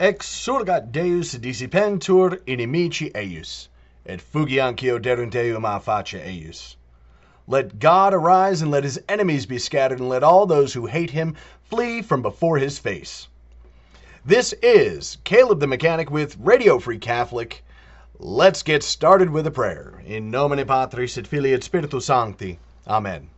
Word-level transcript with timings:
Exurgat 0.00 0.92
Deus 0.92 1.34
dissipentur 1.34 2.40
inimici 2.46 3.12
eius, 3.14 3.68
et 4.06 4.18
fugiancio 4.18 4.98
derunt 4.98 5.34
a 5.34 5.78
face 5.78 6.18
eius. 6.18 6.76
Let 7.46 7.78
God 7.78 8.14
arise 8.14 8.62
and 8.62 8.70
let 8.70 8.82
his 8.82 8.98
enemies 9.10 9.44
be 9.44 9.58
scattered, 9.58 9.98
and 9.98 10.08
let 10.08 10.22
all 10.22 10.46
those 10.46 10.72
who 10.72 10.86
hate 10.86 11.10
him 11.10 11.36
flee 11.64 12.00
from 12.00 12.22
before 12.22 12.56
his 12.56 12.78
face. 12.78 13.28
This 14.24 14.54
is 14.62 15.18
Caleb 15.24 15.60
the 15.60 15.66
Mechanic 15.66 16.10
with 16.10 16.38
Radio 16.40 16.78
Free 16.78 16.98
Catholic. 16.98 17.62
Let's 18.18 18.62
get 18.62 18.82
started 18.82 19.28
with 19.28 19.46
a 19.46 19.50
prayer. 19.50 20.02
In 20.06 20.30
nomine 20.30 20.64
Patris 20.64 21.18
et 21.18 21.26
Filii 21.26 21.52
et 21.52 21.62
Spiritus 21.62 22.06
Sancti. 22.06 22.58
Amen. 22.88 23.28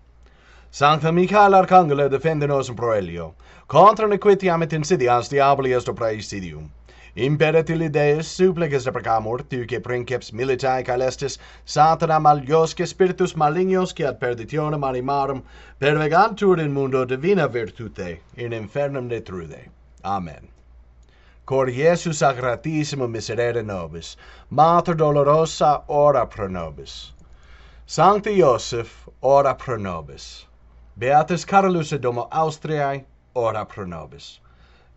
Sancta 0.70 1.10
Michael 1.10 1.54
Arcangelo 1.54 2.08
defende 2.08 2.46
nos 2.46 2.68
in 2.68 2.76
proelio, 2.76 3.34
Contra 3.72 4.06
nequitiam 4.06 4.62
et 4.62 4.72
insidias 4.74 5.30
diaboli 5.30 5.72
est 5.74 5.86
praesidium. 5.96 6.70
Imperet 7.16 7.70
illi 7.70 7.88
Deus 7.88 8.28
supplices 8.28 8.84
deprecamur, 8.84 9.48
tuque 9.48 9.82
princeps 9.82 10.30
militae 10.30 10.82
caelestis, 10.84 11.38
satana 11.64 12.20
maliosque 12.20 12.86
spiritus 12.86 13.32
malignos 13.32 13.94
que 13.94 14.04
ad 14.04 14.20
perditionem 14.20 14.84
animarum 14.84 15.42
pervegantur 15.80 16.60
in 16.60 16.70
mundo 16.74 17.06
divina 17.06 17.48
virtute, 17.48 18.18
in 18.36 18.52
infernum 18.52 19.08
detrude. 19.08 19.70
Amen. 20.04 20.48
Cor 21.46 21.68
Iesu 21.68 22.12
sacratissimo 22.12 23.08
miserere 23.08 23.64
nobis, 23.64 24.18
Mater 24.50 24.94
dolorosa, 24.94 25.82
ora 25.88 26.26
pro 26.26 26.46
nobis. 26.46 27.12
Sancti 27.86 28.36
Iosif, 28.36 29.08
ora 29.22 29.54
pro 29.54 29.78
nobis. 29.78 30.44
Beatus 30.98 31.46
Carolus 31.46 31.98
Domo 31.98 32.28
Austriae, 32.30 33.06
ora 33.34 33.64
pro 33.64 33.84
nobis. 33.84 34.40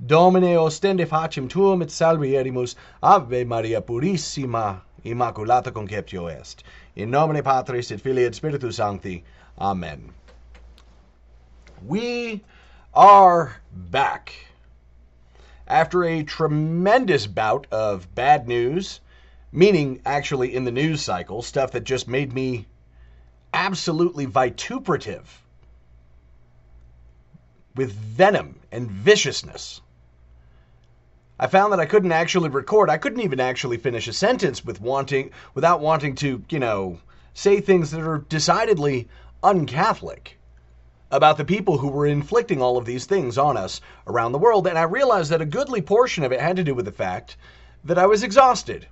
Domine 0.06 0.56
ostende 0.56 1.08
facem 1.08 1.48
tuum 1.48 1.82
et 1.82 1.90
salvierimus, 1.90 2.76
Ave 3.02 3.46
Maria 3.46 3.82
Purissima, 3.82 4.82
Immaculata 5.06 5.72
conceptio 5.72 6.28
est. 6.28 6.64
In 6.96 7.12
nomine 7.12 7.42
Patris 7.42 7.92
et 7.92 8.02
Filii 8.02 8.26
et 8.26 8.36
Spiritus 8.36 8.76
Sancti. 8.76 9.24
Amen. 9.58 10.14
We 11.86 12.42
are 12.94 13.62
back. 13.72 14.34
After 15.68 16.04
a 16.04 16.24
tremendous 16.24 17.28
bout 17.28 17.68
of 17.72 18.14
bad 18.16 18.48
news, 18.48 19.00
meaning 19.52 20.02
actually 20.06 20.54
in 20.54 20.66
the 20.66 20.72
news 20.72 21.02
cycle, 21.02 21.42
stuff 21.42 21.72
that 21.72 21.84
just 21.86 22.08
made 22.08 22.34
me 22.34 22.68
absolutely 23.54 24.26
vituperative 24.26 25.42
with 27.76 27.92
venom 27.92 28.60
and 28.72 28.90
viciousness. 28.90 29.82
I 31.38 31.48
found 31.48 31.74
that 31.74 31.80
I 31.80 31.86
couldn't 31.86 32.14
actually 32.14 32.50
record. 32.50 32.90
I 32.90 32.98
couldn't 32.98 33.22
even 33.22 33.40
actually 33.40 33.78
finish 33.78 34.08
a 34.08 34.14
sentence 34.14 34.64
with 34.64 34.80
wanting 34.80 35.32
without 35.54 35.82
wanting 35.82 36.16
to, 36.16 36.42
you 36.50 36.60
know, 36.60 37.00
say 37.34 37.60
things 37.60 37.92
that 37.92 38.02
are 38.02 38.20
decidedly 38.30 39.10
un-Catholic 39.44 40.38
about 41.12 41.38
the 41.38 41.46
people 41.46 41.78
who 41.78 41.90
were 41.90 42.08
inflicting 42.08 42.62
all 42.62 42.78
of 42.78 42.86
these 42.86 43.06
things 43.06 43.38
on 43.38 43.58
us 43.58 43.82
around 44.08 44.32
the 44.32 44.40
world. 44.40 44.66
And 44.66 44.78
I 44.78 44.84
realized 44.84 45.32
that 45.32 45.42
a 45.42 45.46
goodly 45.46 45.82
portion 45.82 46.24
of 46.24 46.32
it 46.32 46.40
had 46.40 46.56
to 46.56 46.64
do 46.64 46.74
with 46.74 46.86
the 46.86 46.92
fact 46.92 47.36
that 47.84 47.98
I 47.98 48.06
was 48.06 48.24
exhausted. 48.24 48.88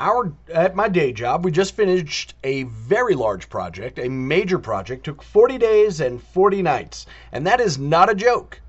Our 0.00 0.32
at 0.52 0.76
my 0.76 0.88
day 0.88 1.12
job, 1.12 1.44
we 1.44 1.50
just 1.50 1.74
finished 1.74 2.34
a 2.44 2.62
very 2.64 3.14
large 3.14 3.48
project, 3.48 3.98
a 3.98 4.08
major 4.08 4.58
project, 4.58 5.04
took 5.04 5.22
40 5.22 5.58
days 5.58 6.00
and 6.00 6.22
40 6.22 6.62
nights, 6.62 7.06
and 7.32 7.46
that 7.46 7.60
is 7.60 7.78
not 7.78 8.10
a 8.10 8.14
joke. 8.14 8.60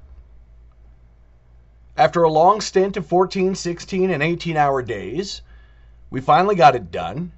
After 1.95 2.23
a 2.23 2.31
long 2.31 2.61
stint 2.61 2.97
of 2.97 3.05
14, 3.05 3.53
16, 3.53 4.09
and 4.09 4.23
18 4.23 4.57
hour 4.57 4.81
days, 4.81 5.41
we 6.09 6.21
finally 6.21 6.55
got 6.55 6.75
it 6.75 6.91
done. 6.91 7.31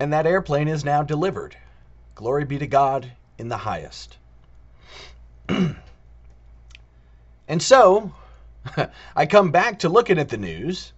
And 0.00 0.12
that 0.12 0.26
airplane 0.26 0.66
is 0.66 0.84
now 0.84 1.02
delivered. 1.02 1.56
Glory 2.14 2.44
be 2.44 2.58
to 2.58 2.66
God 2.66 3.12
in 3.36 3.48
the 3.48 3.58
highest. 3.58 4.16
and 5.48 5.76
so, 7.60 8.12
I 9.16 9.26
come 9.26 9.52
back 9.52 9.78
to 9.80 9.88
looking 9.88 10.18
at 10.18 10.28
the 10.28 10.36
news, 10.36 10.92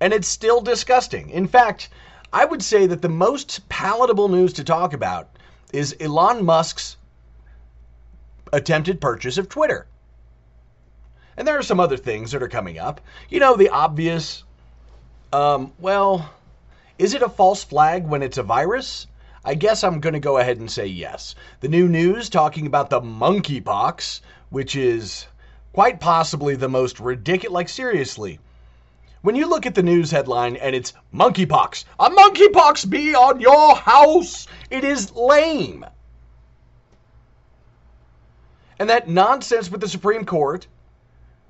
and 0.00 0.12
it's 0.12 0.28
still 0.28 0.60
disgusting. 0.60 1.30
In 1.30 1.46
fact, 1.46 1.90
I 2.32 2.44
would 2.44 2.62
say 2.62 2.86
that 2.86 3.02
the 3.02 3.08
most 3.08 3.68
palatable 3.68 4.28
news 4.28 4.52
to 4.54 4.64
talk 4.64 4.92
about 4.92 5.28
is 5.72 5.96
Elon 6.00 6.44
Musk's 6.44 6.96
attempted 8.52 9.00
purchase 9.00 9.38
of 9.38 9.48
Twitter. 9.48 9.86
And 11.36 11.46
there 11.46 11.58
are 11.58 11.62
some 11.62 11.80
other 11.80 11.96
things 11.96 12.32
that 12.32 12.42
are 12.42 12.48
coming 12.48 12.78
up. 12.78 13.00
You 13.28 13.40
know, 13.40 13.56
the 13.56 13.68
obvious, 13.68 14.44
um, 15.32 15.72
well, 15.78 16.30
is 16.98 17.14
it 17.14 17.22
a 17.22 17.28
false 17.28 17.64
flag 17.64 18.06
when 18.06 18.22
it's 18.22 18.38
a 18.38 18.42
virus? 18.42 19.06
I 19.44 19.54
guess 19.54 19.82
I'm 19.82 20.00
going 20.00 20.12
to 20.12 20.20
go 20.20 20.38
ahead 20.38 20.58
and 20.58 20.70
say 20.70 20.86
yes. 20.86 21.34
The 21.60 21.68
new 21.68 21.88
news 21.88 22.28
talking 22.28 22.66
about 22.66 22.90
the 22.90 23.00
monkeypox, 23.00 24.20
which 24.50 24.76
is 24.76 25.26
quite 25.72 26.00
possibly 26.00 26.56
the 26.56 26.68
most 26.68 27.00
ridiculous, 27.00 27.54
like 27.54 27.68
seriously. 27.68 28.38
When 29.22 29.36
you 29.36 29.50
look 29.50 29.66
at 29.66 29.74
the 29.74 29.82
news 29.82 30.10
headline 30.10 30.56
and 30.56 30.74
it's 30.74 30.94
monkeypox, 31.12 31.84
a 31.98 32.08
monkeypox 32.08 32.88
be 32.88 33.14
on 33.14 33.38
your 33.38 33.76
house, 33.76 34.46
it 34.70 34.82
is 34.82 35.12
lame. 35.12 35.84
And 38.78 38.88
that 38.88 39.08
nonsense 39.08 39.70
with 39.70 39.82
the 39.82 39.88
Supreme 39.88 40.24
Court 40.24 40.66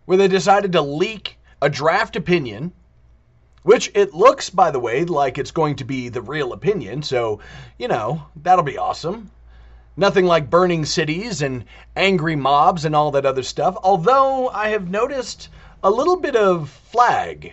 where 0.04 0.18
they 0.18 0.26
decided 0.26 0.72
to 0.72 0.82
leak 0.82 1.38
a 1.62 1.70
draft 1.70 2.16
opinion, 2.16 2.72
which 3.62 3.92
it 3.94 4.12
looks, 4.12 4.50
by 4.50 4.72
the 4.72 4.80
way, 4.80 5.04
like 5.04 5.38
it's 5.38 5.52
going 5.52 5.76
to 5.76 5.84
be 5.84 6.08
the 6.08 6.22
real 6.22 6.52
opinion. 6.52 7.04
So, 7.04 7.38
you 7.78 7.86
know, 7.86 8.26
that'll 8.42 8.64
be 8.64 8.78
awesome. 8.78 9.30
Nothing 9.96 10.24
like 10.24 10.50
burning 10.50 10.84
cities 10.84 11.42
and 11.42 11.64
angry 11.94 12.34
mobs 12.34 12.84
and 12.84 12.96
all 12.96 13.12
that 13.12 13.26
other 13.26 13.44
stuff. 13.44 13.76
Although 13.84 14.48
I 14.48 14.70
have 14.70 14.90
noticed 14.90 15.50
a 15.84 15.90
little 15.90 16.16
bit 16.16 16.34
of 16.34 16.68
flag 16.68 17.52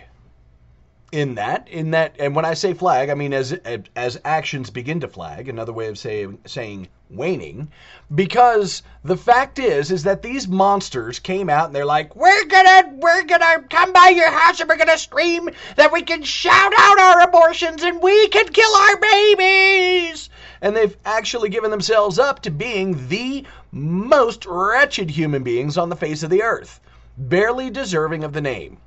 in 1.10 1.36
that 1.36 1.66
in 1.68 1.92
that 1.92 2.14
and 2.18 2.36
when 2.36 2.44
i 2.44 2.52
say 2.52 2.74
flag 2.74 3.08
i 3.08 3.14
mean 3.14 3.32
as 3.32 3.52
as 3.96 4.20
actions 4.24 4.68
begin 4.68 5.00
to 5.00 5.08
flag 5.08 5.48
another 5.48 5.72
way 5.72 5.86
of 5.88 5.96
saying 5.98 6.38
saying 6.44 6.86
waning 7.08 7.70
because 8.14 8.82
the 9.04 9.16
fact 9.16 9.58
is 9.58 9.90
is 9.90 10.02
that 10.02 10.20
these 10.20 10.46
monsters 10.46 11.18
came 11.18 11.48
out 11.48 11.66
and 11.66 11.74
they're 11.74 11.86
like 11.86 12.14
we're 12.14 12.44
gonna 12.44 12.82
we're 12.96 13.24
gonna 13.24 13.62
come 13.70 13.90
by 13.94 14.08
your 14.08 14.30
house 14.30 14.60
and 14.60 14.68
we're 14.68 14.76
gonna 14.76 14.98
scream 14.98 15.48
that 15.76 15.90
we 15.90 16.02
can 16.02 16.22
shout 16.22 16.72
out 16.78 16.98
our 16.98 17.22
abortions 17.22 17.82
and 17.82 18.02
we 18.02 18.28
can 18.28 18.46
kill 18.48 18.74
our 18.74 19.00
babies 19.00 20.28
and 20.60 20.76
they've 20.76 20.96
actually 21.06 21.48
given 21.48 21.70
themselves 21.70 22.18
up 22.18 22.42
to 22.42 22.50
being 22.50 23.08
the 23.08 23.44
most 23.72 24.44
wretched 24.46 25.10
human 25.10 25.42
beings 25.42 25.78
on 25.78 25.88
the 25.88 25.96
face 25.96 26.22
of 26.22 26.30
the 26.30 26.42
earth, 26.42 26.80
barely 27.16 27.70
deserving 27.70 28.24
of 28.24 28.32
the 28.32 28.40
name. 28.40 28.78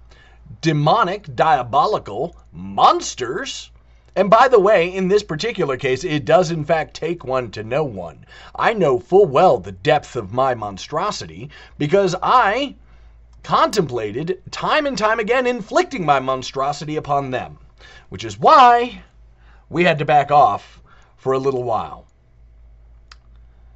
Demonic, 0.59 1.35
diabolical 1.35 2.35
monsters. 2.51 3.71
And 4.15 4.29
by 4.29 4.49
the 4.49 4.59
way, 4.59 4.93
in 4.93 5.07
this 5.07 5.23
particular 5.23 5.77
case, 5.77 6.03
it 6.03 6.25
does 6.25 6.51
in 6.51 6.65
fact 6.65 6.93
take 6.93 7.23
one 7.23 7.51
to 7.51 7.63
know 7.63 7.83
one. 7.85 8.25
I 8.55 8.73
know 8.73 8.99
full 8.99 9.25
well 9.25 9.59
the 9.59 9.71
depth 9.71 10.17
of 10.17 10.33
my 10.33 10.53
monstrosity 10.53 11.49
because 11.77 12.15
I 12.21 12.75
contemplated 13.43 14.41
time 14.51 14.85
and 14.85 14.97
time 14.97 15.19
again 15.19 15.47
inflicting 15.47 16.05
my 16.05 16.19
monstrosity 16.19 16.95
upon 16.95 17.31
them, 17.31 17.57
which 18.09 18.25
is 18.25 18.37
why 18.37 19.03
we 19.69 19.85
had 19.85 19.99
to 19.99 20.05
back 20.05 20.31
off 20.31 20.81
for 21.15 21.33
a 21.33 21.39
little 21.39 21.63
while. 21.63 22.05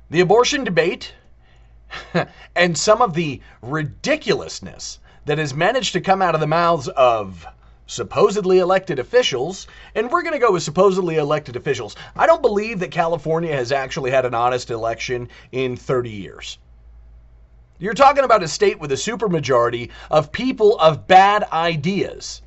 The 0.10 0.20
abortion 0.20 0.64
debate 0.64 1.14
and 2.56 2.78
some 2.78 3.02
of 3.02 3.14
the 3.14 3.42
ridiculousness 3.62 5.00
that 5.26 5.38
has 5.38 5.54
managed 5.54 5.94
to 5.94 6.02
come 6.02 6.22
out 6.22 6.36
of 6.36 6.42
the 6.42 6.48
mouths 6.48 6.88
of 6.88 7.46
supposedly 7.88 8.60
elected 8.60 8.98
officials, 9.00 9.68
and 9.94 10.10
we're 10.10 10.24
going 10.24 10.34
to 10.34 10.40
go 10.40 10.52
with 10.52 10.64
supposedly 10.64 11.18
elected 11.18 11.56
officials. 11.56 11.96
I 12.16 12.26
don't 12.26 12.42
believe 12.42 12.80
that 12.80 12.92
California 12.92 13.54
has 13.54 13.72
actually 13.72 14.12
had 14.12 14.26
an 14.26 14.34
honest 14.34 14.72
election 14.72 15.30
in 15.52 15.76
30 15.76 16.10
years. 16.10 16.58
You're 17.78 17.94
talking 17.94 18.24
about 18.24 18.42
a 18.42 18.48
state 18.48 18.80
with 18.80 18.92
a 18.92 18.96
supermajority 18.96 19.92
of 20.10 20.32
people 20.32 20.80
of 20.80 21.08
bad 21.08 21.44
ideas. 21.52 22.42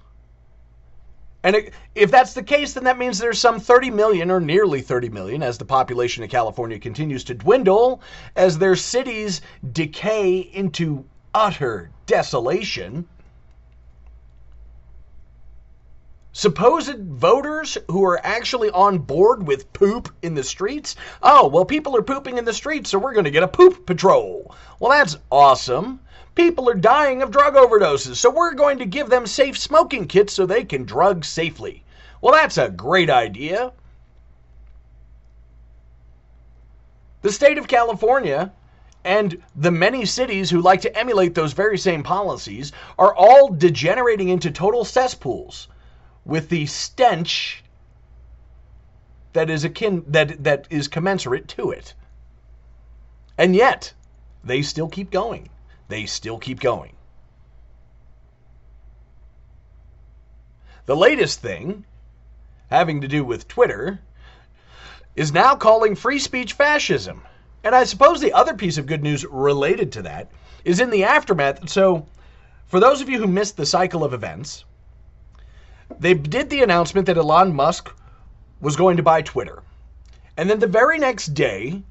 And 1.45 1.71
if 1.95 2.11
that's 2.11 2.33
the 2.33 2.43
case, 2.43 2.73
then 2.73 2.85
that 2.85 2.99
means 2.99 3.19
there's 3.19 3.39
some 3.39 3.61
30 3.61 3.91
million 3.91 4.31
or 4.31 4.41
nearly 4.41 4.81
30 4.81 5.11
million 5.11 5.43
as 5.43 5.57
the 5.57 5.65
population 5.65 6.25
of 6.25 6.31
California 6.31 6.81
continues 6.81 7.23
to 7.25 7.35
dwindle, 7.35 8.03
as 8.35 8.59
their 8.59 8.75
cities 8.75 9.41
decay 9.73 10.39
into 10.39 11.05
utter 11.35 11.91
desolation. 12.07 13.07
Supposed 16.33 16.99
voters 17.01 17.77
who 17.89 18.05
are 18.05 18.21
actually 18.25 18.71
on 18.71 18.99
board 18.99 19.47
with 19.47 19.73
poop 19.73 20.09
in 20.23 20.35
the 20.35 20.45
streets? 20.45 20.95
Oh, 21.23 21.49
well, 21.49 21.65
people 21.65 21.97
are 21.97 22.03
pooping 22.03 22.39
in 22.39 22.45
the 22.45 22.53
streets, 22.53 22.91
so 22.91 22.99
we're 22.99 23.15
going 23.15 23.25
to 23.25 23.31
get 23.31 23.43
a 23.43 23.49
poop 23.49 23.87
patrol. 23.87 24.55
Well, 24.79 24.93
that's 24.93 25.17
awesome. 25.33 26.01
People 26.35 26.71
are 26.71 26.75
dying 26.75 27.23
of 27.23 27.33
drug 27.33 27.55
overdoses, 27.55 28.17
so 28.17 28.31
we're 28.31 28.55
going 28.55 28.79
to 28.79 28.87
give 28.87 29.11
them 29.11 29.27
safe 29.27 29.59
smoking 29.59 30.07
kits 30.07 30.33
so 30.33 30.47
they 30.47 30.65
can 30.65 30.85
drug 30.85 31.25
safely. 31.25 31.83
Well, 32.21 32.35
that's 32.35 32.59
a 32.59 32.69
great 32.69 33.11
idea. 33.11 33.73
The 37.23 37.33
state 37.33 37.59
of 37.59 37.67
California 37.67 38.53
and 39.09 39.43
the 39.57 39.73
many 39.73 40.05
cities 40.05 40.51
who 40.51 40.61
like 40.61 40.83
to 40.83 40.97
emulate 40.97 41.35
those 41.35 41.53
very 41.53 41.79
same 41.79 42.03
policies 42.03 42.73
are 42.99 43.15
all 43.15 43.49
degenerating 43.49 44.29
into 44.29 44.51
total 44.51 44.85
cesspools 44.85 45.67
with 46.25 46.49
the 46.49 46.67
stench 46.67 47.65
that 49.33 49.51
is 49.51 49.65
akin 49.65 50.05
that 50.09 50.45
that 50.45 50.69
is 50.71 50.87
commensurate 50.87 51.49
to 51.49 51.71
it. 51.71 51.95
And 53.37 53.57
yet, 53.57 53.93
they 54.45 54.63
still 54.63 54.89
keep 54.89 55.11
going 55.11 55.49
they 55.89 56.05
still 56.07 56.39
keep 56.39 56.61
going. 56.61 56.93
The 60.87 60.97
latest 60.97 61.41
thing, 61.41 61.85
having 62.71 63.01
to 63.01 63.09
do 63.09 63.25
with 63.25 63.49
Twitter, 63.49 64.01
is 65.17 65.33
now 65.33 65.57
calling 65.57 65.95
free 65.95 66.19
speech 66.19 66.53
fascism. 66.53 67.23
And 67.65 67.75
I 67.75 67.85
suppose 67.85 68.21
the 68.21 68.33
other 68.33 68.55
piece 68.55 68.79
of 68.79 68.87
good 68.87 69.03
news 69.03 69.25
related 69.25 69.93
to 69.93 70.03
that 70.03 70.31
is 70.65 70.81
in 70.81 70.91
the 70.91 71.05
aftermath. 71.05 71.69
So, 71.69 72.07
for 72.67 72.81
those 72.81 73.01
of 73.01 73.09
you 73.09 73.19
who 73.19 73.27
missed 73.27 73.57
the 73.57 73.67
cycle 73.67 74.05
of 74.05 74.13
events, 74.13 74.65
they 75.99 76.15
did 76.15 76.51
the 76.51 76.63
announcement 76.63 77.07
that 77.07 77.17
Elon 77.17 77.55
Musk 77.55 77.91
was 78.61 78.77
going 78.77 78.97
to 78.97 79.03
buy 79.03 79.23
Twitter. 79.23 79.63
And 80.37 80.49
then 80.49 80.59
the 80.59 80.67
very 80.67 80.99
next 80.99 81.35
day, 81.35 81.83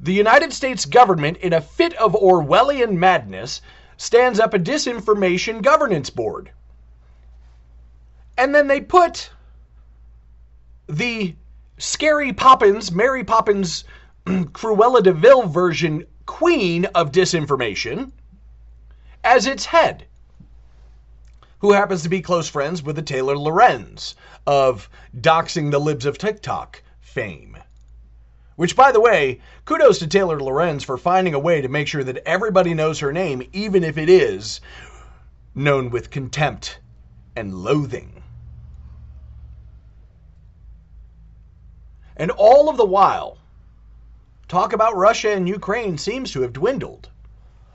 the 0.00 0.12
United 0.12 0.52
States 0.52 0.84
government, 0.84 1.38
in 1.38 1.52
a 1.52 1.60
fit 1.60 1.94
of 1.94 2.12
Orwellian 2.12 2.96
madness, 2.96 3.62
stands 3.96 4.40
up 4.40 4.54
a 4.54 4.58
disinformation 4.58 5.62
governance 5.62 6.10
board. 6.10 6.50
And 8.36 8.54
then 8.54 8.66
they 8.66 8.80
put 8.80 9.30
the 10.88 11.34
scary 11.78 12.32
Poppins, 12.32 12.90
Mary 12.90 13.24
Poppins, 13.24 13.84
Cruella 14.26 15.02
de 15.02 15.12
Vil 15.12 15.46
version 15.48 16.04
queen 16.26 16.84
of 16.86 17.12
disinformation 17.12 18.12
as 19.24 19.46
its 19.46 19.66
head, 19.66 20.06
who 21.58 21.72
happens 21.72 22.02
to 22.02 22.08
be 22.08 22.22
close 22.22 22.48
friends 22.48 22.82
with 22.82 22.96
the 22.96 23.02
Taylor 23.02 23.36
Lorenz 23.36 24.14
of 24.46 24.88
doxing 25.18 25.70
the 25.70 25.78
libs 25.78 26.06
of 26.06 26.18
TikTok 26.18 26.82
fame. 27.00 27.56
Which, 28.56 28.76
by 28.76 28.92
the 28.92 29.00
way, 29.00 29.40
kudos 29.64 29.98
to 30.00 30.06
Taylor 30.06 30.40
Lorenz 30.40 30.84
for 30.84 30.98
finding 30.98 31.34
a 31.34 31.38
way 31.38 31.60
to 31.60 31.68
make 31.68 31.88
sure 31.88 32.04
that 32.04 32.22
everybody 32.26 32.74
knows 32.74 32.98
her 32.98 33.12
name, 33.12 33.42
even 33.52 33.82
if 33.82 33.96
it 33.96 34.08
is 34.08 34.60
known 35.54 35.90
with 35.90 36.10
contempt 36.10 36.78
and 37.34 37.54
loathing. 37.54 38.22
And 42.16 42.30
all 42.30 42.68
of 42.68 42.76
the 42.76 42.84
while, 42.84 43.38
talk 44.50 44.72
about 44.72 44.96
Russia 44.96 45.30
and 45.30 45.48
Ukraine 45.48 45.96
seems 45.96 46.32
to 46.32 46.42
have 46.42 46.52
dwindled. 46.52 47.08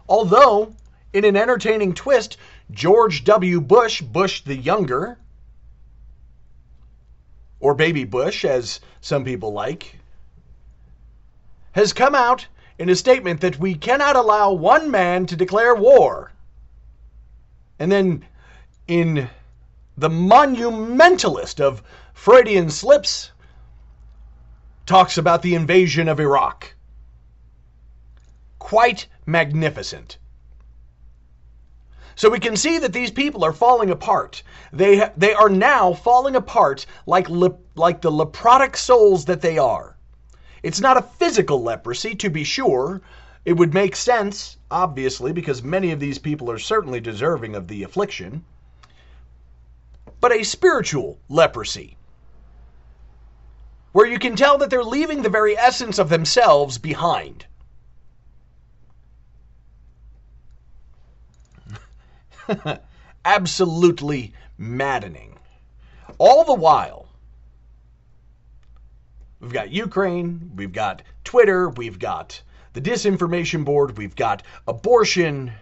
Although, 0.09 0.73
in 1.13 1.23
an 1.23 1.37
entertaining 1.37 1.93
twist, 1.93 2.37
George 2.69 3.23
W. 3.23 3.61
Bush, 3.61 4.01
Bush 4.01 4.41
the 4.41 4.57
Younger, 4.57 5.17
or 7.61 7.73
Baby 7.73 8.03
Bush, 8.03 8.43
as 8.43 8.81
some 8.99 9.23
people 9.23 9.53
like, 9.53 9.95
has 11.71 11.93
come 11.93 12.13
out 12.13 12.45
in 12.77 12.89
a 12.89 12.95
statement 12.95 13.39
that 13.39 13.57
we 13.57 13.73
cannot 13.75 14.17
allow 14.17 14.51
one 14.51 14.91
man 14.91 15.25
to 15.27 15.35
declare 15.37 15.75
war. 15.75 16.33
And 17.79 17.89
then 17.89 18.25
in 18.87 19.29
the 19.97 20.09
monumentalist 20.09 21.61
of 21.61 21.81
Freudian 22.13 22.69
slips, 22.69 23.31
talks 24.85 25.17
about 25.17 25.41
the 25.41 25.55
invasion 25.55 26.07
of 26.07 26.19
Iraq. 26.19 26.73
Quite 28.59 29.07
magnificent. 29.25 30.17
So 32.15 32.29
we 32.29 32.39
can 32.39 32.55
see 32.55 32.77
that 32.79 32.93
these 32.93 33.11
people 33.11 33.43
are 33.43 33.51
falling 33.51 33.89
apart. 33.89 34.41
They, 34.71 35.09
they 35.17 35.33
are 35.33 35.49
now 35.49 35.93
falling 35.93 36.35
apart 36.35 36.85
like, 37.05 37.27
like 37.29 38.01
the 38.01 38.11
leprotic 38.11 38.77
souls 38.77 39.25
that 39.25 39.41
they 39.41 39.57
are. 39.57 39.97
It's 40.63 40.79
not 40.79 40.97
a 40.97 41.01
physical 41.01 41.61
leprosy, 41.61 42.15
to 42.15 42.29
be 42.29 42.43
sure. 42.43 43.01
It 43.43 43.53
would 43.53 43.73
make 43.73 43.95
sense, 43.95 44.57
obviously, 44.71 45.33
because 45.33 45.61
many 45.61 45.91
of 45.91 45.99
these 45.99 46.17
people 46.17 46.49
are 46.49 46.57
certainly 46.57 46.99
deserving 46.99 47.53
of 47.53 47.67
the 47.67 47.83
affliction, 47.83 48.43
but 50.19 50.31
a 50.31 50.43
spiritual 50.43 51.19
leprosy, 51.29 51.94
where 53.95 54.05
you 54.05 54.19
can 54.19 54.35
tell 54.35 54.57
that 54.57 54.69
they're 54.69 54.83
leaving 54.83 55.21
the 55.21 55.29
very 55.29 55.57
essence 55.57 55.99
of 55.99 56.09
themselves 56.09 56.77
behind. 56.77 57.45
Absolutely 63.25 64.33
maddening. 64.57 65.39
All 66.17 66.43
the 66.43 66.53
while, 66.53 67.07
We've 69.39 69.53
got 69.53 69.71
Ukraine, 69.71 70.51
we've 70.57 70.73
got 70.73 71.01
Twitter, 71.23 71.69
we've 71.69 71.97
got 71.97 72.41
the 72.73 72.81
disinformation 72.81 73.63
board, 73.63 73.97
we've 73.97 74.15
got 74.17 74.43
abortion, 74.67 75.53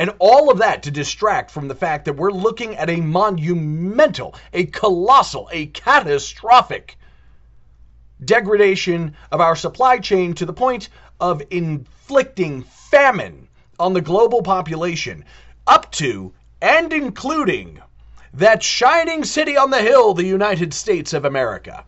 and 0.00 0.14
all 0.18 0.50
of 0.50 0.56
that 0.56 0.82
to 0.82 0.90
distract 0.90 1.50
from 1.50 1.68
the 1.68 1.74
fact 1.74 2.06
that 2.06 2.14
we're 2.14 2.30
looking 2.30 2.74
at 2.76 2.88
a 2.88 2.96
monumental, 2.96 4.34
a 4.54 4.64
colossal, 4.64 5.46
a 5.52 5.66
catastrophic 5.66 6.96
degradation 8.24 9.14
of 9.30 9.42
our 9.42 9.54
supply 9.54 9.98
chain 9.98 10.32
to 10.32 10.46
the 10.46 10.54
point 10.54 10.88
of 11.20 11.42
inflicting 11.50 12.62
famine 12.62 13.46
on 13.78 13.92
the 13.92 14.00
global 14.00 14.40
population, 14.40 15.22
up 15.66 15.92
to 15.92 16.32
and 16.62 16.94
including 16.94 17.78
that 18.32 18.62
shining 18.62 19.22
city 19.22 19.58
on 19.58 19.68
the 19.68 19.82
hill, 19.82 20.14
the 20.14 20.24
United 20.24 20.72
States 20.72 21.12
of 21.12 21.26
America. 21.26 21.84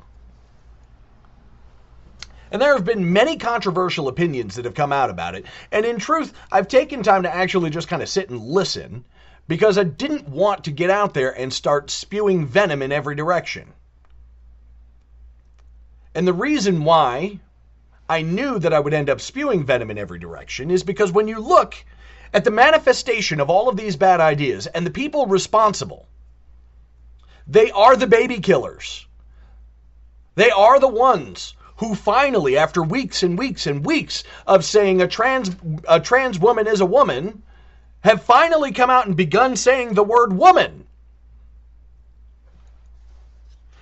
And 2.52 2.60
there 2.60 2.74
have 2.74 2.84
been 2.84 3.14
many 3.14 3.38
controversial 3.38 4.08
opinions 4.08 4.56
that 4.56 4.66
have 4.66 4.74
come 4.74 4.92
out 4.92 5.08
about 5.08 5.34
it. 5.34 5.46
And 5.72 5.86
in 5.86 5.98
truth, 5.98 6.34
I've 6.52 6.68
taken 6.68 7.02
time 7.02 7.22
to 7.22 7.34
actually 7.34 7.70
just 7.70 7.88
kind 7.88 8.02
of 8.02 8.10
sit 8.10 8.28
and 8.28 8.42
listen 8.42 9.06
because 9.48 9.78
I 9.78 9.84
didn't 9.84 10.28
want 10.28 10.64
to 10.64 10.70
get 10.70 10.90
out 10.90 11.14
there 11.14 11.30
and 11.30 11.50
start 11.50 11.90
spewing 11.90 12.46
venom 12.46 12.82
in 12.82 12.92
every 12.92 13.14
direction. 13.14 13.72
And 16.14 16.28
the 16.28 16.34
reason 16.34 16.84
why 16.84 17.40
I 18.06 18.20
knew 18.20 18.58
that 18.58 18.74
I 18.74 18.80
would 18.80 18.92
end 18.92 19.08
up 19.08 19.22
spewing 19.22 19.64
venom 19.64 19.90
in 19.90 19.96
every 19.96 20.18
direction 20.18 20.70
is 20.70 20.82
because 20.82 21.10
when 21.10 21.28
you 21.28 21.40
look 21.40 21.74
at 22.34 22.44
the 22.44 22.50
manifestation 22.50 23.40
of 23.40 23.48
all 23.48 23.70
of 23.70 23.78
these 23.78 23.96
bad 23.96 24.20
ideas 24.20 24.66
and 24.66 24.84
the 24.84 24.90
people 24.90 25.24
responsible, 25.24 26.06
they 27.46 27.70
are 27.70 27.96
the 27.96 28.06
baby 28.06 28.40
killers. 28.40 29.06
They 30.34 30.50
are 30.50 30.78
the 30.78 30.88
ones 30.88 31.54
who 31.82 31.96
finally, 31.96 32.56
after 32.56 32.80
weeks 32.80 33.24
and 33.24 33.36
weeks 33.36 33.66
and 33.66 33.84
weeks 33.84 34.22
of 34.46 34.64
saying 34.64 35.02
a 35.02 35.08
trans 35.08 35.50
a 35.88 35.98
trans 35.98 36.38
woman 36.38 36.68
is 36.68 36.80
a 36.80 36.86
woman, 36.86 37.42
have 38.04 38.22
finally 38.22 38.70
come 38.70 38.88
out 38.88 39.06
and 39.06 39.16
begun 39.16 39.56
saying 39.56 39.94
the 39.94 40.04
word 40.04 40.32
woman. 40.32 40.86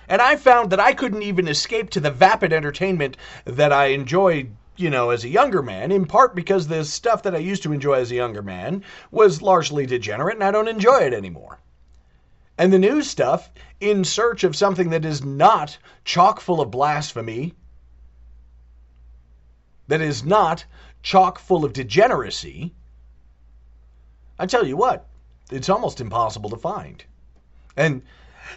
And 0.07 0.19
I 0.19 0.35
found 0.35 0.71
that 0.71 0.79
I 0.79 0.93
couldn't 0.93 1.21
even 1.21 1.47
escape 1.47 1.91
to 1.91 1.99
the 1.99 2.09
vapid 2.09 2.51
entertainment 2.51 3.17
that 3.45 3.71
I 3.71 3.89
enjoyed, 3.89 4.55
you 4.77 4.89
know, 4.89 5.11
as 5.11 5.23
a 5.23 5.29
younger 5.29 5.61
man, 5.61 5.91
in 5.91 6.07
part 6.07 6.33
because 6.33 6.67
the 6.67 6.83
stuff 6.83 7.21
that 7.21 7.35
I 7.35 7.37
used 7.37 7.61
to 7.63 7.71
enjoy 7.71 7.99
as 7.99 8.09
a 8.09 8.15
younger 8.15 8.41
man 8.41 8.83
was 9.11 9.43
largely 9.43 9.85
degenerate 9.85 10.37
and 10.37 10.43
I 10.43 10.49
don't 10.49 10.67
enjoy 10.67 11.01
it 11.01 11.13
anymore. 11.13 11.59
And 12.57 12.73
the 12.73 12.79
new 12.79 13.03
stuff, 13.03 13.51
in 13.79 14.03
search 14.03 14.43
of 14.43 14.55
something 14.55 14.89
that 14.89 15.05
is 15.05 15.23
not 15.23 15.77
chock 16.03 16.39
full 16.39 16.61
of 16.61 16.71
blasphemy, 16.71 17.53
that 19.91 19.99
is 19.99 20.23
not 20.23 20.63
chock 21.03 21.37
full 21.37 21.65
of 21.65 21.73
degeneracy, 21.73 22.73
I 24.39 24.45
tell 24.45 24.65
you 24.65 24.77
what, 24.77 25.05
it's 25.51 25.67
almost 25.67 25.99
impossible 25.99 26.49
to 26.51 26.55
find. 26.55 27.03
And 27.75 28.01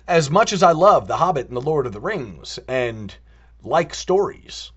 as 0.06 0.30
much 0.30 0.52
as 0.52 0.62
I 0.62 0.70
love 0.70 1.08
The 1.08 1.16
Hobbit 1.16 1.48
and 1.48 1.56
The 1.56 1.60
Lord 1.60 1.86
of 1.86 1.92
the 1.92 1.98
Rings 1.98 2.60
and 2.68 3.12
like 3.64 3.96
stories, 3.96 4.70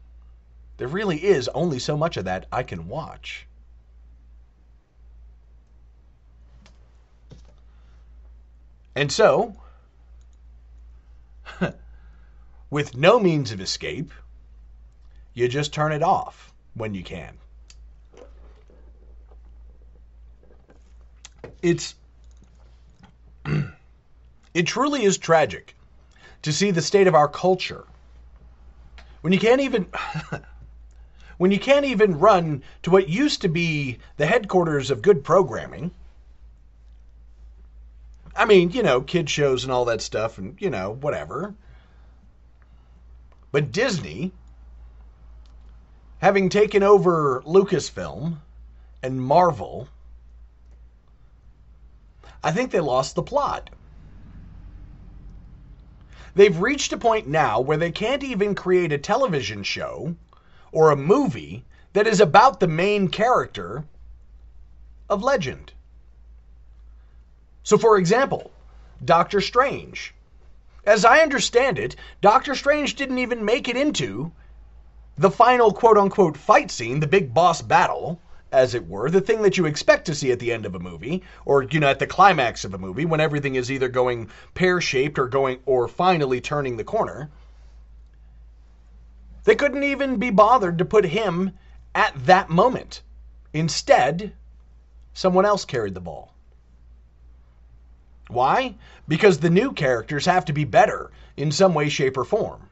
there 0.78 0.88
really 0.88 1.24
is 1.26 1.48
only 1.50 1.78
so 1.78 1.96
much 1.96 2.18
of 2.18 2.26
that 2.26 2.48
I 2.52 2.64
can 2.64 2.88
watch. 2.88 3.46
And 8.96 9.12
so, 9.12 9.58
with 12.72 12.98
no 12.98 13.20
means 13.20 13.52
of 13.52 13.62
escape, 13.62 14.12
you 15.38 15.48
just 15.48 15.72
turn 15.72 15.92
it 15.92 16.02
off 16.02 16.52
when 16.74 16.96
you 16.96 17.04
can. 17.04 17.38
It's 21.62 21.94
it 24.56 24.64
truly 24.66 25.04
is 25.04 25.20
tragic 25.20 25.76
to 26.42 26.52
see 26.52 26.72
the 26.72 26.82
state 26.82 27.06
of 27.06 27.14
our 27.14 27.28
culture. 27.28 27.84
When 29.22 29.32
you 29.32 29.38
can't 29.38 29.62
even 29.62 29.86
when 31.38 31.52
you 31.52 31.60
can't 31.60 31.86
even 31.86 32.18
run 32.18 32.64
to 32.82 32.90
what 32.90 33.08
used 33.08 33.42
to 33.42 33.48
be 33.48 34.00
the 34.18 34.26
headquarters 34.26 34.90
of 34.90 35.04
good 35.04 35.24
programming. 35.24 35.92
I 38.36 38.46
mean, 38.46 38.72
you 38.72 38.82
know, 38.82 39.02
kid 39.02 39.30
shows 39.30 39.64
and 39.64 39.72
all 39.72 39.86
that 39.86 40.02
stuff 40.02 40.40
and, 40.40 40.60
you 40.60 40.72
know, 40.72 40.94
whatever. 40.94 41.54
But 43.52 43.72
Disney 43.72 44.32
having 46.20 46.50
taken 46.50 46.84
over 46.84 47.42
Lucasfilm 47.46 48.38
and 49.04 49.22
Marvel, 49.22 49.88
I 52.44 52.52
think 52.52 52.72
they 52.72 52.80
lost 52.80 53.16
the 53.16 53.24
plot. 53.24 53.70
They've 56.36 56.60
reached 56.60 56.94
a 56.94 56.98
point 56.98 57.28
now 57.28 57.60
where 57.60 57.78
they 57.78 57.92
can't 57.92 58.24
even 58.24 58.54
create 58.54 58.92
a 58.92 58.98
television 58.98 59.64
show 59.64 60.16
or 60.72 60.92
a 60.92 60.96
movie 60.96 61.66
that 61.94 62.06
is 62.06 62.20
about 62.20 62.60
the 62.60 62.68
main 62.68 63.08
character 63.08 63.86
of 65.10 65.24
legend. 65.24 65.72
So, 67.64 67.78
for 67.78 67.98
example, 67.98 68.52
Doctor 69.04 69.42
Strange. 69.42 70.14
As 70.86 71.04
I 71.04 71.20
understand 71.20 71.80
it, 71.80 71.96
Doctor 72.22 72.56
Strange 72.56 72.96
didn't 72.96 73.18
even 73.18 73.44
make 73.44 73.68
it 73.68 73.76
into 73.76 74.32
the 75.18 75.32
final 75.32 75.72
quote 75.74 75.98
unquote 75.98 76.38
fight 76.38 76.70
scene, 76.70 77.00
the 77.00 77.08
big 77.08 77.34
boss 77.34 77.62
battle, 77.62 78.22
as 78.52 78.74
it 78.74 78.88
were, 78.88 79.10
the 79.10 79.22
thing 79.22 79.42
that 79.42 79.58
you 79.58 79.66
expect 79.66 80.06
to 80.06 80.16
see 80.16 80.32
at 80.32 80.40
the 80.40 80.54
end 80.54 80.66
of 80.66 80.76
a 80.76 80.80
movie, 80.80 81.24
or 81.46 81.64
you 81.64 81.80
know, 81.80 81.90
at 81.90 82.00
the 82.00 82.08
climax 82.08 82.64
of 82.64 82.74
a 82.74 82.78
movie, 82.78 83.06
when 83.06 83.20
everything 83.20 83.56
is 83.56 83.72
either 83.72 83.90
going 83.90 84.30
pear-shaped 84.54 85.20
or 85.20 85.28
going 85.28 85.60
or 85.66 85.88
finally 85.88 86.40
turning 86.40 86.78
the 86.78 86.84
corner. 86.84 87.30
They 89.44 89.56
couldn't 89.56 89.84
even 89.84 90.18
be 90.18 90.30
bothered 90.30 90.78
to 90.78 90.86
put 90.86 91.06
him 91.06 91.52
at 91.96 92.14
that 92.26 92.50
moment. 92.50 93.02
Instead, 93.54 94.34
someone 95.14 95.46
else 95.46 95.66
carried 95.66 95.94
the 95.94 96.02
ball. 96.02 96.34
Why? 98.28 98.76
Because 99.08 99.40
the 99.40 99.50
new 99.50 99.72
characters 99.72 100.26
have 100.26 100.46
to 100.46 100.54
be 100.54 100.66
better 100.66 101.12
in 101.38 101.52
some 101.52 101.74
way, 101.74 101.88
shape, 101.90 102.18
or 102.18 102.26
form. 102.26 102.67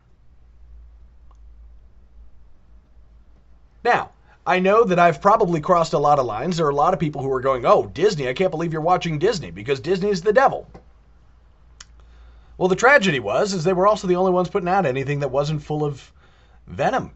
Now, 3.85 4.09
I 4.47 4.57
know 4.57 4.83
that 4.83 4.97
I've 4.97 5.21
probably 5.21 5.61
crossed 5.61 5.93
a 5.93 5.99
lot 5.99 6.17
of 6.17 6.25
lines. 6.25 6.57
There 6.57 6.65
are 6.65 6.71
a 6.71 6.75
lot 6.75 6.95
of 6.95 6.99
people 6.99 7.21
who 7.21 7.31
are 7.31 7.39
going, 7.39 7.67
oh, 7.67 7.85
Disney, 7.85 8.27
I 8.27 8.33
can't 8.33 8.49
believe 8.49 8.73
you're 8.73 8.81
watching 8.81 9.19
Disney 9.19 9.51
because 9.51 9.79
Disney 9.79 10.09
is 10.09 10.23
the 10.23 10.33
devil. 10.33 10.67
Well, 12.57 12.67
the 12.67 12.75
tragedy 12.75 13.19
was 13.19 13.53
is 13.53 13.63
they 13.63 13.73
were 13.73 13.85
also 13.85 14.07
the 14.07 14.15
only 14.15 14.31
ones 14.31 14.49
putting 14.49 14.69
out 14.69 14.87
anything 14.87 15.19
that 15.19 15.29
wasn't 15.29 15.61
full 15.61 15.83
of 15.83 16.11
venom. 16.65 17.11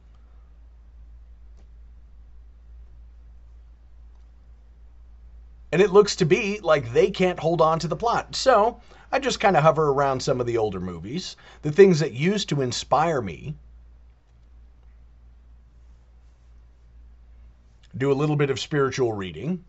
And 5.71 5.81
it 5.81 5.89
looks 5.89 6.15
to 6.17 6.25
be 6.25 6.59
like 6.59 6.93
they 6.93 7.09
can't 7.09 7.39
hold 7.39 7.61
on 7.61 7.79
to 7.79 7.87
the 7.87 7.95
plot. 7.95 8.35
So 8.35 8.79
I 9.11 9.17
just 9.17 9.39
kind 9.39 9.57
of 9.57 9.63
hover 9.63 9.89
around 9.89 10.21
some 10.21 10.39
of 10.39 10.45
the 10.45 10.59
older 10.59 10.79
movies, 10.79 11.35
the 11.63 11.71
things 11.71 11.99
that 11.99 12.13
used 12.13 12.47
to 12.49 12.61
inspire 12.61 13.21
me 13.21 13.55
do 17.97 18.11
a 18.11 18.13
little 18.13 18.35
bit 18.35 18.49
of 18.49 18.59
spiritual 18.59 19.13
reading. 19.13 19.63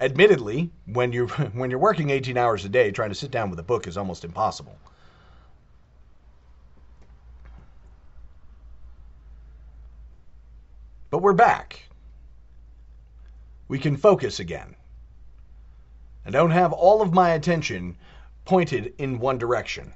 Admittedly, 0.00 0.70
when 0.86 1.12
you're 1.12 1.28
when 1.54 1.70
you're 1.70 1.78
working 1.78 2.10
18 2.10 2.36
hours 2.36 2.64
a 2.64 2.68
day, 2.68 2.90
trying 2.90 3.10
to 3.10 3.14
sit 3.14 3.30
down 3.30 3.50
with 3.50 3.58
a 3.58 3.62
book 3.62 3.86
is 3.86 3.96
almost 3.96 4.24
impossible. 4.24 4.78
But 11.10 11.22
we're 11.22 11.32
back. 11.32 11.88
We 13.68 13.78
can 13.78 13.96
focus 13.96 14.38
again. 14.38 14.76
I 16.26 16.30
don't 16.30 16.50
have 16.50 16.72
all 16.72 17.02
of 17.02 17.12
my 17.12 17.30
attention 17.30 17.96
pointed 18.44 18.94
in 18.98 19.18
one 19.18 19.38
direction. 19.38 19.92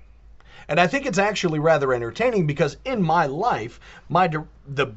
And 0.70 0.78
I 0.78 0.86
think 0.86 1.04
it's 1.04 1.18
actually 1.18 1.58
rather 1.58 1.92
entertaining 1.92 2.46
because 2.46 2.76
in 2.84 3.02
my 3.02 3.26
life, 3.26 3.80
my 4.08 4.28
the, 4.28 4.46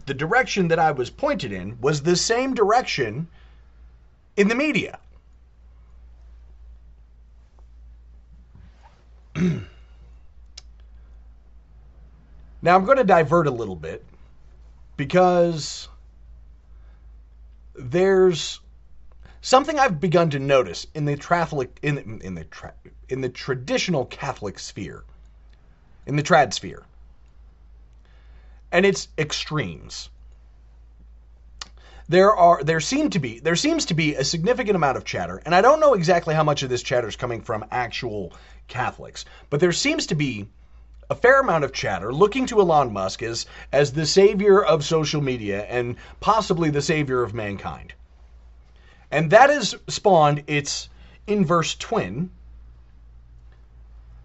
the 0.05 0.13
direction 0.13 0.67
that 0.67 0.77
I 0.77 0.91
was 0.91 1.09
pointed 1.09 1.51
in 1.51 1.81
was 1.81 2.03
the 2.03 2.15
same 2.15 2.53
direction 2.53 3.27
in 4.37 4.49
the 4.49 4.53
media. 4.53 4.99
now 9.35 9.63
I'm 12.63 12.85
going 12.85 12.99
to 12.99 13.03
divert 13.03 13.47
a 13.47 13.51
little 13.51 13.75
bit 13.75 14.05
because 14.95 15.89
there's 17.73 18.59
something 19.41 19.79
I've 19.79 19.99
begun 19.99 20.29
to 20.29 20.37
notice 20.37 20.85
in 20.93 21.05
the 21.05 21.17
Catholic 21.17 21.79
in 21.81 22.21
in 22.21 22.35
the 22.35 22.43
tra- 22.43 22.75
in 23.09 23.21
the 23.21 23.29
traditional 23.29 24.05
Catholic 24.05 24.59
sphere 24.59 25.03
in 26.05 26.15
the 26.15 26.23
trad 26.23 26.53
sphere. 26.53 26.83
And 28.71 28.85
it's 28.85 29.07
extremes. 29.17 30.09
There 32.09 32.35
are 32.35 32.63
there 32.63 32.81
seem 32.81 33.09
to 33.11 33.19
be 33.19 33.39
there 33.39 33.55
seems 33.55 33.85
to 33.85 33.93
be 33.93 34.15
a 34.15 34.23
significant 34.23 34.75
amount 34.75 34.97
of 34.97 35.05
chatter, 35.05 35.41
and 35.45 35.55
I 35.55 35.61
don't 35.61 35.79
know 35.79 35.93
exactly 35.93 36.35
how 36.35 36.43
much 36.43 36.61
of 36.61 36.69
this 36.69 36.83
chatter 36.83 37.07
is 37.07 37.15
coming 37.15 37.41
from 37.41 37.65
actual 37.71 38.33
Catholics, 38.67 39.23
but 39.49 39.59
there 39.59 39.71
seems 39.71 40.07
to 40.07 40.15
be 40.15 40.47
a 41.09 41.15
fair 41.15 41.39
amount 41.39 41.63
of 41.63 41.71
chatter 41.71 42.13
looking 42.13 42.45
to 42.47 42.59
Elon 42.59 42.91
Musk 42.91 43.23
as 43.23 43.45
as 43.71 43.93
the 43.93 44.05
savior 44.05 44.63
of 44.63 44.83
social 44.83 45.21
media 45.21 45.63
and 45.65 45.95
possibly 46.19 46.69
the 46.69 46.81
savior 46.81 47.23
of 47.23 47.33
mankind. 47.33 47.93
And 49.09 49.29
that 49.31 49.49
has 49.49 49.75
spawned 49.87 50.43
its 50.47 50.89
inverse 51.27 51.75
twin, 51.75 52.31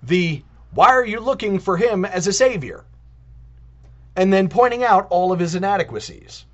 the 0.03 0.43
why 0.79 0.91
are 0.91 1.05
you 1.05 1.19
looking 1.19 1.59
for 1.59 1.77
him 1.77 2.05
as 2.05 2.29
a 2.29 2.33
savior? 2.33 2.85
And 4.15 4.33
then 4.33 4.49
pointing 4.49 4.85
out 4.85 5.09
all 5.11 5.33
of 5.33 5.41
his 5.41 5.57
inadequacies. 5.57 6.45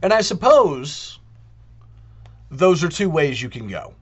And 0.00 0.10
I 0.10 0.22
suppose 0.22 1.18
those 2.50 2.82
are 2.82 2.88
two 2.88 3.10
ways 3.10 3.42
you 3.42 3.50
can 3.50 3.68
go. 3.68 3.92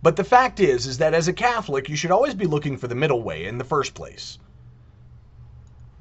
But 0.00 0.14
the 0.14 0.22
fact 0.22 0.60
is, 0.60 0.86
is 0.86 0.98
that 0.98 1.12
as 1.12 1.26
a 1.26 1.32
Catholic, 1.32 1.88
you 1.88 1.96
should 1.96 2.12
always 2.12 2.34
be 2.34 2.46
looking 2.46 2.76
for 2.76 2.86
the 2.86 2.94
middle 2.94 3.24
way 3.24 3.46
in 3.46 3.58
the 3.58 3.64
first 3.64 3.92
place. 3.92 4.38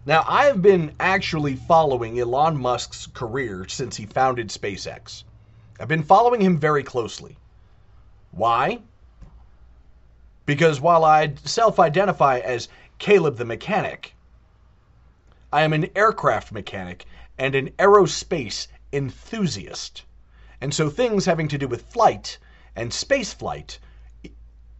Now, 0.05 0.23
I 0.27 0.45
have 0.45 0.61
been 0.61 0.93
actually 0.99 1.55
following 1.55 2.19
Elon 2.19 2.57
Musk's 2.57 3.07
career 3.07 3.65
since 3.67 3.97
he 3.97 4.05
founded 4.05 4.49
SpaceX. 4.49 5.23
I've 5.79 5.87
been 5.87 6.03
following 6.03 6.41
him 6.41 6.59
very 6.59 6.83
closely. 6.83 7.37
Why? 8.29 8.81
Because 10.45 10.79
while 10.79 11.03
I 11.03 11.33
self 11.43 11.79
identify 11.79 12.39
as 12.39 12.69
Caleb 12.99 13.37
the 13.37 13.45
mechanic, 13.45 14.13
I 15.51 15.63
am 15.63 15.73
an 15.73 15.89
aircraft 15.95 16.51
mechanic 16.51 17.05
and 17.37 17.55
an 17.55 17.69
aerospace 17.79 18.67
enthusiast. 18.93 20.03
And 20.61 20.73
so 20.73 20.89
things 20.89 21.25
having 21.25 21.47
to 21.49 21.57
do 21.57 21.67
with 21.67 21.91
flight 21.91 22.37
and 22.75 22.93
space 22.93 23.33
flight 23.33 23.79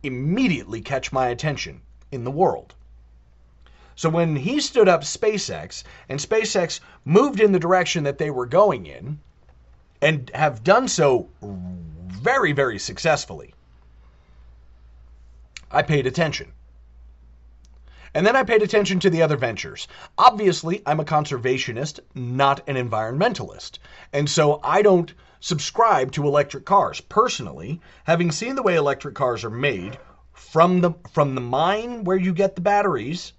immediately 0.04 0.82
catch 0.82 1.12
my 1.12 1.28
attention 1.30 1.82
in 2.12 2.24
the 2.24 2.32
world. 2.32 2.76
So 3.96 4.10
when 4.10 4.36
he 4.36 4.60
stood 4.60 4.88
up 4.88 5.02
SpaceX 5.02 5.84
and 6.10 6.20
SpaceX 6.20 6.80
moved 7.06 7.40
in 7.40 7.54
the 7.54 7.60
direction 7.60 8.04
that 8.04 8.18
they 8.18 8.30
were 8.30 8.46
going 8.46 8.86
in 8.86 9.20
and 10.02 10.30
have 10.36 10.64
done 10.64 10.88
so 10.88 11.30
very, 11.42 12.52
very 12.52 12.78
successfully, 12.78 13.55
I 15.76 15.82
paid 15.82 16.08
attention. 16.08 16.54
And 18.14 18.26
then 18.26 18.38
I 18.38 18.44
paid 18.44 18.62
attention 18.62 19.02
to 19.02 19.10
the 19.10 19.22
other 19.22 19.36
ventures. 19.36 19.90
Obviously, 20.18 20.82
I'm 20.86 21.02
a 21.02 21.04
conservationist, 21.04 22.00
not 22.14 22.62
an 22.66 22.78
environmentalist. 22.78 23.80
And 24.14 24.30
so 24.30 24.62
I 24.64 24.82
don't 24.82 25.14
subscribe 25.42 26.14
to 26.14 26.26
electric 26.26 26.64
cars. 26.64 27.02
Personally, 27.02 27.82
having 28.06 28.32
seen 28.32 28.56
the 28.56 28.64
way 28.64 28.76
electric 28.76 29.16
cars 29.16 29.44
are 29.44 29.50
made 29.50 30.00
from 30.32 30.80
the 30.80 30.92
from 31.12 31.36
the 31.36 31.42
mine 31.42 32.06
where 32.06 32.16
you 32.16 32.34
get 32.34 32.56
the 32.56 32.62
batteries 32.62 33.34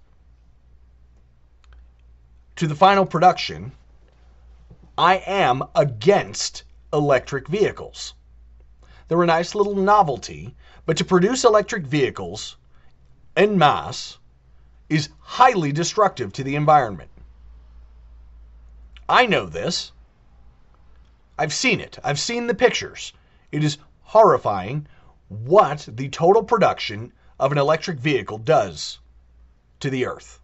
to 2.57 2.67
the 2.67 2.75
final 2.75 3.07
production, 3.07 3.71
I 4.95 5.23
am 5.25 5.63
against 5.73 6.65
electric 6.93 7.47
vehicles. 7.47 8.13
They're 9.07 9.23
a 9.23 9.25
nice 9.25 9.55
little 9.55 9.75
novelty, 9.75 10.55
but 10.87 10.95
to 10.97 11.05
produce 11.05 11.43
electric 11.43 11.83
vehicles 11.85 12.55
en 13.35 13.57
masse 13.57 14.17
is 14.89 15.09
highly 15.19 15.73
destructive 15.73 16.31
to 16.31 16.43
the 16.45 16.55
environment. 16.55 17.11
I 19.09 19.25
know 19.25 19.45
this. 19.45 19.91
I've 21.37 21.53
seen 21.53 21.81
it. 21.81 21.99
I've 22.05 22.19
seen 22.19 22.47
the 22.47 22.55
pictures. 22.55 23.11
It 23.51 23.65
is 23.65 23.77
horrifying 24.01 24.87
what 25.27 25.89
the 25.91 26.07
total 26.07 26.41
production 26.41 27.11
of 27.37 27.51
an 27.51 27.57
electric 27.57 27.99
vehicle 27.99 28.37
does 28.37 28.99
to 29.81 29.89
the 29.89 30.05
earth. 30.05 30.39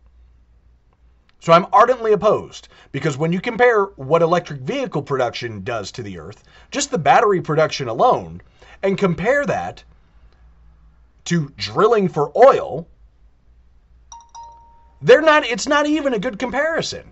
So 1.39 1.53
I'm 1.53 1.67
ardently 1.71 2.12
opposed 2.12 2.67
because 2.91 3.17
when 3.17 3.31
you 3.31 3.39
compare 3.39 3.85
what 3.95 4.21
electric 4.21 4.59
vehicle 4.59 5.03
production 5.03 5.63
does 5.63 5.89
to 5.93 6.03
the 6.03 6.19
earth, 6.19 6.43
just 6.69 6.91
the 6.91 6.97
battery 6.97 7.41
production 7.41 7.88
alone, 7.88 8.41
and 8.81 8.97
compare 8.97 9.45
that 9.45 9.85
to 11.25 11.50
drilling 11.58 12.10
for 12.10 12.32
oil, 12.38 12.88
they're 15.01 15.22
not 15.22 15.46
it's 15.46 15.68
not 15.68 15.86
even 15.86 16.13
a 16.13 16.20
good 16.20 16.39
comparison. 16.39 17.12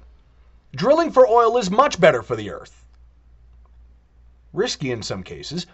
Drilling 0.75 1.12
for 1.12 1.27
oil 1.27 1.58
is 1.58 1.70
much 1.70 2.00
better 2.00 2.22
for 2.22 2.36
the 2.36 2.50
earth. 2.50 2.86
Risky 4.53 4.91
in 4.91 5.03
some 5.03 5.24
cases, 5.24 5.68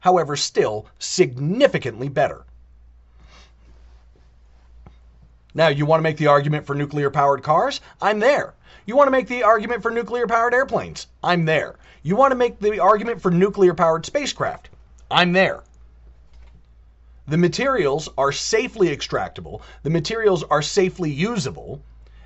however 0.00 0.36
still 0.36 0.86
significantly 0.98 2.08
better. 2.08 2.44
Now, 5.52 5.68
you 5.68 5.84
want 5.84 5.98
to 5.98 6.04
make 6.04 6.16
the 6.16 6.28
argument 6.28 6.64
for 6.64 6.74
nuclear 6.74 7.10
powered 7.10 7.42
cars? 7.42 7.80
I'm 8.00 8.20
there. 8.20 8.54
You 8.86 8.96
want 8.96 9.08
to 9.08 9.12
make 9.12 9.26
the 9.26 9.42
argument 9.42 9.82
for 9.82 9.90
nuclear 9.90 10.26
powered 10.26 10.54
airplanes? 10.54 11.08
I'm 11.22 11.44
there. 11.44 11.76
You 12.02 12.16
want 12.16 12.30
to 12.30 12.36
make 12.36 12.60
the 12.60 12.78
argument 12.80 13.20
for 13.20 13.30
nuclear 13.30 13.74
powered 13.74 14.06
spacecraft? 14.06 14.70
I'm 15.10 15.32
there. 15.32 15.62
The 17.30 17.38
materials 17.38 18.08
are 18.18 18.32
safely 18.32 18.88
extractable, 18.88 19.60
the 19.84 19.90
materials 19.90 20.42
are 20.50 20.62
safely 20.62 21.10
usable, 21.12 21.80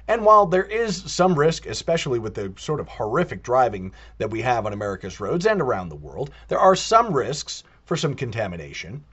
and 0.09 0.25
while 0.25 0.47
there 0.47 0.65
is 0.65 1.13
some 1.13 1.39
risk, 1.39 1.67
especially 1.67 2.19
with 2.19 2.35
the 2.35 2.55
sort 2.57 2.81
of 2.81 2.89
horrific 2.89 3.43
driving 3.43 3.93
that 4.17 4.31
we 4.31 4.41
have 4.41 4.65
on 4.65 4.73
America's 4.73 5.21
roads 5.21 5.45
and 5.45 5.61
around 5.61 5.91
the 5.91 5.95
world, 5.95 6.31
there 6.49 6.59
are 6.59 6.75
some 6.75 7.13
risks 7.13 7.65
for 7.85 7.99
some 7.99 8.15
contamination. 8.15 9.05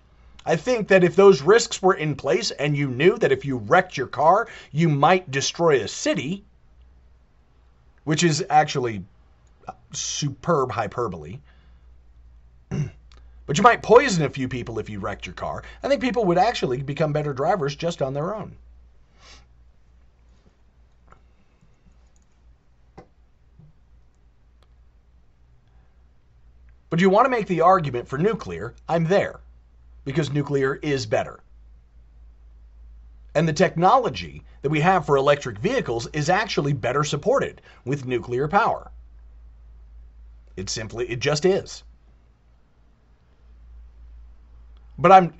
I 0.46 0.56
think 0.56 0.88
that 0.88 1.04
if 1.04 1.18
those 1.18 1.42
risks 1.42 1.82
were 1.82 1.96
in 1.96 2.16
place 2.16 2.52
and 2.52 2.78
you 2.78 2.88
knew 2.88 3.18
that 3.18 3.34
if 3.34 3.44
you 3.44 3.58
wrecked 3.58 3.98
your 3.98 4.08
car, 4.08 4.48
you 4.72 4.88
might 4.88 5.30
destroy 5.30 5.82
a 5.82 5.90
city, 5.90 6.46
which 8.06 8.24
is 8.24 8.46
actually 8.50 9.04
superb 9.92 10.72
hyperbole, 10.72 11.40
but 13.46 13.58
you 13.58 13.64
might 13.64 13.84
poison 13.84 14.24
a 14.24 14.30
few 14.30 14.48
people 14.48 14.80
if 14.80 14.90
you 14.90 15.00
wrecked 15.00 15.26
your 15.26 15.36
car, 15.36 15.64
I 15.84 15.88
think 15.88 16.02
people 16.02 16.26
would 16.26 16.38
actually 16.38 16.82
become 16.84 17.14
better 17.14 17.34
drivers 17.34 17.76
just 17.76 18.02
on 18.02 18.14
their 18.14 18.36
own. 18.36 18.56
But 26.90 27.00
you 27.00 27.10
want 27.10 27.26
to 27.26 27.30
make 27.30 27.48
the 27.48 27.62
argument 27.62 28.08
for 28.08 28.18
nuclear, 28.18 28.76
I'm 28.90 29.06
there 29.06 29.40
because 30.04 30.32
nuclear 30.32 30.76
is 30.76 31.06
better. 31.06 31.40
And 33.34 33.48
the 33.48 33.54
technology 33.54 34.44
that 34.62 34.70
we 34.70 34.82
have 34.82 35.06
for 35.06 35.16
electric 35.16 35.58
vehicles 35.60 36.08
is 36.08 36.30
actually 36.30 36.74
better 36.74 37.06
supported 37.06 37.62
with 37.86 38.06
nuclear 38.06 38.50
power. 38.50 38.92
It 40.58 40.70
simply, 40.70 41.10
it 41.10 41.20
just 41.20 41.46
is. 41.46 41.84
But 45.02 45.12
I'm 45.12 45.34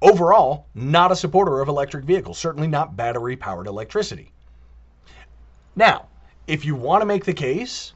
overall 0.00 0.66
not 0.74 1.10
a 1.10 1.16
supporter 1.16 1.60
of 1.60 1.68
electric 1.68 2.04
vehicles, 2.04 2.38
certainly 2.38 2.68
not 2.68 2.96
battery 2.96 3.36
powered 3.36 3.66
electricity. 3.66 4.30
Now, 5.74 6.06
if 6.46 6.64
you 6.64 6.76
want 6.76 7.02
to 7.02 7.06
make 7.06 7.24
the 7.24 7.34
case 7.34 7.92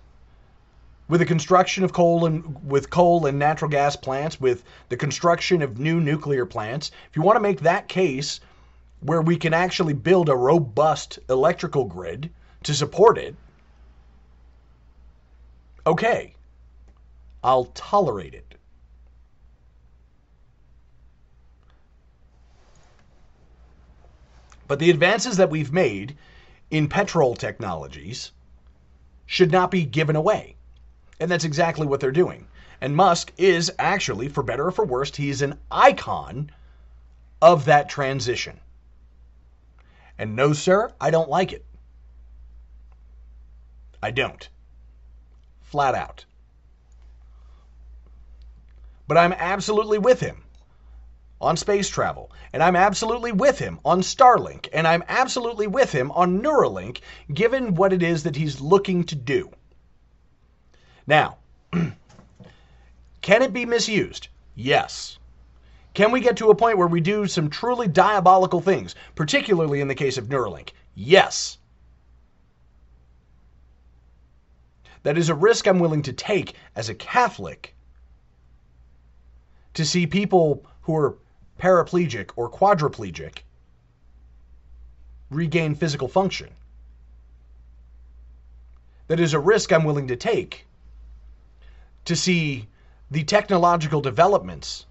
with 1.09 1.21
the 1.21 1.27
construction 1.27 1.85
of 1.85 1.93
coal 1.93 2.27
and 2.27 2.69
with 2.69 2.91
coal 2.91 3.27
and 3.27 3.39
natural 3.39 3.71
gas 3.71 3.95
plants, 3.95 4.41
with 4.41 4.65
the 4.89 4.97
construction 4.97 5.63
of 5.63 5.79
new 5.79 6.01
nuclear 6.01 6.45
plants, 6.45 6.91
if 7.09 7.17
you 7.17 7.23
want 7.23 7.37
to 7.37 7.41
make 7.41 7.61
that 7.61 7.89
case 7.89 8.41
where 9.01 9.23
we 9.23 9.37
can 9.37 9.55
actually 9.55 9.95
build 9.95 10.29
a 10.29 10.37
robust 10.37 11.21
electrical 11.29 11.85
grid 11.85 12.31
to 12.65 12.75
support 12.75 13.17
it, 13.17 13.35
okay, 15.87 16.35
I'll 17.43 17.67
tolerate 17.67 18.35
it. 18.35 18.57
But 24.71 24.79
the 24.79 24.91
advances 24.91 25.37
that 25.39 25.51
we've 25.51 25.73
made 25.73 26.17
in 26.71 26.87
petrol 26.87 27.35
technologies 27.35 28.31
should 29.27 29.51
not 29.51 29.73
be 29.73 29.85
given 29.85 30.15
away. 30.15 30.55
And 31.19 31.29
that's 31.29 31.43
exactly 31.43 31.89
what 31.89 31.99
they're 31.99 32.13
doing. 32.13 32.47
And 32.81 32.95
Musk 32.95 33.33
is 33.37 33.73
actually, 33.81 34.29
for 34.29 34.45
better 34.45 34.69
or 34.69 34.71
for 34.71 34.85
worse, 34.85 35.17
he's 35.17 35.43
an 35.43 35.59
icon 35.73 36.53
of 37.43 37.65
that 37.65 37.89
transition. 37.89 38.61
And 40.17 40.37
no, 40.37 40.53
sir, 40.53 40.93
I 41.01 41.11
don't 41.11 41.29
like 41.29 41.53
it. 41.53 41.65
I 44.01 44.13
don't. 44.13 44.49
Flat 45.63 45.97
out. 45.97 46.27
But 49.09 49.19
I'm 49.19 49.33
absolutely 49.33 49.99
with 49.99 50.21
him 50.21 50.45
on 51.41 51.57
space 51.57 51.89
travel, 51.89 52.31
and 52.53 52.63
I'm 52.63 52.77
absolutely 52.77 53.33
with 53.33 53.59
him 53.59 53.81
on 53.85 54.03
Starlink, 54.03 54.69
and 54.73 54.87
I'm 54.87 55.03
absolutely 55.09 55.67
with 55.67 55.93
him 55.93 56.11
on 56.13 56.43
Neuralink, 56.43 57.01
given 57.33 57.75
what 57.75 57.93
it 57.93 58.03
is 58.03 58.25
that 58.25 58.37
he's 58.37 58.61
looking 58.61 59.05
to 59.05 59.15
do. 59.15 59.51
Now, 61.07 61.39
can 63.23 63.43
it 63.43 63.53
be 63.53 63.65
misused? 63.65 64.29
Yes. 64.55 65.19
Can 65.95 66.13
we 66.13 66.21
get 66.21 66.37
to 66.37 66.51
a 66.51 66.55
point 66.55 66.79
where 66.79 66.87
we 66.87 67.01
do 67.01 67.27
some 67.27 67.51
truly 67.51 67.89
diabolical 67.89 68.61
things, 68.61 68.95
particularly 69.15 69.81
in 69.81 69.89
the 69.89 69.95
case 69.95 70.19
of 70.19 70.29
Neuralink? 70.29 70.71
Yes. 70.95 71.59
That 75.03 75.17
is 75.17 75.31
a 75.31 75.35
risk 75.35 75.67
I'm 75.67 75.79
willing 75.79 76.03
to 76.03 76.13
take 76.13 76.55
as 76.77 76.91
a 76.91 76.95
Catholic 76.95 77.75
to 79.75 79.85
see 79.85 80.07
people 80.07 80.67
who 80.83 80.95
are 80.97 81.17
paraplegic 81.61 82.31
or 82.37 82.51
quadriplegic 82.51 83.39
regain 85.31 85.75
physical 85.75 86.09
function. 86.09 86.49
That 89.07 89.21
is 89.21 89.35
a 89.35 89.39
risk 89.39 89.73
I'm 89.73 89.85
willing 89.85 90.09
to 90.09 90.17
take 90.17 90.67
to 92.07 92.17
see 92.17 92.69
the 93.11 93.25
technological 93.25 94.01
developments 94.01 94.87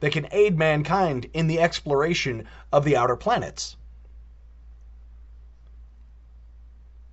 that 0.00 0.12
can 0.12 0.28
aid 0.30 0.58
mankind 0.58 1.28
in 1.32 1.46
the 1.46 1.60
exploration 1.60 2.46
of 2.72 2.84
the 2.84 2.96
outer 2.96 3.16
planets. 3.16 3.76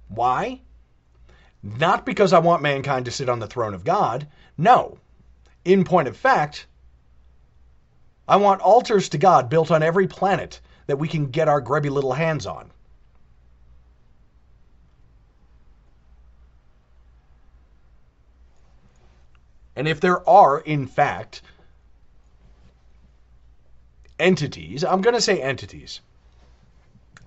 Why? 0.09 0.61
Not 1.63 2.05
because 2.05 2.33
I 2.33 2.39
want 2.39 2.61
mankind 2.61 3.05
to 3.05 3.11
sit 3.11 3.29
on 3.29 3.39
the 3.39 3.47
throne 3.47 3.73
of 3.73 3.85
God. 3.85 4.27
No. 4.57 4.97
In 5.65 5.85
point 5.85 6.09
of 6.09 6.17
fact, 6.17 6.67
I 8.27 8.37
want 8.37 8.61
altars 8.61 9.09
to 9.09 9.17
God 9.17 9.49
built 9.49 9.71
on 9.71 9.83
every 9.83 10.07
planet 10.07 10.61
that 10.87 10.99
we 10.99 11.07
can 11.07 11.27
get 11.27 11.47
our 11.47 11.61
grubby 11.61 11.89
little 11.89 12.13
hands 12.13 12.45
on. 12.45 12.71
And 19.75 19.87
if 19.87 19.99
there 19.99 20.27
are, 20.29 20.59
in 20.59 20.85
fact, 20.85 21.41
entities, 24.19 24.83
I'm 24.83 25.01
going 25.01 25.15
to 25.15 25.21
say 25.21 25.41
entities. 25.41 25.99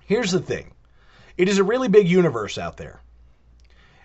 Here's 0.05 0.31
the 0.31 0.39
thing 0.39 0.71
it 1.37 1.49
is 1.49 1.59
a 1.59 1.63
really 1.63 1.89
big 1.89 2.07
universe 2.07 2.57
out 2.57 2.77
there. 2.77 3.01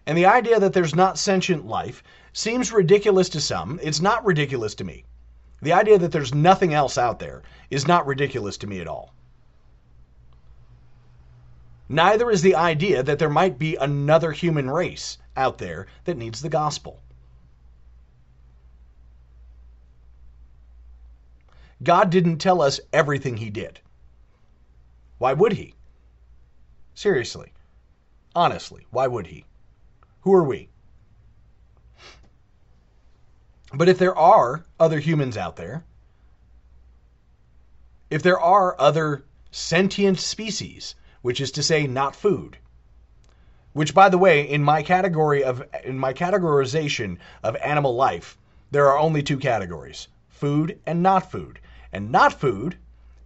And 0.06 0.18
the 0.18 0.26
idea 0.26 0.58
that 0.58 0.72
there's 0.72 0.94
not 0.94 1.18
sentient 1.18 1.66
life 1.66 2.02
seems 2.32 2.72
ridiculous 2.72 3.28
to 3.30 3.40
some. 3.40 3.78
It's 3.82 4.00
not 4.00 4.24
ridiculous 4.24 4.74
to 4.74 4.84
me. 4.84 5.04
The 5.62 5.72
idea 5.72 5.96
that 5.98 6.10
there's 6.10 6.34
nothing 6.34 6.74
else 6.74 6.98
out 6.98 7.20
there 7.20 7.42
is 7.70 7.86
not 7.86 8.06
ridiculous 8.06 8.56
to 8.58 8.66
me 8.66 8.80
at 8.80 8.88
all. 8.88 9.14
Neither 11.88 12.30
is 12.30 12.42
the 12.42 12.56
idea 12.56 13.02
that 13.02 13.20
there 13.20 13.30
might 13.30 13.58
be 13.58 13.76
another 13.76 14.32
human 14.32 14.68
race 14.68 15.18
out 15.36 15.58
there 15.58 15.86
that 16.04 16.16
needs 16.16 16.42
the 16.42 16.48
gospel. 16.48 17.00
God 21.80 22.10
didn't 22.10 22.38
tell 22.38 22.60
us 22.60 22.80
everything 22.92 23.36
He 23.36 23.50
did. 23.50 23.80
Why 25.18 25.32
would 25.32 25.52
He? 25.52 25.74
Seriously. 26.94 27.52
Honestly, 28.34 28.86
why 28.90 29.06
would 29.06 29.28
He? 29.28 29.44
Who 30.22 30.34
are 30.34 30.44
we? 30.44 30.71
But 33.74 33.88
if 33.88 33.98
there 33.98 34.16
are 34.16 34.64
other 34.78 35.00
humans 35.00 35.36
out 35.36 35.56
there, 35.56 35.84
if 38.10 38.22
there 38.22 38.38
are 38.38 38.78
other 38.78 39.24
sentient 39.50 40.18
species, 40.20 40.94
which 41.22 41.40
is 41.40 41.50
to 41.52 41.62
say 41.62 41.86
not 41.86 42.14
food, 42.14 42.58
which 43.72 43.94
by 43.94 44.10
the 44.10 44.18
way, 44.18 44.42
in 44.42 44.62
my 44.62 44.82
category 44.82 45.42
of 45.42 45.62
in 45.84 45.98
my 45.98 46.12
categorization 46.12 47.16
of 47.42 47.56
animal 47.56 47.94
life, 47.94 48.36
there 48.70 48.88
are 48.88 48.98
only 48.98 49.22
two 49.22 49.38
categories, 49.38 50.08
food 50.28 50.78
and 50.84 51.02
not 51.02 51.30
food. 51.30 51.58
And 51.94 52.12
not 52.12 52.38
food 52.38 52.76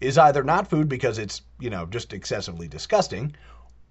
is 0.01 0.17
either 0.19 0.45
not 0.45 0.71
food 0.71 0.89
because 0.89 1.19
it's, 1.19 1.43
you 1.59 1.71
know, 1.71 1.87
just 1.87 2.13
excessively 2.13 2.69
disgusting, 2.69 3.35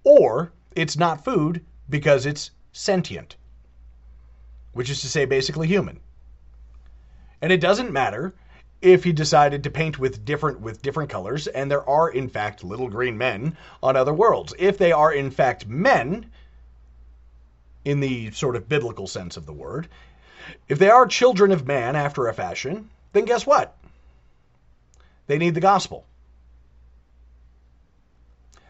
or 0.04 0.52
it's 0.74 0.96
not 0.96 1.24
food 1.24 1.64
because 1.90 2.24
it's 2.24 2.50
sentient, 2.72 3.36
which 4.72 4.88
is 4.88 5.02
to 5.02 5.08
say 5.08 5.26
basically 5.26 5.66
human. 5.66 6.00
And 7.42 7.52
it 7.52 7.60
doesn't 7.60 7.92
matter 7.92 8.34
if 8.82 9.04
he 9.04 9.12
decided 9.12 9.62
to 9.64 9.70
paint 9.70 9.98
with 9.98 10.24
different 10.24 10.60
with 10.60 10.82
different 10.82 11.10
colors 11.10 11.46
and 11.46 11.70
there 11.70 11.88
are 11.88 12.10
in 12.10 12.28
fact 12.28 12.62
little 12.62 12.88
green 12.88 13.16
men 13.16 13.56
on 13.82 13.96
other 13.96 14.12
worlds. 14.12 14.54
If 14.58 14.78
they 14.78 14.92
are 14.92 15.12
in 15.12 15.30
fact 15.30 15.66
men 15.66 16.30
in 17.84 18.00
the 18.00 18.30
sort 18.32 18.56
of 18.56 18.68
biblical 18.68 19.06
sense 19.06 19.36
of 19.36 19.46
the 19.46 19.52
word, 19.52 19.88
if 20.68 20.78
they 20.78 20.90
are 20.90 21.06
children 21.06 21.52
of 21.52 21.66
man 21.66 21.96
after 21.96 22.26
a 22.26 22.34
fashion, 22.34 22.90
then 23.12 23.24
guess 23.24 23.46
what? 23.46 23.76
They 25.26 25.38
need 25.38 25.54
the 25.54 25.60
gospel. 25.60 26.04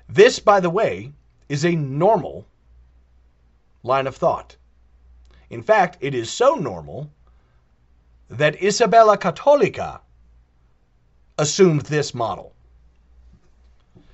This, 0.09 0.39
by 0.39 0.61
the 0.61 0.71
way, 0.71 1.13
is 1.49 1.65
a 1.65 1.75
normal 1.75 2.47
line 3.83 4.07
of 4.07 4.17
thought. 4.17 4.57
In 5.51 5.63
fact, 5.63 5.99
it 6.01 6.15
is 6.15 6.31
so 6.31 6.55
normal 6.55 7.11
that 8.29 8.63
Isabella 8.63 9.17
Cattolica 9.17 10.01
assumed 11.39 11.83
this 11.83 12.15
model. 12.15 12.55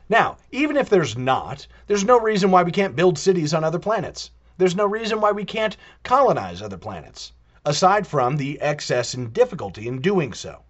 Now, 0.08 0.36
even 0.50 0.76
if 0.76 0.90
there's 0.90 1.16
not, 1.16 1.66
there's 1.86 2.04
no 2.04 2.20
reason 2.20 2.50
why 2.50 2.62
we 2.62 2.72
can't 2.72 2.96
build 2.96 3.18
cities 3.18 3.54
on 3.54 3.64
other 3.64 3.78
planets. 3.78 4.30
There's 4.58 4.76
no 4.76 4.84
reason 4.84 5.20
why 5.20 5.32
we 5.32 5.44
can't 5.44 5.76
colonize 6.02 6.60
other 6.60 6.76
planets, 6.76 7.32
aside 7.64 8.06
from 8.06 8.36
the 8.36 8.60
excess 8.60 9.14
and 9.14 9.32
difficulty 9.32 9.88
in 9.88 10.00
doing 10.00 10.34
so. 10.34 10.62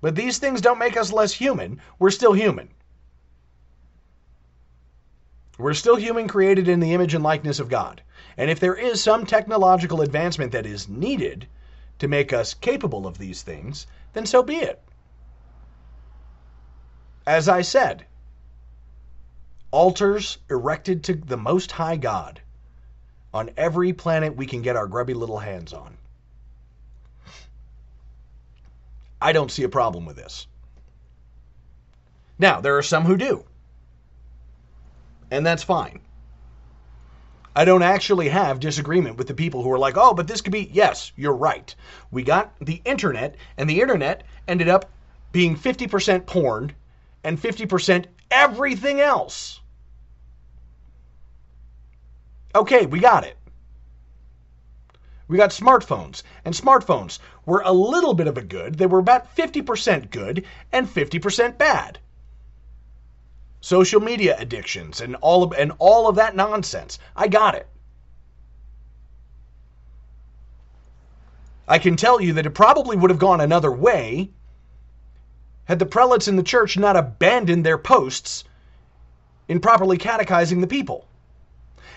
But 0.00 0.14
these 0.14 0.38
things 0.38 0.60
don't 0.60 0.78
make 0.78 0.96
us 0.96 1.12
less 1.12 1.32
human. 1.32 1.80
We're 1.98 2.10
still 2.10 2.32
human. 2.32 2.70
We're 5.58 5.74
still 5.74 5.96
human 5.96 6.28
created 6.28 6.68
in 6.68 6.80
the 6.80 6.94
image 6.94 7.14
and 7.14 7.24
likeness 7.24 7.58
of 7.58 7.68
God. 7.68 8.00
And 8.36 8.48
if 8.48 8.60
there 8.60 8.76
is 8.76 9.02
some 9.02 9.26
technological 9.26 10.00
advancement 10.02 10.52
that 10.52 10.66
is 10.66 10.88
needed 10.88 11.48
to 11.98 12.08
make 12.08 12.32
us 12.32 12.54
capable 12.54 13.06
of 13.06 13.18
these 13.18 13.42
things, 13.42 13.86
then 14.12 14.26
so 14.26 14.42
be 14.42 14.56
it. 14.56 14.82
As 17.26 17.48
I 17.48 17.62
said, 17.62 18.06
altars 19.70 20.38
erected 20.48 21.04
to 21.04 21.14
the 21.14 21.36
Most 21.36 21.72
High 21.72 21.96
God 21.96 22.40
on 23.34 23.50
every 23.56 23.92
planet 23.92 24.36
we 24.36 24.46
can 24.46 24.62
get 24.62 24.76
our 24.76 24.86
grubby 24.86 25.14
little 25.14 25.38
hands 25.38 25.72
on. 25.72 25.96
I 29.20 29.32
don't 29.32 29.50
see 29.50 29.64
a 29.64 29.68
problem 29.68 30.06
with 30.06 30.16
this. 30.16 30.46
Now, 32.38 32.60
there 32.60 32.78
are 32.78 32.82
some 32.82 33.04
who 33.04 33.16
do. 33.16 33.44
And 35.30 35.44
that's 35.44 35.62
fine. 35.64 36.00
I 37.58 37.64
don't 37.64 37.82
actually 37.82 38.28
have 38.28 38.60
disagreement 38.60 39.16
with 39.16 39.26
the 39.26 39.34
people 39.34 39.64
who 39.64 39.72
are 39.72 39.80
like, 39.80 39.96
oh, 39.96 40.14
but 40.14 40.28
this 40.28 40.40
could 40.40 40.52
be, 40.52 40.70
yes, 40.72 41.10
you're 41.16 41.34
right. 41.34 41.74
We 42.12 42.22
got 42.22 42.52
the 42.60 42.80
internet, 42.84 43.34
and 43.56 43.68
the 43.68 43.80
internet 43.80 44.22
ended 44.46 44.68
up 44.68 44.88
being 45.32 45.56
50% 45.56 46.24
porn 46.24 46.70
and 47.24 47.36
50% 47.36 48.04
everything 48.30 49.00
else. 49.00 49.58
Okay, 52.54 52.86
we 52.86 53.00
got 53.00 53.24
it. 53.24 53.36
We 55.26 55.36
got 55.36 55.50
smartphones, 55.50 56.22
and 56.44 56.54
smartphones 56.54 57.18
were 57.44 57.62
a 57.64 57.72
little 57.72 58.14
bit 58.14 58.28
of 58.28 58.38
a 58.38 58.42
good. 58.42 58.76
They 58.76 58.86
were 58.86 59.00
about 59.00 59.34
50% 59.34 60.12
good 60.12 60.44
and 60.70 60.86
50% 60.86 61.58
bad. 61.58 61.98
Social 63.60 64.00
media 64.00 64.36
addictions 64.38 65.00
and 65.00 65.16
all 65.16 65.42
of 65.42 65.52
and 65.52 65.72
all 65.78 66.08
of 66.08 66.16
that 66.16 66.36
nonsense. 66.36 66.98
I 67.16 67.28
got 67.28 67.54
it. 67.54 67.66
I 71.66 71.78
can 71.78 71.96
tell 71.96 72.20
you 72.20 72.32
that 72.34 72.46
it 72.46 72.50
probably 72.50 72.96
would 72.96 73.10
have 73.10 73.18
gone 73.18 73.40
another 73.40 73.70
way 73.70 74.30
had 75.66 75.78
the 75.78 75.86
prelates 75.86 76.28
in 76.28 76.36
the 76.36 76.42
church 76.42 76.78
not 76.78 76.96
abandoned 76.96 77.64
their 77.64 77.76
posts 77.76 78.44
in 79.48 79.60
properly 79.60 79.98
catechizing 79.98 80.62
the 80.62 80.66
people. 80.66 81.06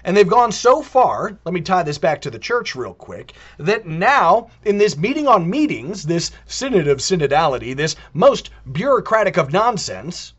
And 0.03 0.17
they've 0.17 0.27
gone 0.27 0.51
so 0.51 0.81
far, 0.81 1.37
let 1.45 1.53
me 1.53 1.61
tie 1.61 1.83
this 1.83 1.97
back 1.97 2.21
to 2.21 2.29
the 2.29 2.39
church 2.39 2.75
real 2.75 2.93
quick, 2.93 3.33
that 3.59 3.85
now 3.85 4.49
in 4.65 4.77
this 4.77 4.97
meeting 4.97 5.27
on 5.27 5.49
meetings, 5.49 6.03
this 6.03 6.31
synod 6.47 6.89
of 6.89 6.97
synodality, 6.97 7.73
this 7.73 7.95
most 8.13 8.49
bureaucratic 8.69 9.37
of 9.37 9.53
nonsense, 9.53 10.33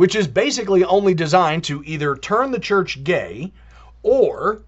which 0.00 0.14
is 0.14 0.26
basically 0.26 0.82
only 0.82 1.12
designed 1.12 1.62
to 1.62 1.82
either 1.84 2.16
turn 2.16 2.52
the 2.52 2.58
church 2.58 3.04
gay 3.04 3.52
or 4.02 4.62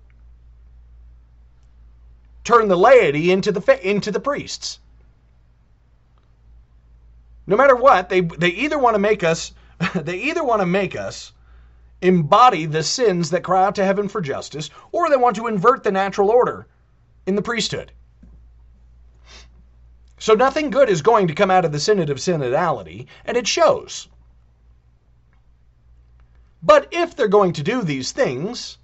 turn 2.44 2.68
the 2.68 2.76
laity 2.76 3.30
into 3.30 3.50
the 3.50 3.90
into 3.90 4.10
the 4.10 4.20
priests. 4.20 4.78
No 7.46 7.56
matter 7.56 7.74
what, 7.74 8.10
they 8.10 8.20
they 8.20 8.50
either 8.50 8.78
want 8.78 8.94
to 8.94 8.98
make 8.98 9.24
us 9.24 9.54
they 9.94 10.18
either 10.18 10.44
want 10.44 10.60
to 10.60 10.66
make 10.66 10.94
us 10.94 11.32
embody 12.02 12.66
the 12.66 12.82
sins 12.82 13.30
that 13.30 13.42
cry 13.42 13.64
out 13.64 13.76
to 13.76 13.84
heaven 13.86 14.08
for 14.08 14.20
justice, 14.20 14.68
or 14.90 15.08
they 15.08 15.16
want 15.16 15.36
to 15.36 15.46
invert 15.46 15.82
the 15.82 15.92
natural 15.92 16.28
order 16.28 16.66
in 17.26 17.36
the 17.36 17.40
priesthood. 17.40 17.90
So 20.18 20.34
nothing 20.34 20.68
good 20.68 20.90
is 20.90 21.00
going 21.00 21.28
to 21.28 21.34
come 21.34 21.50
out 21.50 21.64
of 21.64 21.72
the 21.72 21.80
Synod 21.80 22.10
of 22.10 22.18
Synodality, 22.18 23.06
and 23.24 23.38
it 23.38 23.48
shows. 23.48 24.08
But 26.62 26.88
if 26.92 27.16
they're 27.16 27.28
going 27.28 27.54
to 27.54 27.62
do 27.62 27.82
these 27.82 28.12
things, 28.12 28.78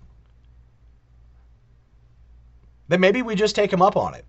then 2.89 3.01
maybe 3.01 3.23
we 3.23 3.35
just 3.35 3.55
take 3.55 3.71
them 3.71 3.83
up 3.83 3.97
on 3.97 4.15
it. 4.15 4.25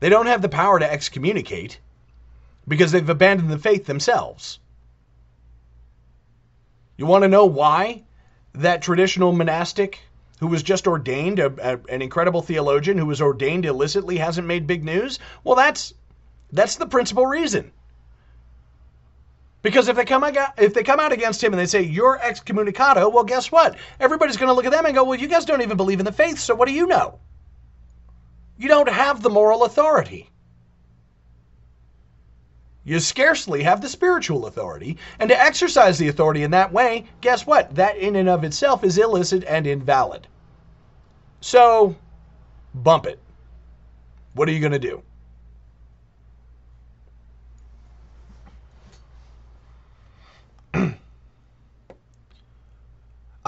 They 0.00 0.08
don't 0.08 0.26
have 0.26 0.42
the 0.42 0.48
power 0.48 0.78
to 0.78 0.90
excommunicate 0.90 1.80
because 2.68 2.92
they've 2.92 3.08
abandoned 3.08 3.50
the 3.50 3.58
faith 3.58 3.86
themselves. 3.86 4.60
You 6.96 7.06
want 7.06 7.22
to 7.22 7.28
know 7.28 7.46
why 7.46 8.04
that 8.54 8.82
traditional 8.82 9.32
monastic 9.32 10.00
who 10.40 10.46
was 10.46 10.62
just 10.62 10.86
ordained, 10.86 11.40
a, 11.40 11.46
a, 11.46 11.80
an 11.88 12.00
incredible 12.00 12.42
theologian 12.42 12.98
who 12.98 13.06
was 13.06 13.20
ordained 13.20 13.64
illicitly, 13.64 14.18
hasn't 14.18 14.46
made 14.46 14.66
big 14.68 14.84
news? 14.84 15.18
Well, 15.42 15.56
that's 15.56 15.94
that's 16.52 16.76
the 16.76 16.86
principal 16.86 17.26
reason. 17.26 17.72
Because 19.62 19.88
if 19.88 19.96
they 19.96 20.04
come 20.04 20.22
out, 20.22 20.36
if 20.56 20.72
they 20.72 20.84
come 20.84 21.00
out 21.00 21.12
against 21.12 21.42
him 21.42 21.52
and 21.52 21.60
they 21.60 21.66
say 21.66 21.82
you're 21.82 22.18
excommunicado, 22.18 23.12
well, 23.12 23.24
guess 23.24 23.50
what? 23.50 23.76
Everybody's 23.98 24.36
going 24.36 24.48
to 24.48 24.54
look 24.54 24.66
at 24.66 24.72
them 24.72 24.86
and 24.86 24.94
go, 24.94 25.04
"Well, 25.04 25.18
you 25.18 25.26
guys 25.26 25.44
don't 25.44 25.62
even 25.62 25.76
believe 25.76 25.98
in 25.98 26.06
the 26.06 26.12
faith, 26.12 26.38
so 26.38 26.54
what 26.54 26.68
do 26.68 26.74
you 26.74 26.86
know? 26.86 27.18
You 28.56 28.68
don't 28.68 28.88
have 28.88 29.22
the 29.22 29.30
moral 29.30 29.64
authority." 29.64 30.30
You 32.84 33.00
scarcely 33.00 33.64
have 33.64 33.82
the 33.82 33.88
spiritual 33.88 34.46
authority. 34.46 34.96
And 35.18 35.28
to 35.28 35.38
exercise 35.38 35.98
the 35.98 36.08
authority 36.08 36.42
in 36.42 36.52
that 36.52 36.72
way, 36.72 37.04
guess 37.20 37.46
what? 37.46 37.74
That 37.74 37.98
in 37.98 38.16
and 38.16 38.30
of 38.30 38.44
itself 38.44 38.82
is 38.82 38.96
illicit 38.96 39.44
and 39.44 39.66
invalid. 39.66 40.26
So, 41.42 41.96
bump 42.74 43.04
it. 43.04 43.20
What 44.32 44.48
are 44.48 44.52
you 44.52 44.60
going 44.60 44.72
to 44.72 44.78
do? 44.78 45.02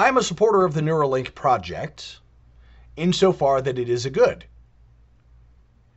I 0.01 0.09
am 0.09 0.17
a 0.17 0.23
supporter 0.23 0.65
of 0.65 0.73
the 0.73 0.81
Neuralink 0.81 1.35
project 1.35 2.21
insofar 2.97 3.61
that 3.61 3.79
it 3.79 3.87
is 3.87 4.07
a 4.07 4.11
good. 4.11 4.47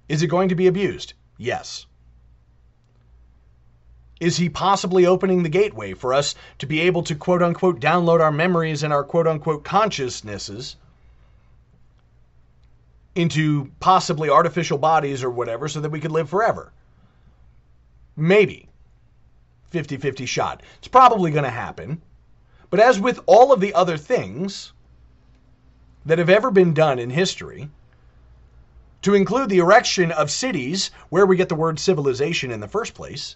Is 0.10 0.22
it 0.22 0.28
going 0.28 0.50
to 0.50 0.56
be 0.56 0.68
abused? 0.68 1.14
Yes. 1.38 1.86
Is 4.20 4.36
he 4.36 4.50
possibly 4.50 5.06
opening 5.06 5.42
the 5.44 5.48
gateway 5.48 5.94
for 5.94 6.14
us 6.14 6.36
to 6.60 6.66
be 6.66 6.82
able 6.82 7.04
to 7.04 7.16
quote 7.16 7.42
unquote 7.42 7.80
download 7.80 8.20
our 8.20 8.30
memories 8.30 8.84
and 8.84 8.92
our 8.92 9.06
quote 9.06 9.26
unquote 9.26 9.64
consciousnesses 9.64 10.76
into 13.16 13.72
possibly 13.80 14.30
artificial 14.30 14.78
bodies 14.78 15.24
or 15.24 15.30
whatever 15.30 15.70
so 15.70 15.80
that 15.80 15.92
we 15.92 16.02
could 16.02 16.12
live 16.12 16.30
forever? 16.30 16.74
Maybe. 18.18 18.68
50 19.70 19.96
50 19.96 20.26
shot. 20.26 20.62
It's 20.80 20.90
probably 20.90 21.32
going 21.32 21.46
to 21.46 21.50
happen. 21.50 22.02
But 22.74 22.80
as 22.80 23.00
with 23.00 23.20
all 23.28 23.54
of 23.54 23.60
the 23.60 23.76
other 23.76 23.98
things 23.98 24.74
that 26.08 26.18
have 26.18 26.28
ever 26.28 26.50
been 26.50 26.74
done 26.74 26.98
in 26.98 27.12
history, 27.12 27.70
to 29.04 29.14
include 29.14 29.50
the 29.50 29.60
erection 29.60 30.12
of 30.12 30.32
cities 30.32 30.90
where 31.10 31.28
we 31.28 31.38
get 31.38 31.50
the 31.50 31.54
word 31.54 31.78
civilization 31.78 32.50
in 32.50 32.62
the 32.62 32.68
first 32.68 32.96
place, 32.96 33.36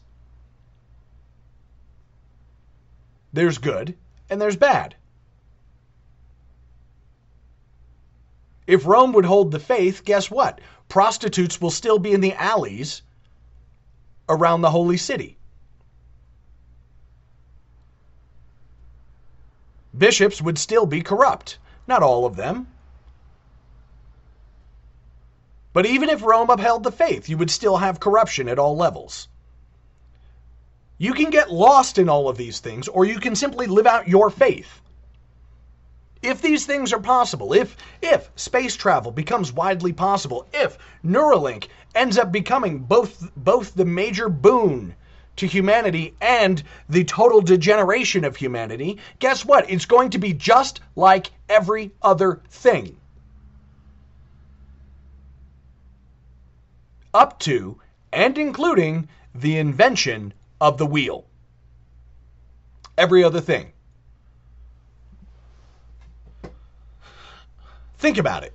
there's 3.32 3.60
good 3.60 3.96
and 4.28 4.42
there's 4.42 4.56
bad. 4.56 4.96
If 8.66 8.88
Rome 8.88 9.14
would 9.14 9.26
hold 9.26 9.52
the 9.52 9.60
faith, 9.60 10.04
guess 10.04 10.32
what? 10.32 10.62
Prostitutes 10.90 11.62
will 11.62 11.70
still 11.70 12.00
be 12.00 12.12
in 12.12 12.22
the 12.22 12.34
alleys 12.34 13.04
around 14.28 14.62
the 14.62 14.72
holy 14.72 14.98
city. 14.98 15.37
Bishops 19.98 20.42
would 20.42 20.58
still 20.58 20.86
be 20.86 21.02
corrupt. 21.02 21.58
Not 21.88 22.04
all 22.04 22.26
of 22.26 22.36
them. 22.36 22.68
But 25.74 25.86
even 25.86 26.10
if 26.10 26.24
Rome 26.24 26.50
upheld 26.50 26.84
the 26.84 26.92
faith, 26.92 27.30
you 27.30 27.38
would 27.38 27.52
still 27.52 27.78
have 27.78 28.00
corruption 28.00 28.50
at 28.50 28.60
all 28.60 28.76
levels. 28.76 29.28
You 30.98 31.14
can 31.14 31.30
get 31.30 31.52
lost 31.52 32.00
in 32.00 32.10
all 32.10 32.28
of 32.28 32.38
these 32.38 32.60
things, 32.60 32.88
or 32.88 33.06
you 33.06 33.20
can 33.20 33.36
simply 33.36 33.68
live 33.68 33.86
out 33.86 34.08
your 34.08 34.32
faith. 34.32 34.82
If 36.24 36.42
these 36.42 36.66
things 36.66 36.92
are 36.92 37.00
possible, 37.00 37.54
if 37.54 37.78
if 38.02 38.32
space 38.36 38.76
travel 38.76 39.12
becomes 39.12 39.54
widely 39.54 39.94
possible, 39.94 40.48
if 40.52 40.80
Neuralink 41.06 41.68
ends 41.94 42.18
up 42.18 42.32
becoming 42.32 42.80
both 42.80 43.32
both 43.36 43.76
the 43.76 43.86
major 43.86 44.30
boon 44.30 44.96
to 45.38 45.48
humanity 45.48 46.16
and 46.20 46.62
the 46.90 47.04
total 47.04 47.42
degeneration 47.42 48.26
of 48.26 48.36
humanity, 48.36 48.98
guess 49.20 49.46
what? 49.46 49.70
It's 49.70 49.86
going 49.86 50.10
to 50.12 50.18
be 50.18 50.34
just 50.34 50.82
like 50.96 51.32
every 51.50 51.92
other 52.02 52.42
thing. 52.50 52.98
Up 57.14 57.40
to 57.40 57.80
and 58.12 58.38
including 58.38 59.08
the 59.34 59.58
invention 59.58 60.34
of 60.60 60.78
the 60.78 60.86
wheel. 60.86 61.26
Every 62.98 63.24
other 63.24 63.42
thing. 63.42 63.72
Think 67.98 68.18
about 68.18 68.44
it. 68.44 68.54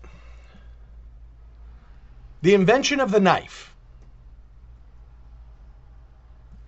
The 2.42 2.54
invention 2.54 3.00
of 3.00 3.10
the 3.10 3.20
knife 3.20 3.71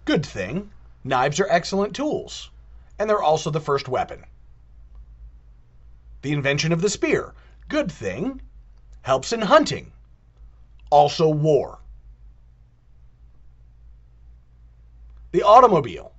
Good 0.05 0.27
thing. 0.27 0.71
Knives 1.03 1.41
are 1.41 1.47
excellent 1.49 1.95
tools, 1.95 2.51
and 2.99 3.09
they're 3.09 3.23
also 3.23 3.51
the 3.51 3.61
first 3.61 3.89
weapon. 3.89 4.25
The 6.23 6.33
invention 6.33 6.73
of 6.73 6.81
the 6.81 6.91
spear. 6.91 7.35
Good 7.69 7.91
thing. 7.91 8.41
Helps 9.03 9.33
in 9.33 9.43
hunting. 9.43 9.93
Also 10.91 11.29
war. 11.29 11.79
The 15.33 15.43
automobile. 15.43 16.13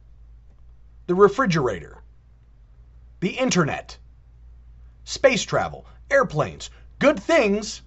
The 1.07 1.15
refrigerator. 1.15 1.97
The 3.19 3.37
internet. 3.37 3.97
Space 5.03 5.43
travel. 5.43 5.85
Airplanes. 6.11 6.69
Good 6.99 7.19
things. 7.19 7.81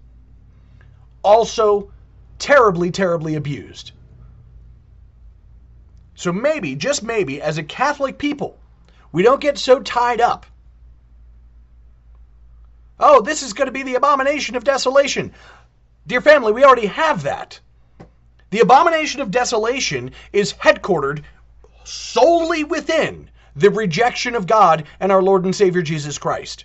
Also 1.22 1.92
terribly, 2.38 2.90
terribly 2.90 3.34
abused. 3.34 3.92
So 6.18 6.32
maybe, 6.32 6.74
just 6.74 7.04
maybe, 7.04 7.40
as 7.40 7.58
a 7.58 7.62
Catholic 7.62 8.18
people, 8.18 8.58
we 9.12 9.22
don't 9.22 9.40
get 9.40 9.56
so 9.56 9.78
tied 9.78 10.20
up. 10.20 10.46
Oh, 12.98 13.20
this 13.20 13.44
is 13.44 13.52
going 13.52 13.66
to 13.66 13.72
be 13.72 13.84
the 13.84 13.94
abomination 13.94 14.56
of 14.56 14.64
desolation. 14.64 15.32
Dear 16.08 16.20
family, 16.20 16.50
we 16.50 16.64
already 16.64 16.88
have 16.88 17.22
that. 17.22 17.60
The 18.50 18.58
abomination 18.58 19.20
of 19.20 19.30
desolation 19.30 20.10
is 20.32 20.54
headquartered 20.54 21.22
solely 21.84 22.64
within 22.64 23.30
the 23.54 23.70
rejection 23.70 24.34
of 24.34 24.48
God 24.48 24.88
and 24.98 25.12
our 25.12 25.22
Lord 25.22 25.44
and 25.44 25.54
Savior 25.54 25.82
Jesus 25.82 26.18
Christ. 26.18 26.64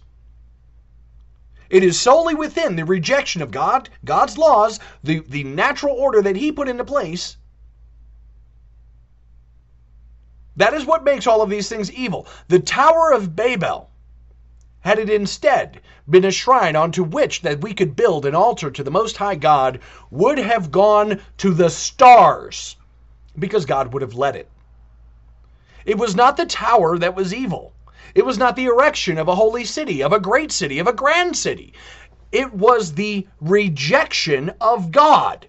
It 1.70 1.84
is 1.84 2.02
solely 2.02 2.34
within 2.34 2.76
the 2.76 2.86
rejection 2.86 3.44
of 3.44 3.52
God, 3.52 3.88
God's 4.04 4.36
laws, 4.36 4.80
the, 5.04 5.20
the 5.20 5.44
natural 5.44 5.96
order 5.96 6.24
that 6.24 6.38
He 6.38 6.52
put 6.52 6.70
into 6.70 6.84
place, 6.84 7.38
That 10.56 10.74
is 10.74 10.86
what 10.86 11.04
makes 11.04 11.28
all 11.28 11.42
of 11.42 11.50
these 11.50 11.70
things 11.70 11.92
evil. 11.92 12.28
The 12.48 12.60
Tower 12.60 13.12
of 13.12 13.36
Babel, 13.36 13.89
had 14.82 15.00
it 15.00 15.10
instead 15.10 15.82
been 16.10 16.26
a 16.26 16.32
shrine 16.32 16.76
onto 16.76 17.04
which 17.04 17.42
that 17.42 17.62
we 17.62 17.74
could 17.74 17.96
build 17.96 18.26
an 18.26 18.36
altar 18.36 18.70
to 18.70 18.84
the 18.84 18.92
Most 18.92 19.18
High 19.18 19.36
God, 19.36 19.80
would 20.12 20.38
have 20.38 20.72
gone 20.72 21.22
to 21.38 21.54
the 21.54 21.70
stars 21.70 22.76
because 23.39 23.66
God 23.66 23.94
would 23.94 24.02
have 24.02 24.13
let 24.13 24.36
it. 24.36 24.50
It 25.86 25.98
was 25.98 26.16
not 26.16 26.38
the 26.38 26.46
tower 26.46 26.98
that 26.98 27.16
was 27.16 27.34
evil. 27.34 27.74
It 28.13 28.26
was 28.26 28.38
not 28.38 28.56
the 28.56 28.66
erection 28.66 29.18
of 29.18 29.28
a 29.28 29.36
holy 29.36 29.66
city, 29.66 30.04
of 30.04 30.13
a 30.13 30.20
great 30.20 30.52
city, 30.52 30.80
of 30.80 30.88
a 30.88 30.94
grand 30.94 31.36
city. 31.36 31.74
It 32.32 32.54
was 32.54 32.94
the 32.94 33.28
rejection 33.42 34.52
of 34.62 34.92
God. 34.92 35.48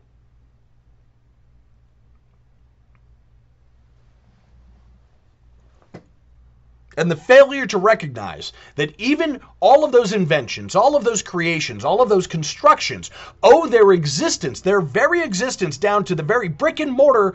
And 6.96 7.10
the 7.10 7.16
failure 7.16 7.66
to 7.66 7.78
recognize 7.78 8.52
that 8.76 8.94
even 8.98 9.40
all 9.60 9.84
of 9.84 9.92
those 9.92 10.12
inventions, 10.12 10.74
all 10.74 10.96
of 10.96 11.04
those 11.04 11.22
creations, 11.22 11.84
all 11.84 12.00
of 12.00 12.08
those 12.08 12.26
constructions 12.26 13.10
owe 13.42 13.66
their 13.66 13.92
existence, 13.92 14.60
their 14.60 14.80
very 14.80 15.22
existence, 15.22 15.76
down 15.76 16.04
to 16.04 16.14
the 16.14 16.22
very 16.22 16.48
brick 16.48 16.80
and 16.80 16.92
mortar 16.92 17.34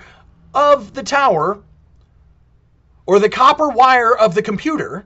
of 0.54 0.94
the 0.94 1.04
tower 1.04 1.60
or 3.06 3.20
the 3.20 3.30
copper 3.30 3.70
wire 3.70 4.16
of 4.16 4.36
the 4.36 4.42
computer, 4.42 5.06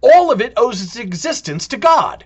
all 0.00 0.30
of 0.30 0.40
it 0.40 0.52
owes 0.56 0.82
its 0.82 0.96
existence 0.96 1.68
to 1.68 1.76
God. 1.76 2.24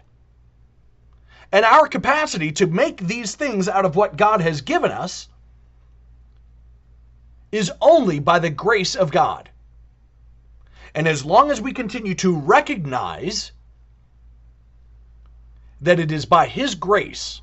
And 1.52 1.64
our 1.64 1.86
capacity 1.86 2.50
to 2.52 2.66
make 2.66 2.98
these 2.98 3.34
things 3.34 3.68
out 3.68 3.84
of 3.84 3.94
what 3.94 4.16
God 4.16 4.40
has 4.40 4.62
given 4.62 4.90
us 4.90 5.28
is 7.52 7.70
only 7.80 8.18
by 8.18 8.38
the 8.38 8.50
grace 8.50 8.96
of 8.96 9.12
God. 9.12 9.50
And 10.94 11.08
as 11.08 11.24
long 11.24 11.50
as 11.50 11.60
we 11.60 11.72
continue 11.72 12.14
to 12.16 12.36
recognize 12.38 13.52
that 15.80 15.98
it 15.98 16.12
is 16.12 16.26
by 16.26 16.46
His 16.46 16.74
grace 16.74 17.42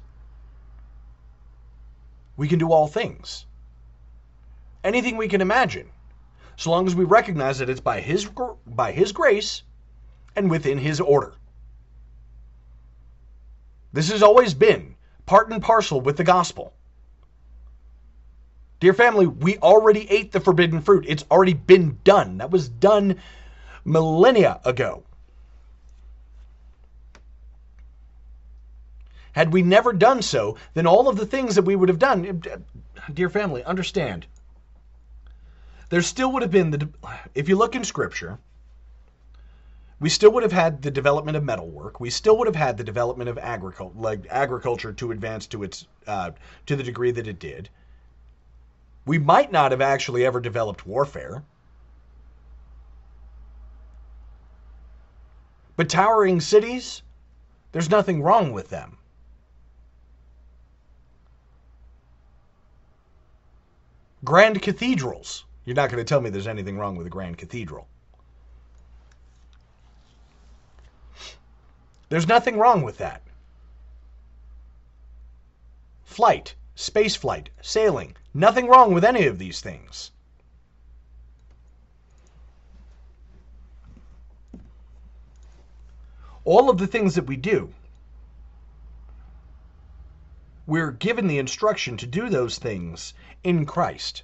we 2.39 2.47
can 2.47 2.57
do 2.57 2.71
all 2.71 2.87
things, 2.87 3.45
anything 4.81 5.17
we 5.17 5.27
can 5.27 5.41
imagine, 5.41 5.89
so 6.55 6.71
long 6.71 6.87
as 6.87 6.95
we 6.95 7.03
recognize 7.03 7.59
that 7.59 7.69
it's 7.69 7.81
by 7.81 7.99
His 7.99 8.29
by 8.65 8.93
His 8.93 9.11
grace 9.11 9.63
and 10.37 10.49
within 10.49 10.77
His 10.77 11.01
order. 11.01 11.33
This 13.91 14.09
has 14.09 14.23
always 14.23 14.53
been 14.53 14.95
part 15.25 15.51
and 15.51 15.61
parcel 15.61 15.99
with 15.99 16.15
the 16.15 16.23
gospel. 16.23 16.73
Dear 18.79 18.93
family, 18.93 19.27
we 19.27 19.57
already 19.57 20.09
ate 20.09 20.31
the 20.31 20.39
forbidden 20.39 20.81
fruit. 20.81 21.05
It's 21.07 21.25
already 21.29 21.53
been 21.53 21.99
done. 22.03 22.37
That 22.37 22.51
was 22.51 22.69
done 22.69 23.19
millennia 23.83 24.61
ago. 24.63 25.03
Had 29.33 29.53
we 29.53 29.61
never 29.61 29.93
done 29.93 30.21
so, 30.21 30.57
then 30.73 30.87
all 30.87 31.07
of 31.07 31.17
the 31.17 31.25
things 31.25 31.55
that 31.55 31.63
we 31.63 31.75
would 31.75 31.89
have 31.89 31.99
done, 31.99 32.41
dear 33.13 33.29
family, 33.29 33.63
understand. 33.63 34.25
There 35.89 36.01
still 36.01 36.31
would 36.33 36.41
have 36.41 36.51
been 36.51 36.71
the, 36.71 36.89
if 37.35 37.49
you 37.49 37.55
look 37.55 37.75
in 37.75 37.83
scripture, 37.83 38.39
we 39.99 40.09
still 40.09 40.31
would 40.31 40.43
have 40.43 40.51
had 40.51 40.81
the 40.81 40.91
development 40.91 41.35
of 41.35 41.43
metalwork. 41.43 41.99
We 41.99 42.09
still 42.09 42.37
would 42.37 42.47
have 42.47 42.55
had 42.55 42.77
the 42.77 42.83
development 42.83 43.29
of 43.29 43.37
agriculture, 43.37 43.99
like 43.99 44.25
agriculture 44.29 44.93
to 44.93 45.11
advance 45.11 45.47
to 45.47 45.63
its, 45.63 45.85
uh, 46.07 46.31
to 46.67 46.75
the 46.75 46.83
degree 46.83 47.11
that 47.11 47.27
it 47.27 47.39
did. 47.39 47.69
We 49.09 49.17
might 49.17 49.51
not 49.51 49.71
have 49.71 49.81
actually 49.81 50.23
ever 50.23 50.39
developed 50.39 50.85
warfare. 50.85 51.41
But 55.75 55.89
towering 55.89 56.39
cities, 56.39 57.01
there's 57.71 57.89
nothing 57.89 58.21
wrong 58.21 58.53
with 58.53 58.69
them. 58.69 58.99
Grand 64.23 64.61
cathedrals. 64.61 65.43
You're 65.65 65.75
not 65.75 65.89
going 65.89 65.97
to 65.97 66.07
tell 66.07 66.21
me 66.21 66.29
there's 66.29 66.45
anything 66.45 66.77
wrong 66.77 66.95
with 66.95 67.07
a 67.07 67.09
grand 67.09 67.39
cathedral. 67.39 67.87
There's 72.09 72.27
nothing 72.27 72.59
wrong 72.59 72.83
with 72.83 72.99
that. 72.99 73.23
Flight, 76.03 76.53
space 76.75 77.15
flight, 77.15 77.49
sailing, 77.59 78.15
nothing 78.33 78.67
wrong 78.67 78.93
with 78.93 79.03
any 79.03 79.25
of 79.25 79.37
these 79.37 79.59
things. 79.59 80.11
All 86.45 86.69
of 86.69 86.77
the 86.77 86.87
things 86.87 87.15
that 87.15 87.27
we 87.27 87.35
do, 87.35 87.73
we're 90.65 90.91
given 90.91 91.27
the 91.27 91.39
instruction 91.39 91.97
to 91.97 92.07
do 92.07 92.29
those 92.29 92.57
things 92.57 93.13
in 93.43 93.65
Christ. 93.65 94.23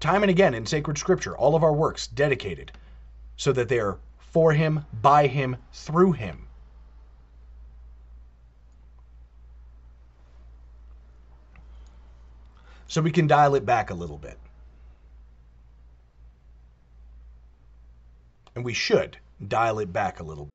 Time 0.00 0.22
and 0.22 0.30
again 0.30 0.54
in 0.54 0.64
sacred 0.64 0.96
scripture, 0.96 1.36
all 1.36 1.54
of 1.54 1.62
our 1.62 1.74
works 1.74 2.06
dedicated 2.06 2.72
so 3.36 3.52
that 3.52 3.68
they 3.68 3.78
are 3.78 3.98
for 4.18 4.52
Him, 4.52 4.84
by 5.02 5.26
Him, 5.26 5.56
through 5.72 6.12
Him. 6.12 6.46
So 12.90 13.00
we 13.00 13.12
can 13.12 13.28
dial 13.28 13.54
it 13.54 13.64
back 13.64 13.90
a 13.90 13.94
little 13.94 14.18
bit. 14.18 14.36
And 18.56 18.64
we 18.64 18.72
should 18.74 19.16
dial 19.46 19.78
it 19.78 19.92
back 19.92 20.18
a 20.18 20.24
little 20.24 20.48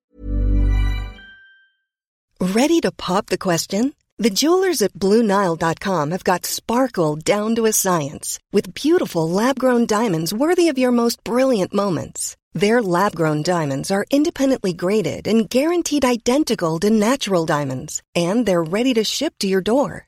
Ready 2.42 2.82
to 2.82 2.92
pop 2.92 3.28
the 3.28 3.38
question? 3.38 3.94
The 4.18 4.30
jewelers 4.30 4.82
at 4.82 4.92
BlueNile.com 4.94 6.12
have 6.12 6.24
got 6.26 6.46
sparkle 6.46 7.16
down 7.16 7.56
to 7.56 7.66
a 7.66 7.74
science 7.74 8.38
with 8.52 8.74
beautiful 8.74 9.30
lab 9.30 9.58
grown 9.58 9.86
diamonds 9.86 10.34
worthy 10.34 10.68
of 10.68 10.78
your 10.78 10.92
most 10.92 11.24
brilliant 11.24 11.74
moments. 11.74 12.36
Their 12.54 12.82
lab 12.82 13.16
grown 13.16 13.44
diamonds 13.44 13.92
are 13.92 14.06
independently 14.12 14.74
graded 14.74 15.26
and 15.26 15.50
guaranteed 15.50 16.04
identical 16.04 16.80
to 16.80 16.90
natural 16.90 17.46
diamonds, 17.46 18.02
and 18.14 18.46
they're 18.46 18.72
ready 18.78 18.94
to 18.96 19.06
ship 19.06 19.34
to 19.40 19.48
your 19.48 19.62
door. 19.62 20.08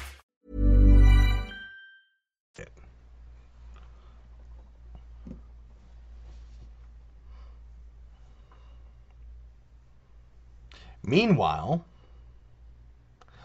Meanwhile, 11.11 11.83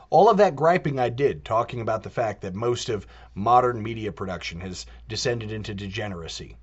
all 0.09 0.31
of 0.31 0.37
that 0.37 0.55
griping 0.55 1.00
I 1.00 1.09
did, 1.09 1.44
talking 1.44 1.81
about 1.81 2.05
the 2.05 2.11
fact 2.11 2.42
that 2.42 2.55
most 2.55 2.88
of 2.88 3.09
modern 3.35 3.83
media 3.83 4.12
production 4.12 4.61
has 4.61 4.87
descended 5.09 5.50
into 5.50 5.74
degeneracy. 5.74 6.59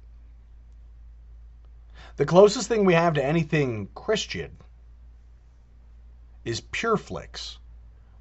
The 2.15 2.25
closest 2.25 2.69
thing 2.69 2.85
we 2.85 2.93
have 2.93 3.15
to 3.15 3.25
anything 3.25 3.89
Christian 3.93 4.55
is 6.45 6.61
Pureflix, 6.61 7.57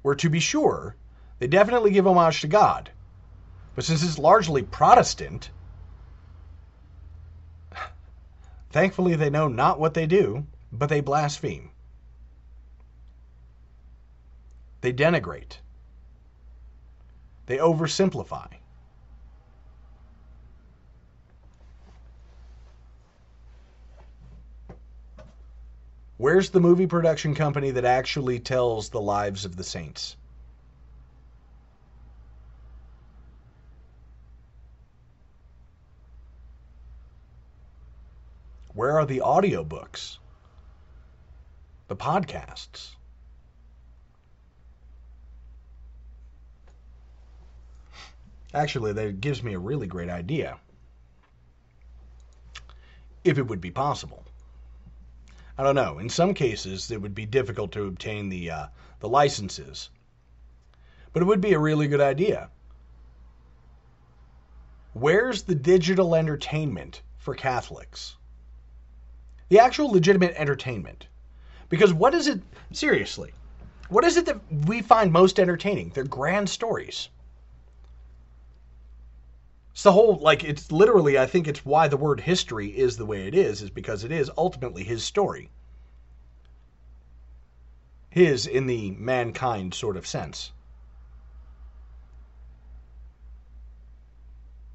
where 0.01 0.15
to 0.15 0.29
be 0.29 0.41
sure, 0.41 0.97
they 1.39 1.47
definitely 1.47 1.91
give 1.91 2.05
homage 2.05 2.41
to 2.41 2.47
God. 2.49 2.91
But 3.75 3.85
since 3.85 4.03
it's 4.03 4.19
largely 4.19 4.61
Protestant, 4.61 5.51
thankfully 8.71 9.15
they 9.15 9.29
know 9.29 9.47
not 9.47 9.79
what 9.79 9.93
they 9.93 10.05
do, 10.05 10.47
but 10.69 10.89
they 10.89 10.99
blaspheme. 10.99 11.69
They 14.83 14.91
denigrate. 14.91 15.59
They 17.45 17.55
oversimplify. 17.55 18.47
Where's 26.17 26.49
the 26.49 26.59
movie 26.59 26.85
production 26.85 27.33
company 27.33 27.71
that 27.71 27.85
actually 27.85 28.41
tells 28.41 28.89
the 28.89 28.99
lives 28.99 29.45
of 29.45 29.55
the 29.55 29.63
saints? 29.63 30.17
Where 38.73 38.99
are 38.99 39.05
the 39.05 39.19
audiobooks? 39.19 40.17
The 41.87 41.95
podcasts? 41.95 42.97
Actually, 48.53 48.93
that 48.93 49.21
gives 49.21 49.41
me 49.41 49.53
a 49.53 49.59
really 49.59 49.87
great 49.87 50.09
idea. 50.09 50.59
If 53.23 53.37
it 53.37 53.47
would 53.47 53.61
be 53.61 53.71
possible. 53.71 54.25
I 55.57 55.63
don't 55.63 55.75
know. 55.75 55.99
In 55.99 56.09
some 56.09 56.33
cases, 56.33 56.91
it 56.91 57.01
would 57.01 57.15
be 57.15 57.25
difficult 57.25 57.71
to 57.73 57.85
obtain 57.85 58.29
the 58.29 58.51
uh, 58.51 58.67
the 58.99 59.09
licenses, 59.09 59.89
but 61.11 61.21
it 61.21 61.25
would 61.25 61.41
be 61.41 61.53
a 61.53 61.59
really 61.59 61.87
good 61.87 62.01
idea. 62.01 62.49
Where's 64.93 65.43
the 65.43 65.55
digital 65.55 66.15
entertainment 66.15 67.01
for 67.17 67.33
Catholics? 67.33 68.17
The 69.49 69.59
actual 69.59 69.91
legitimate 69.91 70.35
entertainment. 70.35 71.07
Because 71.69 71.93
what 71.93 72.13
is 72.13 72.27
it, 72.27 72.41
seriously, 72.71 73.33
what 73.89 74.03
is 74.03 74.17
it 74.17 74.25
that 74.27 74.39
we 74.51 74.81
find 74.81 75.11
most 75.11 75.39
entertaining? 75.39 75.89
They're 75.89 76.03
grand 76.03 76.49
stories. 76.49 77.09
It's 79.73 79.81
the 79.83 79.91
whole, 79.91 80.17
like, 80.17 80.43
it's 80.43 80.71
literally, 80.71 81.17
I 81.17 81.25
think 81.25 81.47
it's 81.47 81.65
why 81.65 81.87
the 81.87 81.97
word 81.97 82.21
history 82.21 82.67
is 82.67 82.95
the 82.95 83.07
way 83.07 83.27
it 83.27 83.33
is, 83.33 83.63
is 83.63 83.71
because 83.71 84.03
it 84.03 84.11
is 84.11 84.29
ultimately 84.37 84.83
his 84.83 85.03
story. 85.03 85.49
His 88.11 88.45
in 88.45 88.67
the 88.67 88.91
mankind 88.91 89.73
sort 89.73 89.97
of 89.97 90.05
sense. 90.05 90.51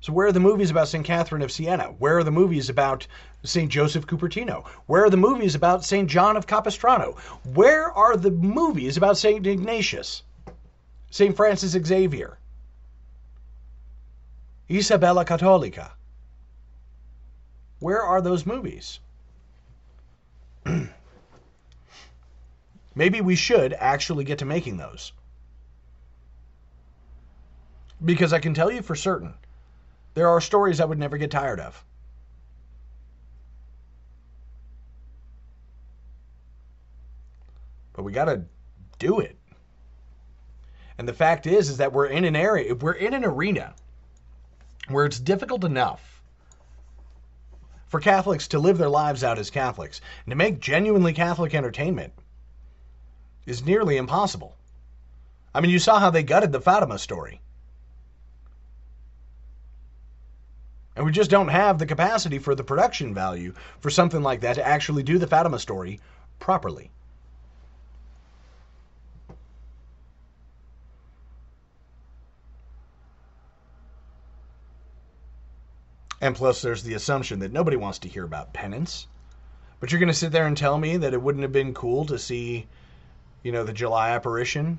So 0.00 0.12
where 0.12 0.26
are 0.26 0.32
the 0.32 0.40
movies 0.40 0.70
about 0.72 0.88
St. 0.88 1.04
Catherine 1.04 1.42
of 1.42 1.52
Siena? 1.52 1.94
Where 1.98 2.18
are 2.18 2.24
the 2.24 2.32
movies 2.32 2.68
about 2.68 3.06
St. 3.44 3.70
Joseph 3.70 4.06
Cupertino? 4.06 4.66
Where 4.86 5.04
are 5.04 5.10
the 5.10 5.16
movies 5.16 5.54
about 5.54 5.84
St. 5.84 6.10
John 6.10 6.36
of 6.36 6.48
Capistrano? 6.48 7.16
Where 7.54 7.92
are 7.92 8.16
the 8.16 8.32
movies 8.32 8.96
about 8.96 9.16
St. 9.16 9.46
Ignatius? 9.46 10.24
St. 11.10 11.36
Francis 11.36 11.72
Xavier? 11.86 12.38
Isabella 14.70 15.24
Cattolica? 15.24 15.92
Where 17.80 18.02
are 18.02 18.20
those 18.20 18.44
movies? 18.44 19.00
Maybe 22.94 23.20
we 23.20 23.36
should 23.36 23.72
actually 23.72 24.24
get 24.24 24.40
to 24.40 24.44
making 24.44 24.76
those. 24.76 25.12
Because 28.04 28.32
I 28.32 28.40
can 28.40 28.54
tell 28.54 28.70
you 28.70 28.82
for 28.82 28.94
certain, 28.94 29.34
there 30.14 30.28
are 30.28 30.40
stories 30.40 30.80
I 30.80 30.84
would 30.84 30.98
never 30.98 31.16
get 31.16 31.30
tired 31.30 31.60
of. 31.60 31.84
But 37.94 38.02
we 38.02 38.12
got 38.12 38.26
to 38.26 38.42
do 38.98 39.20
it. 39.20 39.36
And 40.98 41.08
the 41.08 41.12
fact 41.12 41.46
is 41.46 41.68
is 41.70 41.78
that 41.78 41.92
we're 41.92 42.06
in 42.06 42.24
an 42.24 42.36
area, 42.36 42.72
if 42.72 42.82
we're 42.82 42.92
in 42.92 43.14
an 43.14 43.24
arena 43.24 43.74
where 44.88 45.06
it's 45.06 45.18
difficult 45.18 45.64
enough 45.64 46.22
for 47.86 48.00
Catholics 48.00 48.48
to 48.48 48.58
live 48.58 48.78
their 48.78 48.88
lives 48.88 49.24
out 49.24 49.38
as 49.38 49.50
Catholics 49.50 50.00
and 50.24 50.30
to 50.30 50.36
make 50.36 50.60
genuinely 50.60 51.12
Catholic 51.12 51.54
entertainment 51.54 52.12
is 53.46 53.64
nearly 53.64 53.96
impossible. 53.96 54.56
I 55.54 55.60
mean, 55.60 55.70
you 55.70 55.78
saw 55.78 55.98
how 55.98 56.10
they 56.10 56.22
gutted 56.22 56.52
the 56.52 56.60
Fatima 56.60 56.98
story. 56.98 57.40
And 60.94 61.06
we 61.06 61.12
just 61.12 61.30
don't 61.30 61.48
have 61.48 61.78
the 61.78 61.86
capacity 61.86 62.38
for 62.38 62.54
the 62.54 62.64
production 62.64 63.14
value 63.14 63.54
for 63.80 63.88
something 63.88 64.22
like 64.22 64.40
that 64.40 64.54
to 64.54 64.66
actually 64.66 65.02
do 65.02 65.18
the 65.18 65.26
Fatima 65.26 65.58
story 65.58 66.00
properly. 66.40 66.90
And 76.20 76.34
plus, 76.34 76.62
there's 76.62 76.82
the 76.82 76.94
assumption 76.94 77.38
that 77.40 77.52
nobody 77.52 77.76
wants 77.76 78.00
to 78.00 78.08
hear 78.08 78.24
about 78.24 78.52
penance. 78.52 79.06
But 79.80 79.92
you're 79.92 80.00
going 80.00 80.08
to 80.08 80.14
sit 80.14 80.32
there 80.32 80.46
and 80.46 80.56
tell 80.56 80.76
me 80.76 80.96
that 80.96 81.14
it 81.14 81.22
wouldn't 81.22 81.42
have 81.42 81.52
been 81.52 81.74
cool 81.74 82.04
to 82.06 82.18
see, 82.18 82.66
you 83.42 83.52
know, 83.52 83.62
the 83.62 83.72
July 83.72 84.10
apparition 84.10 84.78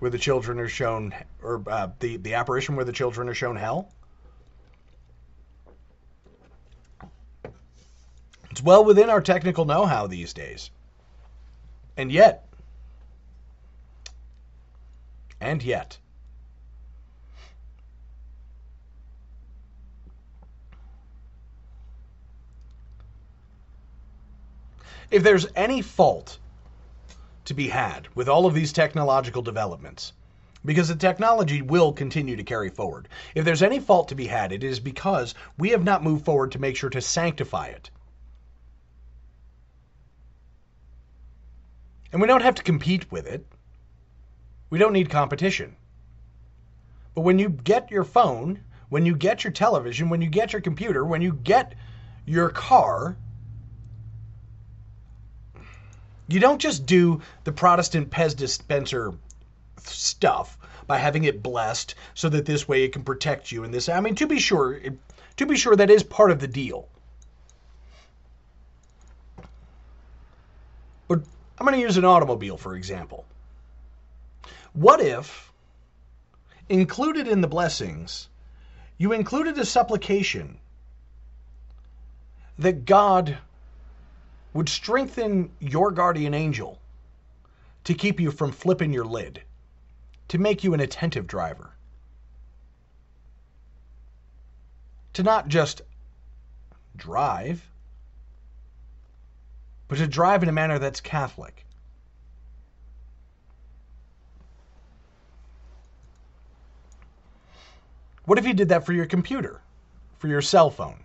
where 0.00 0.10
the 0.10 0.18
children 0.18 0.58
are 0.58 0.68
shown, 0.68 1.14
or 1.42 1.62
uh, 1.66 1.88
the, 2.00 2.16
the 2.18 2.34
apparition 2.34 2.76
where 2.76 2.84
the 2.84 2.92
children 2.92 3.28
are 3.28 3.34
shown 3.34 3.56
hell? 3.56 3.92
It's 8.50 8.62
well 8.62 8.84
within 8.84 9.10
our 9.10 9.20
technical 9.20 9.64
know 9.64 9.86
how 9.86 10.06
these 10.06 10.32
days. 10.32 10.70
And 11.96 12.10
yet, 12.10 12.48
and 15.40 15.62
yet, 15.62 15.98
if 25.10 25.22
there's 25.22 25.46
any 25.56 25.82
fault 25.82 26.38
to 27.46 27.54
be 27.54 27.68
had 27.68 28.08
with 28.14 28.28
all 28.28 28.46
of 28.46 28.54
these 28.54 28.72
technological 28.72 29.42
developments, 29.42 30.12
because 30.64 30.88
the 30.88 30.96
technology 30.96 31.62
will 31.62 31.92
continue 31.92 32.36
to 32.36 32.42
carry 32.42 32.68
forward. 32.68 33.08
If 33.34 33.44
there's 33.44 33.62
any 33.62 33.80
fault 33.80 34.08
to 34.08 34.14
be 34.14 34.26
had, 34.26 34.52
it 34.52 34.64
is 34.64 34.80
because 34.80 35.34
we 35.56 35.70
have 35.70 35.84
not 35.84 36.04
moved 36.04 36.24
forward 36.24 36.52
to 36.52 36.58
make 36.58 36.76
sure 36.76 36.90
to 36.90 37.00
sanctify 37.00 37.68
it. 37.68 37.90
And 42.12 42.20
we 42.20 42.28
don't 42.28 42.42
have 42.42 42.56
to 42.56 42.62
compete 42.62 43.10
with 43.10 43.26
it. 43.26 43.46
We 44.70 44.78
don't 44.78 44.92
need 44.92 45.10
competition. 45.10 45.76
But 47.14 47.22
when 47.22 47.38
you 47.38 47.48
get 47.48 47.90
your 47.90 48.04
phone, 48.04 48.60
when 48.88 49.06
you 49.06 49.14
get 49.14 49.44
your 49.44 49.52
television, 49.52 50.08
when 50.08 50.20
you 50.20 50.28
get 50.28 50.52
your 50.52 50.62
computer, 50.62 51.04
when 51.04 51.22
you 51.22 51.32
get 51.32 51.74
your 52.26 52.50
car, 52.50 53.16
you 56.28 56.38
don't 56.38 56.60
just 56.60 56.86
do 56.86 57.20
the 57.44 57.52
Protestant 57.52 58.10
Pez 58.10 58.36
dispenser 58.36 59.14
stuff 59.82 60.58
by 60.86 60.98
having 60.98 61.24
it 61.24 61.42
blessed 61.42 61.94
so 62.14 62.28
that 62.28 62.46
this 62.46 62.68
way 62.68 62.84
it 62.84 62.92
can 62.92 63.02
protect 63.02 63.50
you 63.50 63.64
and 63.64 63.72
this 63.72 63.88
I 63.88 64.00
mean 64.00 64.14
to 64.16 64.26
be 64.26 64.38
sure 64.38 64.78
to 65.38 65.46
be 65.46 65.56
sure 65.56 65.74
that 65.76 65.90
is 65.90 66.02
part 66.02 66.30
of 66.30 66.40
the 66.40 66.48
deal. 66.48 66.88
But 71.06 71.20
I'm 71.58 71.64
going 71.64 71.78
to 71.78 71.80
use 71.80 71.96
an 71.96 72.04
automobile, 72.04 72.56
for 72.56 72.74
example. 72.74 73.24
What 74.72 75.00
if, 75.00 75.50
included 76.68 77.26
in 77.26 77.40
the 77.40 77.48
blessings, 77.48 78.28
you 78.98 79.12
included 79.12 79.56
a 79.58 79.64
supplication 79.64 80.58
that 82.58 82.84
God 82.84 83.38
would 84.58 84.68
strengthen 84.68 85.48
your 85.60 85.92
guardian 85.92 86.34
angel 86.34 86.80
to 87.84 87.94
keep 87.94 88.18
you 88.18 88.32
from 88.32 88.50
flipping 88.50 88.92
your 88.92 89.04
lid, 89.04 89.40
to 90.26 90.36
make 90.36 90.64
you 90.64 90.74
an 90.74 90.80
attentive 90.80 91.28
driver, 91.28 91.70
to 95.12 95.22
not 95.22 95.46
just 95.46 95.82
drive, 96.96 97.70
but 99.86 99.96
to 99.96 100.08
drive 100.08 100.42
in 100.42 100.48
a 100.48 100.52
manner 100.52 100.80
that's 100.80 101.00
Catholic. 101.00 101.64
What 108.24 108.38
if 108.38 108.44
you 108.44 108.54
did 108.54 108.70
that 108.70 108.84
for 108.84 108.92
your 108.92 109.06
computer, 109.06 109.60
for 110.18 110.26
your 110.26 110.42
cell 110.42 110.68
phone? 110.68 111.04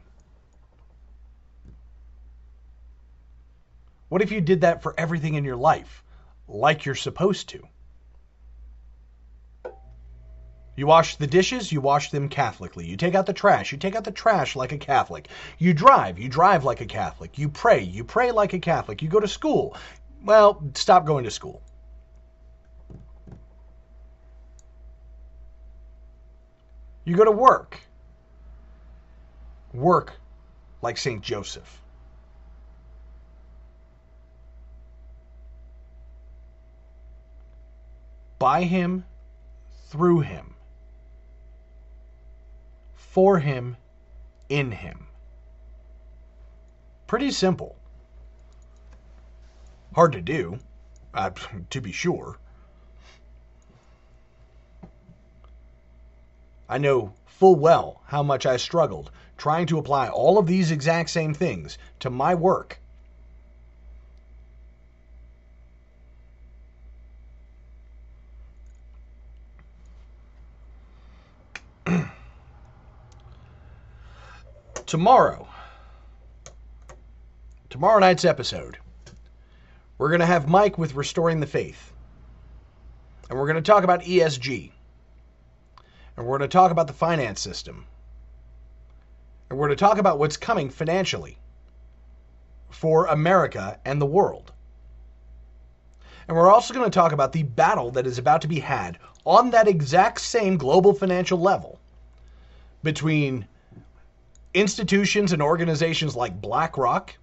What 4.13 4.21
if 4.21 4.31
you 4.31 4.41
did 4.41 4.61
that 4.61 4.83
for 4.83 4.93
everything 4.95 5.33
in 5.33 5.43
your 5.43 5.55
life, 5.55 6.03
like 6.47 6.85
you're 6.85 6.93
supposed 6.93 7.49
to? 7.49 7.63
You 10.75 10.85
wash 10.85 11.15
the 11.15 11.25
dishes, 11.25 11.71
you 11.71 11.81
wash 11.81 12.11
them 12.11 12.29
Catholically. 12.29 12.85
You 12.85 12.95
take 12.95 13.15
out 13.15 13.25
the 13.25 13.33
trash, 13.33 13.71
you 13.71 13.79
take 13.79 13.95
out 13.95 14.03
the 14.03 14.11
trash 14.11 14.55
like 14.55 14.71
a 14.71 14.77
Catholic. 14.77 15.29
You 15.57 15.73
drive, 15.73 16.19
you 16.19 16.29
drive 16.29 16.63
like 16.63 16.79
a 16.79 16.85
Catholic. 16.85 17.39
You 17.39 17.49
pray, 17.49 17.81
you 17.81 18.03
pray 18.03 18.31
like 18.31 18.53
a 18.53 18.59
Catholic. 18.59 19.01
You 19.01 19.09
go 19.09 19.19
to 19.19 19.27
school. 19.27 19.75
Well, 20.23 20.61
stop 20.75 21.07
going 21.07 21.23
to 21.23 21.31
school. 21.31 21.63
You 27.03 27.15
go 27.15 27.25
to 27.25 27.31
work. 27.31 27.79
Work 29.73 30.13
like 30.83 30.99
St. 30.99 31.23
Joseph. 31.23 31.82
By 38.43 38.63
him, 38.63 39.05
through 39.87 40.19
him 40.19 40.55
for 42.91 43.39
him, 43.39 43.77
in 44.49 44.69
him. 44.73 45.07
Pretty 47.07 47.31
simple. 47.31 47.77
Hard 49.95 50.11
to 50.11 50.19
do, 50.19 50.59
uh, 51.13 51.29
to 51.69 51.79
be 51.79 51.93
sure. 51.93 52.37
I 56.67 56.79
know 56.79 57.13
full 57.25 57.55
well 57.55 58.01
how 58.07 58.23
much 58.23 58.45
I 58.45 58.57
struggled 58.57 59.09
trying 59.37 59.67
to 59.67 59.77
apply 59.77 60.09
all 60.09 60.37
of 60.37 60.47
these 60.47 60.69
exact 60.69 61.11
same 61.11 61.33
things 61.33 61.77
to 62.01 62.09
my 62.09 62.35
work. 62.35 62.81
Tomorrow, 74.93 75.47
tomorrow 77.71 77.97
night's 77.97 78.25
episode, 78.25 78.77
we're 79.97 80.09
going 80.09 80.19
to 80.19 80.25
have 80.27 80.47
Mike 80.47 80.77
with 80.77 80.93
Restoring 80.93 81.39
the 81.39 81.47
Faith. 81.47 81.91
And 83.27 83.39
we're 83.39 83.47
going 83.47 83.55
to 83.55 83.63
talk 83.63 83.83
about 83.83 84.03
ESG. 84.03 84.69
And 86.15 86.27
we're 86.27 86.37
going 86.37 86.47
to 86.47 86.53
talk 86.53 86.69
about 86.69 86.85
the 86.85 86.93
finance 86.93 87.41
system. 87.41 87.87
And 89.49 89.57
we're 89.57 89.65
going 89.65 89.75
to 89.75 89.83
talk 89.83 89.97
about 89.97 90.19
what's 90.19 90.37
coming 90.37 90.69
financially 90.69 91.39
for 92.69 93.07
America 93.07 93.79
and 93.85 93.99
the 93.99 94.05
world. 94.05 94.51
And 96.27 96.37
we're 96.37 96.53
also 96.53 96.71
going 96.71 96.85
to 96.85 96.91
talk 96.91 97.13
about 97.13 97.31
the 97.31 97.41
battle 97.41 97.89
that 97.93 98.05
is 98.05 98.19
about 98.19 98.43
to 98.43 98.47
be 98.47 98.59
had 98.59 98.99
on 99.25 99.49
that 99.49 99.67
exact 99.67 100.21
same 100.21 100.55
global 100.55 100.93
financial 100.93 101.39
level 101.39 101.79
between 102.83 103.47
institutions 104.53 105.33
and 105.33 105.41
organizations 105.41 106.15
like 106.15 106.41
BlackRock 106.41 107.15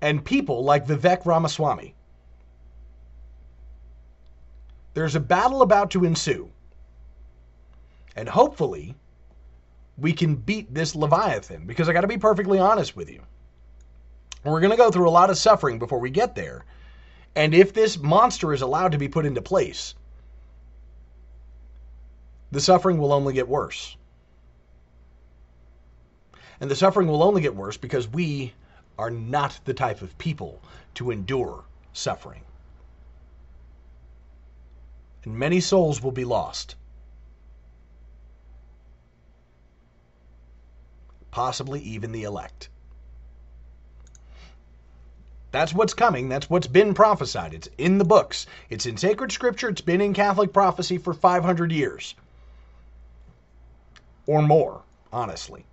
and 0.00 0.24
people 0.24 0.64
like 0.64 0.86
Vivek 0.86 1.26
Ramaswamy. 1.26 1.94
There's 4.94 5.14
a 5.14 5.20
battle 5.20 5.62
about 5.62 5.90
to 5.92 6.04
ensue. 6.04 6.50
And 8.16 8.28
hopefully, 8.28 8.96
we 9.96 10.12
can 10.12 10.34
beat 10.34 10.72
this 10.72 10.94
Leviathan 10.94 11.66
because 11.66 11.88
I 11.88 11.92
got 11.92 12.00
to 12.00 12.08
be 12.08 12.18
perfectly 12.18 12.58
honest 12.58 12.96
with 12.96 13.10
you. 13.10 13.22
We're 14.44 14.60
going 14.60 14.70
to 14.70 14.76
go 14.76 14.90
through 14.90 15.08
a 15.08 15.10
lot 15.10 15.30
of 15.30 15.38
suffering 15.38 15.78
before 15.78 15.98
we 15.98 16.10
get 16.10 16.34
there. 16.34 16.64
And 17.36 17.54
if 17.54 17.72
this 17.74 17.98
monster 17.98 18.52
is 18.52 18.62
allowed 18.62 18.92
to 18.92 18.98
be 18.98 19.08
put 19.08 19.26
into 19.26 19.42
place, 19.42 19.94
the 22.50 22.60
suffering 22.60 22.98
will 22.98 23.12
only 23.12 23.34
get 23.34 23.46
worse. 23.46 23.97
And 26.60 26.70
the 26.70 26.76
suffering 26.76 27.08
will 27.08 27.22
only 27.22 27.42
get 27.42 27.54
worse 27.54 27.76
because 27.76 28.08
we 28.08 28.52
are 28.98 29.10
not 29.10 29.60
the 29.64 29.74
type 29.74 30.02
of 30.02 30.18
people 30.18 30.60
to 30.94 31.10
endure 31.10 31.64
suffering. 31.92 32.42
And 35.24 35.36
many 35.36 35.60
souls 35.60 36.02
will 36.02 36.12
be 36.12 36.24
lost. 36.24 36.74
Possibly 41.30 41.80
even 41.80 42.12
the 42.12 42.24
elect. 42.24 42.68
That's 45.50 45.72
what's 45.72 45.94
coming. 45.94 46.28
That's 46.28 46.50
what's 46.50 46.66
been 46.66 46.92
prophesied. 46.92 47.54
It's 47.54 47.68
in 47.78 47.98
the 47.98 48.04
books. 48.04 48.46
It's 48.68 48.86
in 48.86 48.96
sacred 48.96 49.32
scripture. 49.32 49.68
It's 49.68 49.80
been 49.80 50.00
in 50.00 50.12
Catholic 50.12 50.52
prophecy 50.52 50.98
for 50.98 51.14
500 51.14 51.72
years. 51.72 52.14
Or 54.26 54.42
more, 54.42 54.82
honestly. 55.10 55.64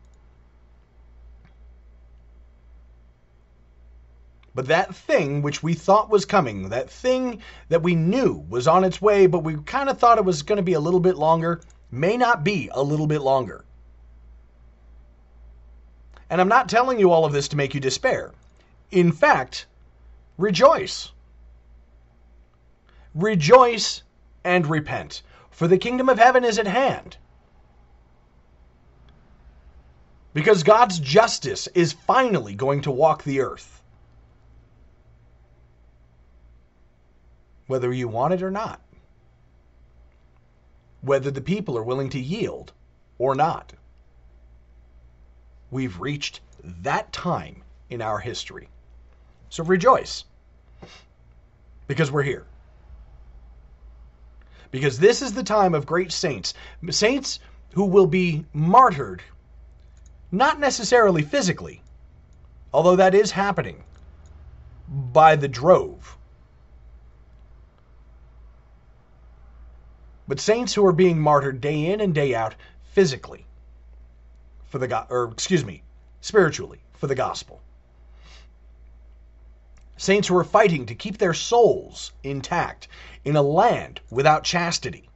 But 4.56 4.68
that 4.68 4.96
thing 4.96 5.42
which 5.42 5.62
we 5.62 5.74
thought 5.74 6.10
was 6.10 6.24
coming, 6.24 6.70
that 6.70 6.90
thing 6.90 7.42
that 7.68 7.84
we 7.84 7.94
knew 7.94 8.46
was 8.50 8.70
on 8.70 8.86
its 8.86 9.02
way, 9.02 9.28
but 9.28 9.44
we 9.44 9.58
kind 9.58 9.90
of 9.90 10.00
thought 10.00 10.18
it 10.18 10.24
was 10.24 10.44
going 10.44 10.58
to 10.58 10.64
be 10.64 10.74
a 10.74 10.80
little 10.80 11.02
bit 11.02 11.18
longer, 11.18 11.60
may 11.92 12.16
not 12.16 12.46
be 12.46 12.70
a 12.72 12.82
little 12.82 13.06
bit 13.06 13.22
longer. 13.22 13.66
And 16.30 16.40
I'm 16.40 16.48
not 16.48 16.70
telling 16.70 17.00
you 17.00 17.12
all 17.12 17.26
of 17.26 17.34
this 17.34 17.50
to 17.50 17.58
make 17.58 17.74
you 17.74 17.82
despair. 17.82 18.32
In 18.92 19.12
fact, 19.12 19.66
rejoice. 20.38 21.12
Rejoice 23.14 24.04
and 24.46 24.66
repent, 24.68 25.22
for 25.52 25.68
the 25.68 25.78
kingdom 25.78 26.08
of 26.08 26.18
heaven 26.18 26.46
is 26.46 26.60
at 26.60 26.68
hand. 26.68 27.18
Because 30.34 30.64
God's 30.64 31.00
justice 31.00 31.68
is 31.76 31.92
finally 31.92 32.56
going 32.56 32.82
to 32.82 32.92
walk 32.92 33.24
the 33.24 33.42
earth. 33.42 33.82
Whether 37.68 37.92
you 37.94 38.08
want 38.08 38.34
it 38.34 38.44
or 38.44 38.52
not. 38.52 38.82
Whether 41.02 41.32
the 41.32 41.42
people 41.42 41.78
are 41.78 41.84
willing 41.84 42.10
to 42.12 42.20
yield 42.20 42.74
or 43.18 43.36
not. 43.36 43.74
We've 45.72 46.00
reached 46.00 46.42
that 46.64 47.12
time 47.12 47.64
in 47.90 48.02
our 48.02 48.20
history. 48.20 48.70
So 49.50 49.64
rejoice. 49.64 50.26
Because 51.88 52.12
we're 52.12 52.24
here. 52.24 52.46
Because 54.72 55.00
this 55.00 55.22
is 55.22 55.34
the 55.34 55.44
time 55.44 55.74
of 55.74 55.86
great 55.86 56.12
saints. 56.12 56.54
Saints 56.90 57.40
who 57.74 57.86
will 57.86 58.08
be 58.08 58.46
martyred, 58.54 59.22
not 60.32 60.60
necessarily 60.60 61.22
physically, 61.22 61.82
although 62.74 62.96
that 62.96 63.14
is 63.14 63.32
happening, 63.32 63.84
by 64.88 65.36
the 65.36 65.48
drove. 65.48 66.15
But 70.28 70.40
saints 70.40 70.74
who 70.74 70.86
are 70.86 70.92
being 70.94 71.20
martyred 71.20 71.62
day 71.62 71.86
in 71.92 72.02
and 72.02 72.14
day 72.16 72.34
out 72.34 72.56
physically 72.84 73.46
for 74.66 74.80
the 74.80 74.88
God, 74.88 75.08
or 75.12 75.26
excuse 75.32 75.64
me, 75.64 75.84
spiritually 76.20 76.82
for 76.94 77.06
the 77.08 77.14
gospel. 77.16 77.62
Saints 79.98 80.28
who 80.28 80.36
are 80.38 80.44
fighting 80.44 80.86
to 80.88 80.96
keep 80.96 81.18
their 81.20 81.34
souls 81.34 82.12
intact 82.24 82.88
in 83.24 83.36
a 83.36 83.42
land 83.42 84.02
without 84.10 84.44
chastity, 84.44 85.10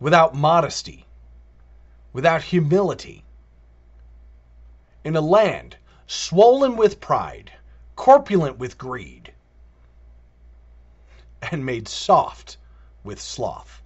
without 0.00 0.34
modesty, 0.34 1.06
without 2.12 2.42
humility, 2.42 3.24
in 5.04 5.14
a 5.14 5.20
land 5.20 5.76
swollen 6.06 6.76
with 6.76 7.00
pride, 7.00 7.52
corpulent 7.94 8.58
with 8.58 8.76
greed, 8.76 9.32
and 11.40 11.64
made 11.64 11.86
soft 11.86 12.56
with 13.06 13.20
sloth. 13.20 13.82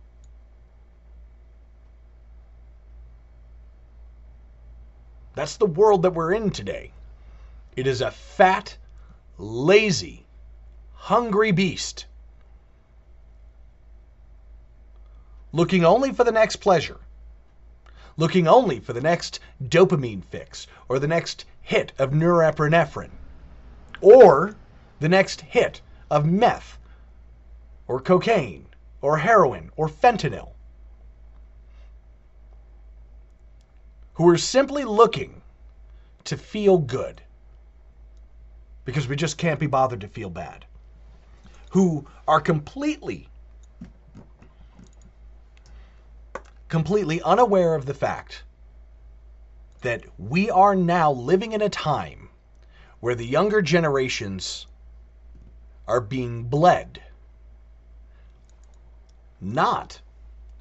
That's 5.35 5.57
the 5.57 5.67
world 5.67 6.03
that 6.03 6.15
we're 6.15 6.33
in 6.33 6.51
today. 6.51 6.93
It 7.77 7.87
is 7.87 8.01
a 8.01 8.11
fat, 8.11 8.77
lazy, 9.39 10.27
hungry 10.95 11.53
beast. 11.53 12.07
Looking 15.53 15.85
only 15.85 16.13
for 16.13 16.25
the 16.25 16.33
next 16.33 16.57
pleasure. 16.57 16.99
Looking 18.17 18.47
only 18.47 18.81
for 18.81 18.93
the 18.93 19.01
next 19.01 19.41
dopamine 19.63 20.25
fix 20.25 20.67
or 20.89 20.99
the 20.99 21.09
next 21.09 21.45
hit 21.63 21.93
of 21.99 22.11
norepinephrine 22.11 23.11
or 24.01 24.57
the 24.99 25.09
next 25.09 25.41
hit 25.41 25.81
of 26.11 26.27
meth 26.27 26.79
or 27.87 28.01
cocaine 28.01 28.67
or 29.03 29.19
heroin 29.19 29.71
or 29.77 29.89
fentanyl. 29.89 30.53
who 34.21 34.29
are 34.29 34.37
simply 34.37 34.85
looking 34.85 35.41
to 36.25 36.37
feel 36.37 36.77
good 36.77 37.23
because 38.85 39.09
we 39.09 39.17
just 39.17 39.39
can't 39.39 39.59
be 39.59 39.67
bothered 39.67 40.03
to 40.03 40.09
feel 40.09 40.29
bad, 40.29 40.67
who 41.71 42.07
are 42.29 42.39
completely, 42.39 43.31
completely 46.69 47.23
unaware 47.23 47.75
of 47.75 47.87
the 47.87 47.95
fact 47.95 48.43
that 49.81 50.05
we 50.19 50.51
are 50.51 50.77
now 50.77 51.11
living 51.11 51.53
in 51.53 51.63
a 51.63 51.71
time 51.71 52.29
where 53.01 53.15
the 53.15 53.25
younger 53.25 53.63
generations 53.63 54.67
are 55.89 56.03
being 56.03 56.43
bled 56.43 57.01
not 59.41 60.01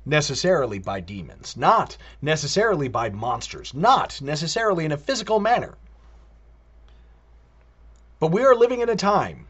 necessarily 0.05 0.79
by 0.79 0.99
demons, 0.99 1.55
not 1.57 1.97
necessarily 2.21 2.87
by 2.87 3.09
monsters, 3.09 3.73
not 3.73 4.21
necessarily 4.21 4.85
in 4.85 4.91
a 4.91 4.97
physical 4.97 5.39
manner. 5.39 5.75
But 8.19 8.31
we 8.31 8.43
are 8.43 8.55
living 8.55 8.81
in 8.81 8.89
a 8.89 8.95
time 8.95 9.47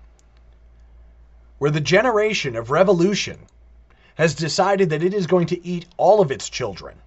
where 1.57 1.71
the 1.71 1.82
generation 1.82 2.55
of 2.55 2.71
revolution 2.71 3.39
has 4.15 4.36
decided 4.36 4.89
that 4.89 5.03
it 5.03 5.13
is 5.13 5.27
going 5.27 5.47
to 5.47 5.65
eat 5.65 5.86
all 5.97 6.21
of 6.21 6.32
its 6.32 6.49
children. 6.49 6.97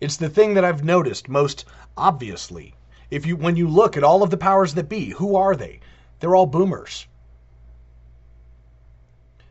It's 0.00 0.16
the 0.16 0.30
thing 0.30 0.54
that 0.54 0.64
I've 0.64 0.82
noticed 0.82 1.28
most 1.28 1.66
obviously. 1.96 2.74
If 3.10 3.26
you 3.26 3.36
when 3.36 3.56
you 3.56 3.68
look 3.68 3.96
at 3.96 4.04
all 4.04 4.22
of 4.22 4.30
the 4.30 4.36
powers 4.36 4.74
that 4.74 4.88
be, 4.88 5.10
who 5.10 5.36
are 5.36 5.56
they? 5.56 5.80
They're 6.20 6.36
all 6.36 6.46
boomers. 6.46 7.06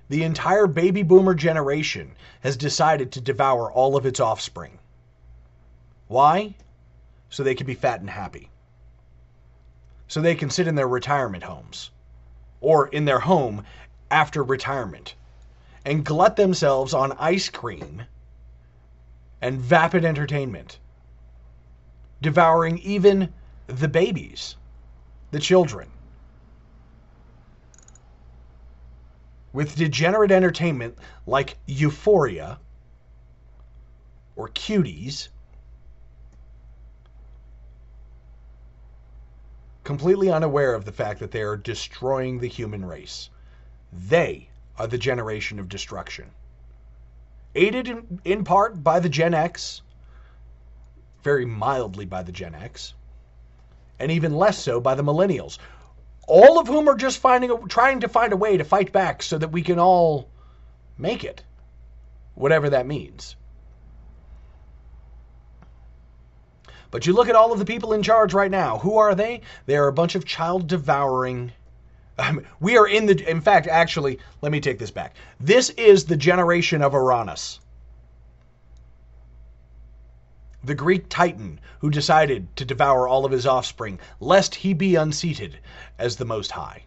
the 0.10 0.24
entire 0.24 0.66
baby 0.68 1.04
boomer 1.04 1.36
generation 1.36 2.12
has 2.42 2.58
decided 2.58 3.12
to 3.12 3.22
devour 3.22 3.72
all 3.72 3.96
of 3.96 4.06
its 4.06 4.20
offspring. 4.20 4.80
Why? 6.08 6.56
So 7.30 7.44
they 7.44 7.54
can 7.54 7.68
be 7.68 7.76
fat 7.76 8.02
and 8.02 8.10
happy. 8.10 8.50
So 10.08 10.20
they 10.20 10.34
can 10.34 10.50
sit 10.50 10.68
in 10.68 10.74
their 10.74 10.88
retirement 10.88 11.44
homes 11.44 11.92
or 12.60 12.88
in 12.88 13.06
their 13.06 13.20
home 13.20 13.64
after 14.10 14.44
retirement 14.44 15.14
and 15.86 16.04
glut 16.04 16.36
themselves 16.36 16.96
on 16.96 17.12
ice 17.20 17.50
cream 17.50 18.02
and 19.42 19.62
vapid 19.62 20.04
entertainment, 20.04 20.80
devouring 22.20 22.80
even 22.80 23.32
the 23.70 23.88
babies, 23.88 24.56
the 25.32 25.40
children. 25.40 25.90
with 29.52 29.76
degenerate 29.76 30.32
entertainment 30.32 30.98
like 31.26 31.58
Euphoria 31.66 32.60
or 34.36 34.48
Cuties, 34.50 35.30
completely 39.84 40.32
unaware 40.32 40.76
of 40.76 40.86
the 40.86 40.92
fact 40.92 41.20
that 41.20 41.32
they 41.32 41.42
are 41.42 41.58
destroying 41.58 42.40
the 42.40 42.48
human 42.48 42.86
race. 42.86 43.30
They 43.92 44.50
are 44.78 44.88
the 44.88 44.98
generation 44.98 45.60
of 45.60 45.68
destruction. 45.68 46.32
Aided 47.56 47.88
in, 47.88 48.22
in 48.24 48.44
part 48.44 48.84
by 48.84 49.00
the 49.00 49.10
Gen 49.10 49.34
X, 49.34 49.82
very 51.24 51.46
mildly 51.46 52.06
by 52.06 52.22
the 52.22 52.32
Gen 52.32 52.54
X, 52.54 52.94
and 54.00 54.12
even 54.12 54.36
less 54.36 54.58
so 54.58 54.80
by 54.80 54.96
the 54.96 55.04
millennials, 55.04 55.58
all 56.28 56.60
of 56.60 56.68
whom 56.68 56.88
are 56.88 56.96
just 56.96 57.18
finding 57.18 57.52
a, 57.52 57.58
trying 57.68 58.00
to 58.00 58.08
find 58.08 58.34
a 58.34 58.38
way 58.38 58.58
to 58.58 58.64
fight 58.64 58.92
back 58.92 59.24
so 59.24 59.38
that 59.38 59.52
we 59.52 59.62
can 59.62 59.80
all 59.80 60.30
make 60.98 61.24
it, 61.24 61.44
whatever 62.36 62.70
that 62.70 62.86
means. 62.86 63.36
But 66.92 67.06
you 67.06 67.14
look 67.14 67.30
at 67.30 67.36
all 67.36 67.52
of 67.52 67.60
the 67.60 67.66
people 67.66 67.94
in 67.94 68.02
charge 68.02 68.34
right 68.34 68.50
now. 68.50 68.80
Who 68.80 68.98
are 68.98 69.14
they? 69.14 69.42
They 69.66 69.78
are 69.78 69.88
a 69.88 69.94
bunch 69.94 70.16
of 70.16 70.26
child 70.26 70.68
devouring. 70.68 71.52
We 72.60 72.78
are 72.78 72.88
in 72.88 73.06
the. 73.06 73.30
In 73.30 73.42
fact, 73.42 73.68
actually, 73.68 74.20
let 74.42 74.52
me 74.52 74.60
take 74.60 74.78
this 74.80 74.92
back. 74.92 75.16
This 75.40 75.70
is 75.70 76.06
the 76.06 76.18
generation 76.18 76.82
of 76.82 76.94
Uranus 76.94 77.60
the 80.64 80.76
Greek 80.76 81.08
Titan 81.10 81.60
who 81.80 81.90
decided 81.90 82.56
to 82.56 82.66
devour 82.66 83.08
all 83.08 83.26
of 83.26 83.32
his 83.32 83.46
offspring, 83.46 84.00
lest 84.20 84.56
he 84.56 84.74
be 84.74 84.96
unseated 84.96 85.60
as 85.98 86.18
the 86.18 86.26
Most 86.26 86.52
High. 86.52 86.84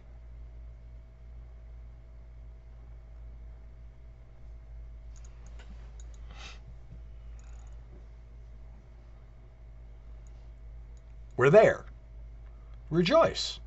We're 11.35 11.49
there. 11.49 11.85
Rejoice 12.89 13.59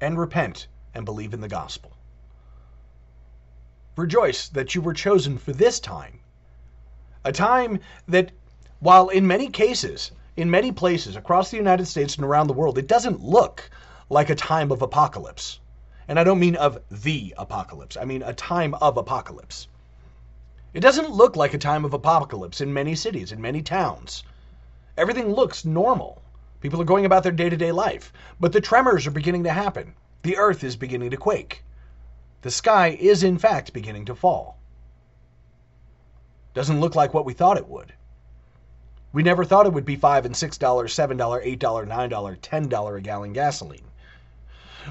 and 0.00 0.18
repent 0.18 0.66
and 0.94 1.04
believe 1.04 1.32
in 1.32 1.40
the 1.40 1.48
gospel. 1.48 1.96
Rejoice 3.96 4.48
that 4.48 4.74
you 4.74 4.82
were 4.82 4.92
chosen 4.92 5.38
for 5.38 5.52
this 5.52 5.78
time, 5.78 6.18
a 7.24 7.30
time 7.30 7.78
that 8.08 8.32
while 8.84 9.08
in 9.08 9.26
many 9.26 9.48
cases, 9.48 10.10
in 10.36 10.50
many 10.50 10.70
places 10.70 11.16
across 11.16 11.50
the 11.50 11.56
United 11.56 11.86
States 11.86 12.16
and 12.16 12.24
around 12.26 12.48
the 12.48 12.52
world, 12.52 12.76
it 12.76 12.86
doesn't 12.86 13.18
look 13.18 13.70
like 14.10 14.28
a 14.28 14.34
time 14.34 14.70
of 14.70 14.82
apocalypse. 14.82 15.58
And 16.06 16.20
I 16.20 16.24
don't 16.24 16.38
mean 16.38 16.54
of 16.54 16.78
the 16.90 17.32
apocalypse, 17.38 17.96
I 17.96 18.04
mean 18.04 18.22
a 18.22 18.34
time 18.34 18.74
of 18.74 18.98
apocalypse. 18.98 19.68
It 20.74 20.80
doesn't 20.80 21.08
look 21.08 21.34
like 21.34 21.54
a 21.54 21.58
time 21.58 21.86
of 21.86 21.94
apocalypse 21.94 22.60
in 22.60 22.74
many 22.74 22.94
cities, 22.94 23.32
in 23.32 23.40
many 23.40 23.62
towns. 23.62 24.22
Everything 24.98 25.32
looks 25.32 25.64
normal. 25.64 26.20
People 26.60 26.82
are 26.82 26.84
going 26.92 27.06
about 27.06 27.22
their 27.22 27.32
day 27.32 27.48
to 27.48 27.56
day 27.56 27.72
life. 27.72 28.12
But 28.38 28.52
the 28.52 28.60
tremors 28.60 29.06
are 29.06 29.12
beginning 29.12 29.44
to 29.44 29.50
happen. 29.50 29.94
The 30.20 30.36
earth 30.36 30.62
is 30.62 30.76
beginning 30.76 31.08
to 31.08 31.16
quake. 31.16 31.64
The 32.42 32.50
sky 32.50 32.88
is, 33.00 33.22
in 33.22 33.38
fact, 33.38 33.72
beginning 33.72 34.04
to 34.04 34.14
fall. 34.14 34.58
Doesn't 36.52 36.82
look 36.82 36.94
like 36.94 37.14
what 37.14 37.24
we 37.24 37.32
thought 37.32 37.56
it 37.56 37.66
would. 37.66 37.94
We 39.14 39.22
never 39.22 39.44
thought 39.44 39.66
it 39.66 39.72
would 39.72 39.84
be 39.84 39.94
five 39.94 40.26
and 40.26 40.36
six 40.36 40.58
dollars, 40.58 40.92
seven 40.92 41.16
dollar, 41.16 41.40
eight 41.40 41.60
dollar, 41.60 41.86
nine 41.86 42.08
dollar, 42.08 42.34
ten 42.34 42.68
dollar 42.68 42.96
a 42.96 43.00
gallon 43.00 43.32
gasoline. 43.32 43.86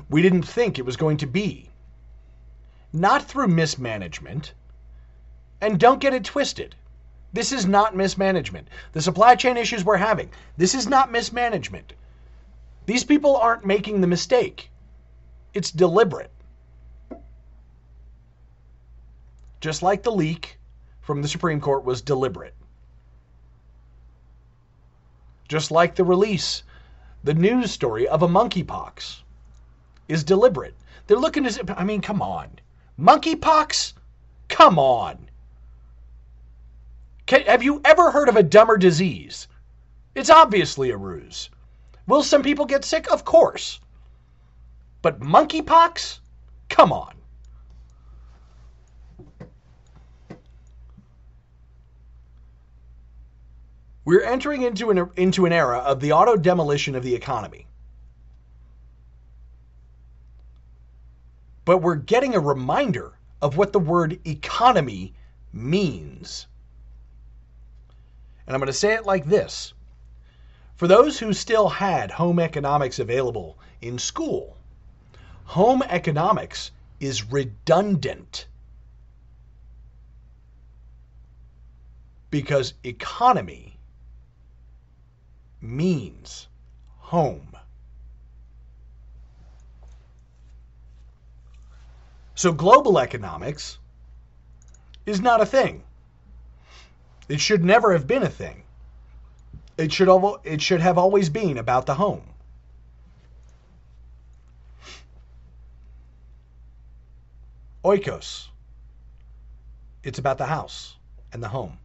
We 0.10 0.22
didn't 0.22 0.44
think 0.44 0.80
it 0.80 0.86
was 0.86 0.96
going 0.96 1.18
to 1.18 1.28
be. 1.28 1.70
Not 2.94 3.26
through 3.26 3.50
mismanagement. 3.50 4.54
And 5.60 5.78
don't 5.78 6.00
get 6.00 6.14
it 6.14 6.24
twisted. 6.24 6.74
This 7.34 7.52
is 7.52 7.66
not 7.66 7.98
mismanagement. 7.98 8.70
The 8.94 9.02
supply 9.02 9.36
chain 9.36 9.58
issues 9.58 9.84
we're 9.84 9.98
having, 9.98 10.30
this 10.56 10.74
is 10.74 10.88
not 10.88 11.12
mismanagement. 11.12 11.92
These 12.86 13.04
people 13.04 13.36
aren't 13.36 13.66
making 13.66 14.00
the 14.00 14.08
mistake. 14.08 14.70
It's 15.54 15.70
deliberate. 15.70 16.32
Just 19.60 19.84
like 19.84 20.04
the 20.04 20.14
leak 20.14 20.60
from 21.02 21.22
the 21.22 21.28
Supreme 21.28 21.60
Court 21.60 21.84
was 21.84 22.02
deliberate 22.02 22.56
just 25.54 25.70
like 25.70 25.94
the 25.94 26.04
release, 26.04 26.64
the 27.24 27.36
news 27.36 27.72
story 27.72 28.08
of 28.08 28.24
a 28.24 28.28
monkeypox 28.28 29.22
is 30.08 30.24
deliberate. 30.24 30.74
They're 31.06 31.16
looking 31.16 31.46
as 31.46 31.60
if, 31.60 31.70
I 31.70 31.84
mean, 31.84 32.02
come 32.02 32.24
on. 32.24 32.50
Monkeypox? 33.00 33.94
Come 34.48 34.80
on. 34.80 35.30
Can, 37.28 37.44
have 37.44 37.62
you 37.62 37.82
ever 37.86 38.10
heard 38.10 38.30
of 38.30 38.36
a 38.36 38.42
dumber 38.42 38.78
disease? 38.78 39.48
It's 40.16 40.32
obviously 40.32 40.90
a 40.90 40.98
ruse. 40.98 41.52
Will 42.08 42.24
some 42.24 42.42
people 42.42 42.66
get 42.66 42.84
sick? 42.84 43.12
Of 43.12 43.24
course. 43.24 43.80
But 45.04 45.20
monkeypox? 45.20 46.18
Come 46.70 46.92
on. 46.92 47.13
We're 54.06 54.24
entering 54.24 54.64
into 54.64 54.92
an, 54.92 55.10
into 55.16 55.46
an 55.46 55.54
era 55.54 55.78
of 55.78 56.02
the 56.02 56.12
auto 56.12 56.36
demolition 56.36 56.96
of 56.96 57.04
the 57.04 57.16
economy. 57.16 57.68
But 61.66 61.78
we're 61.78 61.96
getting 61.96 62.36
a 62.36 62.40
reminder 62.40 63.14
of 63.42 63.56
what 63.56 63.72
the 63.72 63.80
word 63.80 64.20
economy 64.28 65.14
means. 65.54 66.48
And 68.46 68.54
I'm 68.54 68.60
going 68.60 68.68
to 68.68 68.74
say 68.74 68.94
it 68.94 69.06
like 69.06 69.26
this 69.26 69.74
For 70.76 70.88
those 70.88 71.20
who 71.20 71.32
still 71.32 71.70
had 71.70 72.12
home 72.12 72.40
economics 72.40 73.00
available 73.00 73.58
in 73.82 73.98
school, 74.00 74.58
home 75.46 75.82
economics 75.84 76.72
is 77.00 77.32
redundant. 77.32 78.48
Because 82.30 82.74
economy 82.84 83.73
means 85.64 86.48
home. 87.00 87.56
So 92.36 92.52
global 92.52 93.00
economics 93.00 93.78
is 95.06 95.22
not 95.22 95.42
a 95.42 95.46
thing. 95.46 95.84
It 97.30 97.40
should 97.40 97.64
never 97.64 97.94
have 97.94 98.06
been 98.06 98.24
a 98.24 98.30
thing. 98.30 98.64
It 99.78 99.92
should, 99.92 100.10
it 100.44 100.62
should 100.62 100.82
have 100.82 100.98
always 100.98 101.30
been 101.30 101.58
about 101.58 101.86
the 101.86 101.96
home. 101.96 102.24
Oikos. 107.84 108.48
It's 110.04 110.20
about 110.20 110.38
the 110.38 110.46
house 110.46 110.96
and 111.32 111.42
the 111.42 111.48
home. 111.48 111.78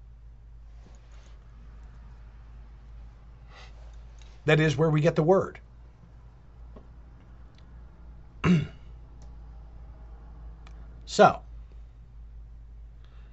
That 4.48 4.60
is 4.60 4.78
where 4.78 4.88
we 4.88 5.02
get 5.02 5.14
the 5.14 5.22
word. 5.22 5.60
so, 11.04 11.40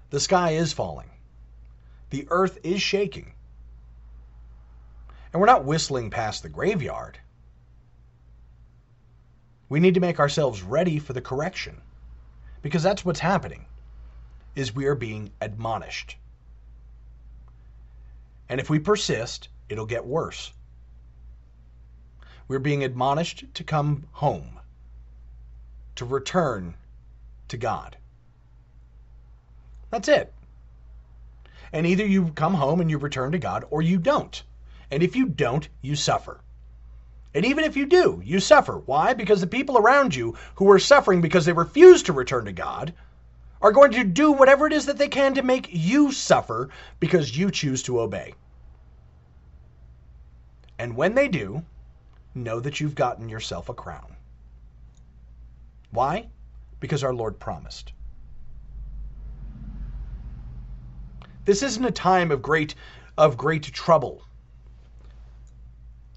the 0.09 0.19
sky 0.19 0.51
is 0.51 0.73
falling. 0.73 1.09
The 2.09 2.27
earth 2.29 2.57
is 2.63 2.81
shaking. 2.81 3.31
And 5.31 5.39
we're 5.39 5.45
not 5.45 5.63
whistling 5.63 6.09
past 6.09 6.43
the 6.43 6.49
graveyard. 6.49 7.17
We 9.69 9.79
need 9.79 9.93
to 9.93 10.01
make 10.01 10.19
ourselves 10.19 10.63
ready 10.63 10.99
for 10.99 11.13
the 11.13 11.21
correction. 11.21 11.79
Because 12.61 12.83
that's 12.83 13.05
what's 13.05 13.21
happening. 13.21 13.67
Is 14.53 14.75
we 14.75 14.85
are 14.87 14.95
being 14.95 15.31
admonished. 15.39 16.17
And 18.49 18.59
if 18.59 18.69
we 18.69 18.79
persist, 18.79 19.47
it'll 19.69 19.85
get 19.85 20.05
worse. 20.05 20.51
We're 22.47 22.59
being 22.59 22.83
admonished 22.83 23.45
to 23.55 23.63
come 23.63 24.05
home, 24.11 24.59
to 25.95 26.05
return 26.05 26.75
to 27.47 27.57
God. 27.57 27.97
That's 29.89 30.07
it. 30.07 30.33
And 31.73 31.87
either 31.87 32.05
you 32.05 32.31
come 32.35 32.53
home 32.53 32.81
and 32.81 32.89
you 32.89 32.97
return 32.97 33.31
to 33.31 33.39
God 33.39 33.65
or 33.69 33.81
you 33.81 33.97
don't. 33.97 34.43
And 34.91 35.01
if 35.01 35.15
you 35.15 35.27
don't, 35.27 35.67
you 35.81 35.95
suffer. 35.95 36.39
And 37.33 37.43
even 37.45 37.65
if 37.65 37.75
you 37.75 37.85
do, 37.85 38.21
you 38.23 38.39
suffer. 38.39 38.77
Why? 38.85 39.13
Because 39.13 39.41
the 39.41 39.47
people 39.47 39.77
around 39.77 40.15
you 40.15 40.35
who 40.55 40.71
are 40.71 40.79
suffering 40.79 41.21
because 41.21 41.45
they 41.45 41.53
refuse 41.53 42.03
to 42.03 42.13
return 42.13 42.45
to 42.45 42.53
God 42.53 42.93
are 43.61 43.71
going 43.71 43.91
to 43.91 44.03
do 44.03 44.31
whatever 44.31 44.67
it 44.67 44.73
is 44.73 44.85
that 44.85 44.97
they 44.97 45.07
can 45.07 45.33
to 45.33 45.41
make 45.41 45.67
you 45.71 46.11
suffer 46.11 46.69
because 46.99 47.37
you 47.37 47.51
choose 47.51 47.83
to 47.83 47.99
obey. 47.99 48.33
And 50.77 50.95
when 50.95 51.15
they 51.15 51.27
do, 51.27 51.63
know 52.35 52.59
that 52.59 52.79
you've 52.79 52.95
gotten 52.95 53.29
yourself 53.29 53.69
a 53.69 53.73
crown. 53.73 54.15
Why? 55.91 56.27
Because 56.79 57.03
our 57.03 57.13
Lord 57.13 57.39
promised. 57.39 57.93
This 61.45 61.63
isn't 61.63 61.85
a 61.85 61.91
time 61.91 62.31
of 62.31 62.41
great 62.41 62.75
of 63.17 63.37
great 63.37 63.63
trouble. 63.63 64.23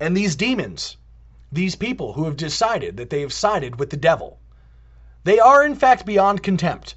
And 0.00 0.16
these 0.16 0.36
demons, 0.36 0.96
these 1.52 1.76
people 1.76 2.12
who 2.12 2.24
have 2.24 2.36
decided 2.36 2.96
that 2.96 3.10
they 3.10 3.20
have 3.20 3.32
sided 3.32 3.78
with 3.78 3.90
the 3.90 3.96
devil, 3.96 4.40
they 5.24 5.38
are 5.38 5.64
in 5.64 5.74
fact 5.74 6.06
beyond 6.06 6.42
contempt. 6.42 6.94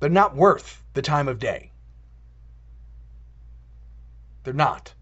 They're 0.00 0.10
not 0.10 0.34
worth 0.34 0.82
the 0.94 1.02
time 1.02 1.28
of 1.28 1.38
day. 1.38 1.70
They're 4.44 4.54
not. 4.54 4.94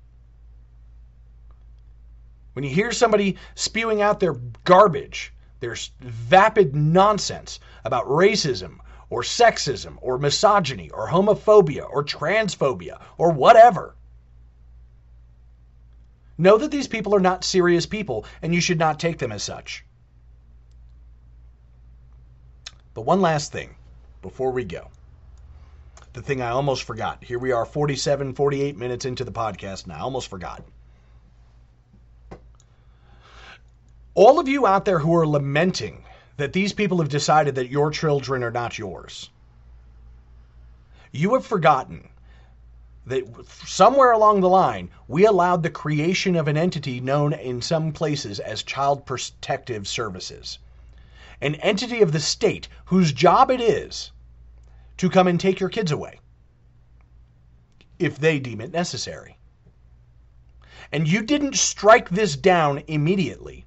When 2.52 2.64
you 2.64 2.70
hear 2.70 2.90
somebody 2.92 3.36
spewing 3.54 4.02
out 4.02 4.20
their 4.20 4.34
garbage, 4.64 5.32
their 5.60 5.76
vapid 6.00 6.74
nonsense 6.74 7.60
about 7.84 8.06
racism 8.06 8.78
or 9.08 9.22
sexism 9.22 9.98
or 10.00 10.18
misogyny 10.18 10.90
or 10.90 11.08
homophobia 11.08 11.88
or 11.88 12.04
transphobia 12.04 13.00
or 13.18 13.30
whatever, 13.30 13.94
know 16.38 16.58
that 16.58 16.70
these 16.70 16.88
people 16.88 17.14
are 17.14 17.20
not 17.20 17.44
serious 17.44 17.86
people 17.86 18.24
and 18.42 18.54
you 18.54 18.60
should 18.60 18.78
not 18.78 18.98
take 18.98 19.18
them 19.18 19.32
as 19.32 19.42
such. 19.42 19.84
But 22.94 23.02
one 23.02 23.20
last 23.20 23.52
thing 23.52 23.76
before 24.22 24.50
we 24.50 24.64
go. 24.64 24.88
The 26.12 26.22
thing 26.22 26.42
I 26.42 26.50
almost 26.50 26.82
forgot. 26.82 27.22
Here 27.22 27.38
we 27.38 27.52
are 27.52 27.64
47, 27.64 28.34
48 28.34 28.76
minutes 28.76 29.04
into 29.04 29.24
the 29.24 29.30
podcast 29.30 29.84
and 29.84 29.92
I 29.92 30.00
almost 30.00 30.28
forgot. 30.28 30.64
All 34.14 34.38
of 34.38 34.48
you 34.48 34.66
out 34.66 34.84
there 34.84 34.98
who 34.98 35.14
are 35.14 35.26
lamenting 35.26 36.04
that 36.36 36.52
these 36.52 36.72
people 36.72 36.98
have 36.98 37.08
decided 37.08 37.54
that 37.54 37.70
your 37.70 37.90
children 37.90 38.42
are 38.42 38.50
not 38.50 38.78
yours, 38.78 39.30
you 41.12 41.34
have 41.34 41.46
forgotten 41.46 42.08
that 43.06 43.24
somewhere 43.66 44.12
along 44.12 44.40
the 44.40 44.48
line, 44.48 44.90
we 45.08 45.26
allowed 45.26 45.62
the 45.62 45.70
creation 45.70 46.36
of 46.36 46.48
an 46.48 46.56
entity 46.56 47.00
known 47.00 47.32
in 47.32 47.60
some 47.60 47.92
places 47.92 48.38
as 48.38 48.62
Child 48.62 49.04
Protective 49.06 49.88
Services. 49.88 50.58
An 51.40 51.54
entity 51.56 52.02
of 52.02 52.12
the 52.12 52.20
state 52.20 52.68
whose 52.86 53.12
job 53.12 53.50
it 53.50 53.60
is 53.60 54.12
to 54.98 55.08
come 55.08 55.26
and 55.26 55.40
take 55.40 55.58
your 55.58 55.70
kids 55.70 55.90
away 55.90 56.20
if 57.98 58.18
they 58.18 58.38
deem 58.38 58.60
it 58.60 58.72
necessary. 58.72 59.36
And 60.92 61.08
you 61.08 61.22
didn't 61.22 61.56
strike 61.56 62.10
this 62.10 62.36
down 62.36 62.82
immediately. 62.86 63.66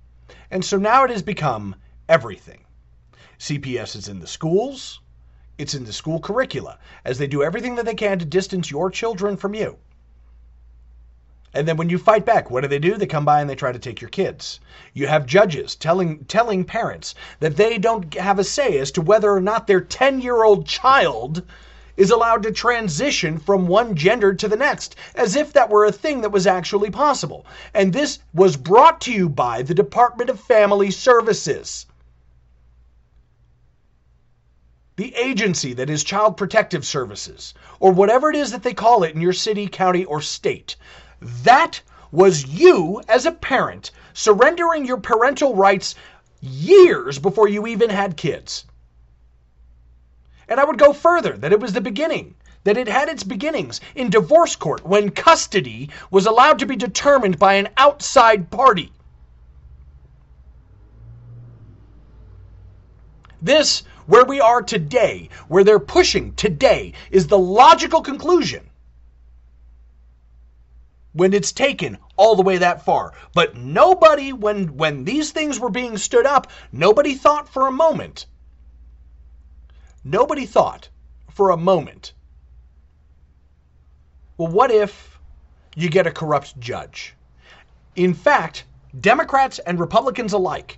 And 0.54 0.64
so 0.64 0.78
now 0.78 1.04
it 1.04 1.10
has 1.10 1.24
become 1.24 1.76
everything. 2.08 2.64
CPS 3.40 3.96
is 3.96 4.08
in 4.08 4.20
the 4.20 4.28
schools, 4.28 5.00
it's 5.58 5.74
in 5.74 5.84
the 5.84 5.92
school 5.92 6.20
curricula, 6.20 6.78
as 7.04 7.18
they 7.18 7.26
do 7.26 7.42
everything 7.42 7.74
that 7.74 7.88
they 7.88 7.96
can 7.96 8.20
to 8.20 8.26
distance 8.26 8.70
your 8.70 8.92
children 8.92 9.36
from 9.36 9.56
you. 9.56 9.80
And 11.56 11.68
then 11.68 11.76
when 11.76 11.90
you 11.90 11.98
fight 11.98 12.24
back, 12.24 12.52
what 12.52 12.62
do 12.62 12.68
they 12.68 12.78
do? 12.78 12.98
They 12.98 13.08
come 13.08 13.26
by 13.26 13.42
and 13.42 13.50
they 13.50 13.56
try 13.56 13.72
to 13.72 13.80
take 13.80 14.00
your 14.00 14.12
kids. 14.12 14.60
You 14.94 15.08
have 15.08 15.26
judges 15.26 15.74
telling 15.76 16.26
telling 16.26 16.66
parents 16.66 17.16
that 17.40 17.58
they 17.58 17.80
don't 17.80 18.14
have 18.14 18.38
a 18.38 18.44
say 18.44 18.78
as 18.78 18.92
to 18.92 19.02
whether 19.02 19.32
or 19.32 19.42
not 19.42 19.66
their 19.66 19.82
10-year-old 19.82 20.68
child 20.68 21.42
is 21.98 22.12
allowed 22.12 22.44
to 22.44 22.52
transition 22.52 23.38
from 23.38 23.68
one 23.68 23.96
gender 23.96 24.34
to 24.34 24.48
the 24.48 24.56
next, 24.56 24.96
as 25.16 25.36
if 25.36 25.54
that 25.54 25.70
were 25.70 25.86
a 25.86 25.92
thing 25.92 26.22
that 26.22 26.32
was 26.32 26.48
actually 26.48 26.90
possible. 26.90 27.46
And 27.74 27.94
this 27.94 28.20
was 28.34 28.58
brought 28.58 29.02
to 29.02 29.12
you 29.12 29.30
by 29.30 29.62
the 29.62 29.74
Department 29.74 30.30
of 30.30 30.40
Family 30.40 30.92
Services. 30.92 31.86
The 34.96 35.16
agency 35.16 35.74
that 35.74 35.90
is 35.90 36.04
Child 36.04 36.38
Protective 36.38 36.86
Services, 36.86 37.54
or 37.80 37.92
whatever 37.92 38.30
it 38.30 38.36
is 38.36 38.52
that 38.52 38.62
they 38.62 38.74
call 38.74 39.04
it 39.04 39.16
in 39.16 39.22
your 39.22 39.34
city, 39.34 39.68
county, 39.68 40.06
or 40.06 40.22
state. 40.22 40.76
That 41.44 41.82
was 42.12 42.46
you, 42.46 43.02
as 43.08 43.26
a 43.26 43.32
parent, 43.32 43.90
surrendering 44.14 44.86
your 44.86 44.98
parental 44.98 45.56
rights 45.56 45.96
years 46.42 47.18
before 47.18 47.48
you 47.48 47.66
even 47.66 47.90
had 47.90 48.18
kids. 48.18 48.66
And 50.48 50.60
I 50.60 50.66
would 50.66 50.78
go 50.78 50.94
further 50.94 51.38
that 51.38 51.52
it 51.52 51.60
was 51.60 51.74
the 51.74 51.82
beginning, 51.82 52.36
that 52.64 52.78
it 52.78 52.88
had 52.88 53.10
its 53.10 53.24
beginnings 53.24 53.82
in 53.96 54.10
divorce 54.10 54.56
court 54.56 54.86
when 54.86 55.10
custody 55.10 55.90
was 56.12 56.26
allowed 56.26 56.60
to 56.60 56.66
be 56.66 56.76
determined 56.76 57.40
by 57.40 57.56
an 57.56 57.70
outside 57.78 58.50
party. 58.50 58.92
This, 63.42 63.84
where 64.06 64.26
we 64.26 64.40
are 64.40 64.62
today, 64.62 65.30
where 65.48 65.64
they're 65.64 65.80
pushing 65.80 66.34
today, 66.34 66.94
is 67.12 67.28
the 67.28 67.38
logical 67.38 68.02
conclusion 68.02 68.70
when 71.12 71.34
it's 71.34 71.52
taken 71.52 71.98
all 72.16 72.36
the 72.36 72.42
way 72.42 72.58
that 72.58 72.86
far. 72.86 73.14
But 73.34 73.56
nobody, 73.56 74.34
when, 74.34 74.78
when 74.78 75.04
these 75.04 75.32
things 75.32 75.60
were 75.60 75.70
being 75.70 75.98
stood 75.98 76.26
up, 76.26 76.48
nobody 76.72 77.16
thought 77.16 77.50
for 77.50 77.68
a 77.68 77.72
moment 77.72 78.26
Nobody 80.06 80.46
thought 80.46 80.90
for 81.30 81.50
a 81.50 81.58
moment, 81.58 82.12
well, 84.38 84.52
what 84.52 84.70
if 84.70 85.18
you 85.76 85.90
get 85.90 86.08
a 86.08 86.12
corrupt 86.12 86.60
judge? 86.60 87.16
In 87.96 88.14
fact, 88.14 88.66
Democrats 89.00 89.60
and 89.60 89.80
Republicans 89.80 90.34
alike, 90.34 90.78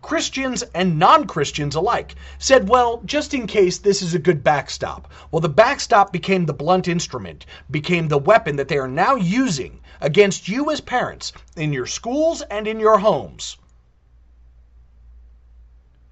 Christians 0.00 0.62
and 0.74 0.98
non 0.98 1.26
Christians 1.26 1.74
alike, 1.74 2.14
said, 2.38 2.70
well, 2.70 3.02
just 3.04 3.34
in 3.34 3.46
case 3.46 3.76
this 3.78 4.00
is 4.00 4.14
a 4.14 4.18
good 4.18 4.42
backstop. 4.42 5.12
Well, 5.30 5.40
the 5.40 5.48
backstop 5.50 6.10
became 6.10 6.46
the 6.46 6.54
blunt 6.54 6.88
instrument, 6.88 7.44
became 7.70 8.08
the 8.08 8.16
weapon 8.16 8.56
that 8.56 8.68
they 8.68 8.78
are 8.78 8.88
now 8.88 9.16
using 9.16 9.80
against 10.00 10.48
you 10.48 10.70
as 10.70 10.80
parents 10.80 11.32
in 11.54 11.72
your 11.72 11.86
schools 11.86 12.40
and 12.40 12.66
in 12.66 12.80
your 12.80 12.98
homes. 12.98 13.58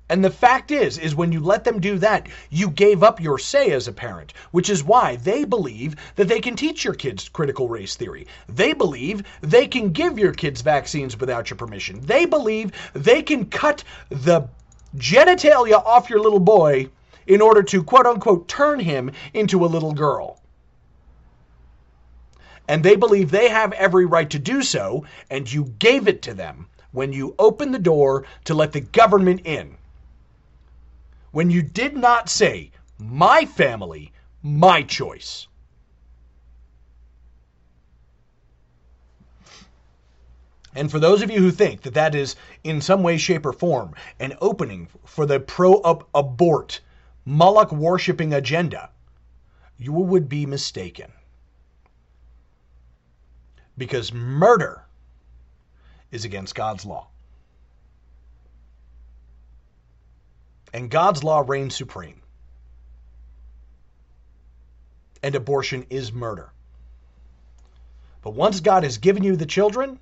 And 0.07 0.23
the 0.23 0.31
fact 0.31 0.71
is, 0.71 0.99
is 0.99 1.15
when 1.15 1.33
you 1.33 1.41
let 1.41 1.65
them 1.65 1.81
do 1.81 1.99
that, 1.99 2.29
you 2.51 2.69
gave 2.69 3.03
up 3.03 3.23
your 3.23 3.39
say 3.39 3.71
as 3.71 3.89
a 3.89 3.93
parent, 3.93 4.35
which 4.51 4.69
is 4.69 4.85
why 4.85 5.17
they 5.17 5.47
believe 5.47 5.97
that 6.17 6.29
they 6.29 6.41
can 6.41 6.57
teach 6.57 6.85
your 6.85 6.93
kids 6.93 7.31
critical 7.31 7.69
race 7.69 7.97
theory. 7.97 8.27
They 8.47 8.75
believe 8.75 9.23
they 9.41 9.67
can 9.67 9.93
give 9.93 10.19
your 10.19 10.33
kids 10.33 10.61
vaccines 10.61 11.19
without 11.19 11.49
your 11.49 11.57
permission. 11.57 12.03
They 12.03 12.27
believe 12.27 12.73
they 12.93 13.23
can 13.23 13.47
cut 13.47 13.83
the 14.11 14.47
genitalia 14.95 15.83
off 15.83 16.11
your 16.11 16.21
little 16.21 16.39
boy 16.39 16.91
in 17.27 17.41
order 17.41 17.63
to 17.63 17.83
quote 17.83 18.05
unquote 18.05 18.47
turn 18.47 18.81
him 18.81 19.11
into 19.33 19.65
a 19.65 19.67
little 19.67 19.95
girl. 19.95 20.39
And 22.69 22.85
they 22.85 22.97
believe 22.97 23.31
they 23.31 23.49
have 23.49 23.73
every 23.73 24.05
right 24.05 24.29
to 24.29 24.39
do 24.39 24.63
so, 24.63 25.07
and 25.31 25.51
you 25.51 25.73
gave 25.79 26.09
it 26.09 26.21
to 26.23 26.35
them 26.35 26.67
when 26.93 27.15
you 27.15 27.35
opened 27.39 27.73
the 27.73 27.79
door 27.79 28.27
to 28.45 28.53
let 28.53 28.73
the 28.73 28.81
government 28.81 29.41
in 29.45 29.79
when 31.35 31.51
you 31.51 31.62
did 31.62 31.97
not 31.97 32.28
say, 32.28 32.70
my 32.97 33.45
family, 33.45 34.12
my 34.41 34.82
choice. 34.82 35.49
And 40.76 40.89
for 40.89 41.01
those 41.01 41.22
of 41.22 41.32
you 41.32 41.41
who 41.41 41.51
think 41.51 41.82
that 41.82 41.95
that 41.95 42.14
is 42.14 42.37
in 42.62 42.80
some 42.80 43.03
way, 43.03 43.16
shape, 43.18 43.45
or 43.47 43.53
form 43.53 43.95
an 44.20 44.37
opening 44.41 44.87
for 45.05 45.26
the 45.26 45.41
pro 45.41 45.74
abort, 46.14 46.80
Moloch 47.24 47.72
worshiping 47.72 48.32
agenda, 48.32 48.91
you 49.76 49.93
would 49.93 50.28
be 50.28 50.47
mistaken. 50.47 51.11
Because 53.76 54.12
murder 54.12 54.85
is 56.12 56.24
against 56.24 56.55
God's 56.55 56.85
law. 56.85 57.09
And 60.75 60.91
God's 60.91 61.22
law 61.22 61.45
reigns 61.47 61.77
supreme. 61.77 62.20
And 65.22 65.37
abortion 65.37 65.87
is 65.89 66.12
murder. 66.12 66.51
But 68.22 68.35
once 68.35 68.59
God 68.59 68.83
has 68.83 68.99
given 68.99 69.22
you 69.22 69.37
the 69.37 69.47
children, 69.47 70.01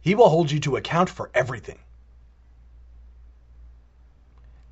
He 0.00 0.16
will 0.16 0.28
hold 0.28 0.50
you 0.50 0.58
to 0.60 0.76
account 0.76 1.08
for 1.08 1.30
everything. 1.32 1.78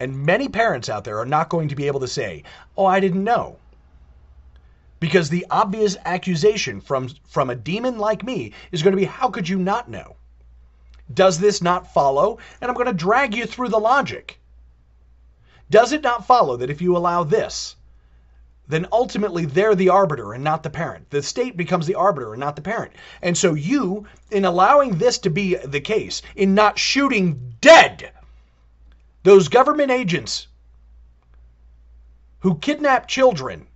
And 0.01 0.27
many 0.27 0.49
parents 0.49 0.89
out 0.89 1.05
there 1.05 1.21
are 1.21 1.27
not 1.27 1.49
going 1.49 1.69
to 1.69 1.77
be 1.77 1.87
able 1.87 2.01
to 2.01 2.09
say, 2.09 2.43
Oh, 2.77 2.85
I 2.85 2.99
didn't 2.99 3.23
know. 3.23 3.59
Because 4.99 5.31
the 5.31 5.47
obvious 5.49 5.97
accusation 6.05 6.81
from, 6.81 7.09
from 7.29 7.51
a 7.51 7.55
demon 7.55 7.99
like 7.99 8.25
me 8.25 8.53
is 8.73 8.83
going 8.83 8.93
to 8.93 9.01
be, 9.01 9.05
How 9.05 9.29
could 9.29 9.49
you 9.49 9.61
not 9.61 9.89
know? 9.89 10.17
Does 11.15 11.39
this 11.39 11.63
not 11.63 11.95
follow? 11.95 12.39
And 12.61 12.69
I'm 12.69 12.77
going 12.77 12.89
to 12.89 12.93
drag 12.93 13.37
you 13.37 13.47
through 13.47 13.69
the 13.69 13.79
logic. 13.79 14.41
Does 15.73 15.93
it 15.93 16.03
not 16.03 16.27
follow 16.27 16.59
that 16.59 16.69
if 16.69 16.83
you 16.83 16.95
allow 16.95 17.25
this, 17.25 17.77
then 18.69 18.87
ultimately 18.93 19.47
they're 19.47 19.75
the 19.75 19.89
arbiter 19.89 20.35
and 20.35 20.45
not 20.45 20.63
the 20.63 20.69
parent. 20.69 21.09
The 21.09 21.23
state 21.23 21.57
becomes 21.57 21.87
the 21.87 21.95
arbiter 21.95 22.35
and 22.35 22.41
not 22.41 22.57
the 22.57 22.63
parent. 22.63 22.93
And 23.23 23.37
so 23.39 23.55
you, 23.55 24.07
in 24.31 24.45
allowing 24.45 24.99
this 24.99 25.17
to 25.21 25.31
be 25.31 25.55
the 25.57 25.81
case, 25.81 26.21
in 26.37 26.55
not 26.55 26.79
shooting 26.79 27.55
dead 27.63 28.13
those 29.23 29.49
government 29.49 29.91
agents 29.91 30.47
who 32.41 32.59
kidnap 32.59 33.09
children 33.09 33.67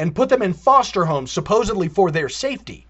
and 0.00 0.16
put 0.16 0.30
them 0.30 0.42
in 0.42 0.52
foster 0.52 1.04
homes 1.04 1.30
supposedly 1.30 1.86
for 1.86 2.10
their 2.10 2.28
safety, 2.28 2.88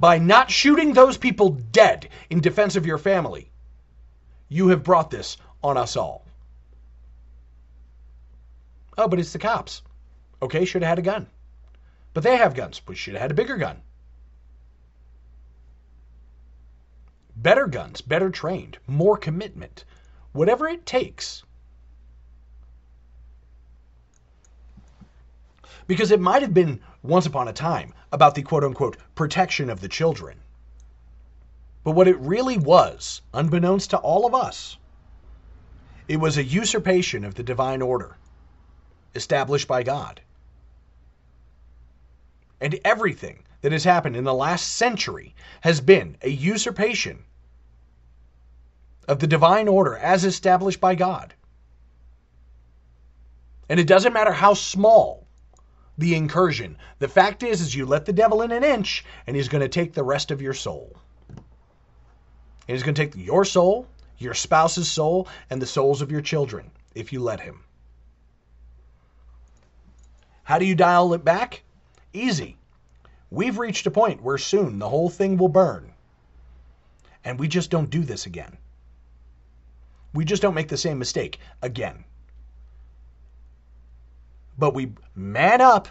by 0.00 0.16
not 0.16 0.50
shooting 0.50 0.94
those 0.94 1.18
people 1.18 1.50
dead 1.50 2.08
in 2.30 2.40
defense 2.40 2.76
of 2.76 2.86
your 2.86 2.98
family, 2.98 3.51
you 4.52 4.68
have 4.68 4.84
brought 4.84 5.10
this 5.10 5.38
on 5.64 5.78
us 5.78 5.96
all. 5.96 6.26
Oh, 8.98 9.08
but 9.08 9.18
it's 9.18 9.32
the 9.32 9.38
cops. 9.38 9.80
Okay, 10.42 10.66
should 10.66 10.82
have 10.82 10.90
had 10.90 10.98
a 10.98 11.02
gun. 11.02 11.26
But 12.12 12.22
they 12.22 12.36
have 12.36 12.54
guns. 12.54 12.82
We 12.86 12.94
should 12.94 13.14
have 13.14 13.22
had 13.22 13.30
a 13.30 13.34
bigger 13.34 13.56
gun. 13.56 13.80
Better 17.34 17.66
guns, 17.66 18.02
better 18.02 18.28
trained, 18.28 18.76
more 18.86 19.16
commitment. 19.16 19.86
Whatever 20.32 20.68
it 20.68 20.84
takes. 20.84 21.42
Because 25.86 26.10
it 26.10 26.20
might 26.20 26.42
have 26.42 26.52
been 26.52 26.80
once 27.02 27.24
upon 27.24 27.48
a 27.48 27.54
time 27.54 27.94
about 28.12 28.34
the 28.34 28.42
quote 28.42 28.64
unquote 28.64 28.98
protection 29.14 29.70
of 29.70 29.80
the 29.80 29.88
children. 29.88 30.42
But 31.84 31.92
what 31.92 32.08
it 32.08 32.18
really 32.18 32.58
was, 32.58 33.22
unbeknownst 33.34 33.90
to 33.90 33.98
all 33.98 34.24
of 34.24 34.34
us, 34.34 34.76
it 36.06 36.16
was 36.16 36.36
a 36.36 36.44
usurpation 36.44 37.24
of 37.24 37.34
the 37.34 37.42
divine 37.42 37.82
order 37.82 38.16
established 39.14 39.68
by 39.68 39.82
God. 39.82 40.20
And 42.60 42.78
everything 42.84 43.42
that 43.62 43.72
has 43.72 43.84
happened 43.84 44.16
in 44.16 44.24
the 44.24 44.34
last 44.34 44.74
century 44.74 45.34
has 45.62 45.80
been 45.80 46.16
a 46.22 46.28
usurpation 46.28 47.24
of 49.08 49.18
the 49.18 49.26
divine 49.26 49.68
order 49.68 49.96
as 49.96 50.24
established 50.24 50.80
by 50.80 50.94
God. 50.94 51.34
And 53.68 53.80
it 53.80 53.86
doesn't 53.86 54.12
matter 54.12 54.32
how 54.32 54.54
small 54.54 55.26
the 55.98 56.14
incursion. 56.14 56.76
The 56.98 57.08
fact 57.08 57.42
is 57.42 57.60
is 57.60 57.74
you 57.74 57.86
let 57.86 58.04
the 58.04 58.12
devil 58.12 58.42
in 58.42 58.52
an 58.52 58.64
inch 58.64 59.04
and 59.26 59.34
he's 59.34 59.48
going 59.48 59.62
to 59.62 59.68
take 59.68 59.92
the 59.92 60.04
rest 60.04 60.30
of 60.30 60.42
your 60.42 60.54
soul. 60.54 60.96
He's 62.72 62.82
going 62.82 62.94
to 62.94 63.04
take 63.04 63.16
your 63.16 63.44
soul, 63.44 63.86
your 64.18 64.34
spouse's 64.34 64.90
soul, 64.90 65.28
and 65.50 65.60
the 65.60 65.66
souls 65.66 66.00
of 66.00 66.10
your 66.10 66.22
children 66.22 66.70
if 66.94 67.12
you 67.12 67.20
let 67.20 67.40
him. 67.40 67.64
How 70.44 70.58
do 70.58 70.64
you 70.64 70.74
dial 70.74 71.12
it 71.14 71.24
back? 71.24 71.62
Easy. 72.12 72.56
We've 73.30 73.58
reached 73.58 73.86
a 73.86 73.90
point 73.90 74.22
where 74.22 74.38
soon 74.38 74.78
the 74.78 74.88
whole 74.88 75.08
thing 75.10 75.36
will 75.36 75.48
burn. 75.48 75.92
And 77.24 77.38
we 77.38 77.48
just 77.48 77.70
don't 77.70 77.90
do 77.90 78.04
this 78.04 78.26
again. 78.26 78.56
We 80.14 80.24
just 80.24 80.42
don't 80.42 80.54
make 80.54 80.68
the 80.68 80.76
same 80.76 80.98
mistake 80.98 81.38
again. 81.62 82.04
But 84.58 84.74
we 84.74 84.92
man 85.14 85.60
up 85.60 85.88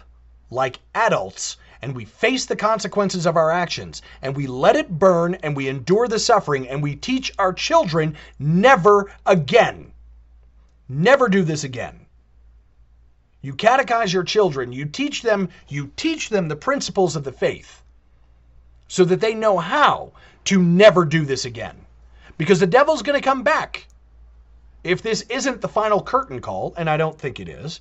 like 0.50 0.78
adults 0.94 1.56
and 1.82 1.94
we 1.94 2.04
face 2.04 2.46
the 2.46 2.56
consequences 2.56 3.26
of 3.26 3.36
our 3.36 3.50
actions 3.50 4.02
and 4.22 4.36
we 4.36 4.46
let 4.46 4.76
it 4.76 4.98
burn 4.98 5.34
and 5.42 5.56
we 5.56 5.68
endure 5.68 6.06
the 6.06 6.18
suffering 6.18 6.68
and 6.68 6.82
we 6.82 6.94
teach 6.94 7.32
our 7.38 7.52
children 7.52 8.16
never 8.38 9.12
again. 9.26 9.92
Never 10.88 11.28
do 11.28 11.42
this 11.42 11.64
again. 11.64 12.06
You 13.40 13.54
catechize 13.54 14.12
your 14.12 14.22
children, 14.22 14.72
you 14.72 14.84
teach 14.84 15.22
them, 15.22 15.48
you 15.66 15.90
teach 15.96 16.28
them 16.28 16.46
the 16.46 16.56
principles 16.56 17.16
of 17.16 17.24
the 17.24 17.32
faith 17.32 17.82
so 18.86 19.04
that 19.04 19.20
they 19.20 19.34
know 19.34 19.58
how 19.58 20.12
to 20.44 20.62
never 20.62 21.04
do 21.04 21.24
this 21.24 21.44
again. 21.44 21.76
Because 22.38 22.60
the 22.60 22.66
devil's 22.66 23.02
going 23.02 23.20
to 23.20 23.24
come 23.24 23.42
back. 23.42 23.86
If 24.84 25.02
this 25.02 25.22
isn't 25.22 25.60
the 25.60 25.68
final 25.68 26.02
curtain 26.02 26.40
call, 26.40 26.74
and 26.76 26.88
I 26.88 26.96
don't 26.96 27.18
think 27.18 27.40
it 27.40 27.48
is, 27.48 27.80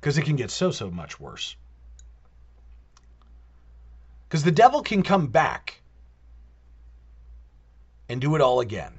because 0.00 0.18
it 0.18 0.24
can 0.24 0.36
get 0.36 0.50
so, 0.50 0.70
so 0.70 0.90
much 0.90 1.18
worse. 1.20 1.56
Because 4.34 4.42
the 4.42 4.50
devil 4.50 4.82
can 4.82 5.04
come 5.04 5.28
back 5.28 5.80
and 8.08 8.20
do 8.20 8.34
it 8.34 8.40
all 8.40 8.58
again 8.58 8.98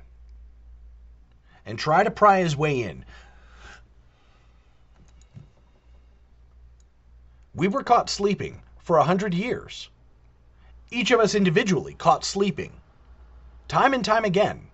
and 1.65 1.77
try 1.77 2.05
to 2.05 2.09
pry 2.09 2.39
his 2.39 2.55
way 2.55 2.83
in. 2.83 3.03
We 7.53 7.67
were 7.67 7.83
caught 7.83 8.09
sleeping 8.09 8.61
for 8.81 8.95
a 8.95 9.03
hundred 9.03 9.33
years. 9.33 9.89
Each 10.89 11.11
of 11.11 11.19
us 11.19 11.35
individually 11.35 11.95
caught 11.95 12.23
sleeping, 12.23 12.71
time 13.67 13.93
and 13.93 14.05
time 14.05 14.23
again. 14.23 14.69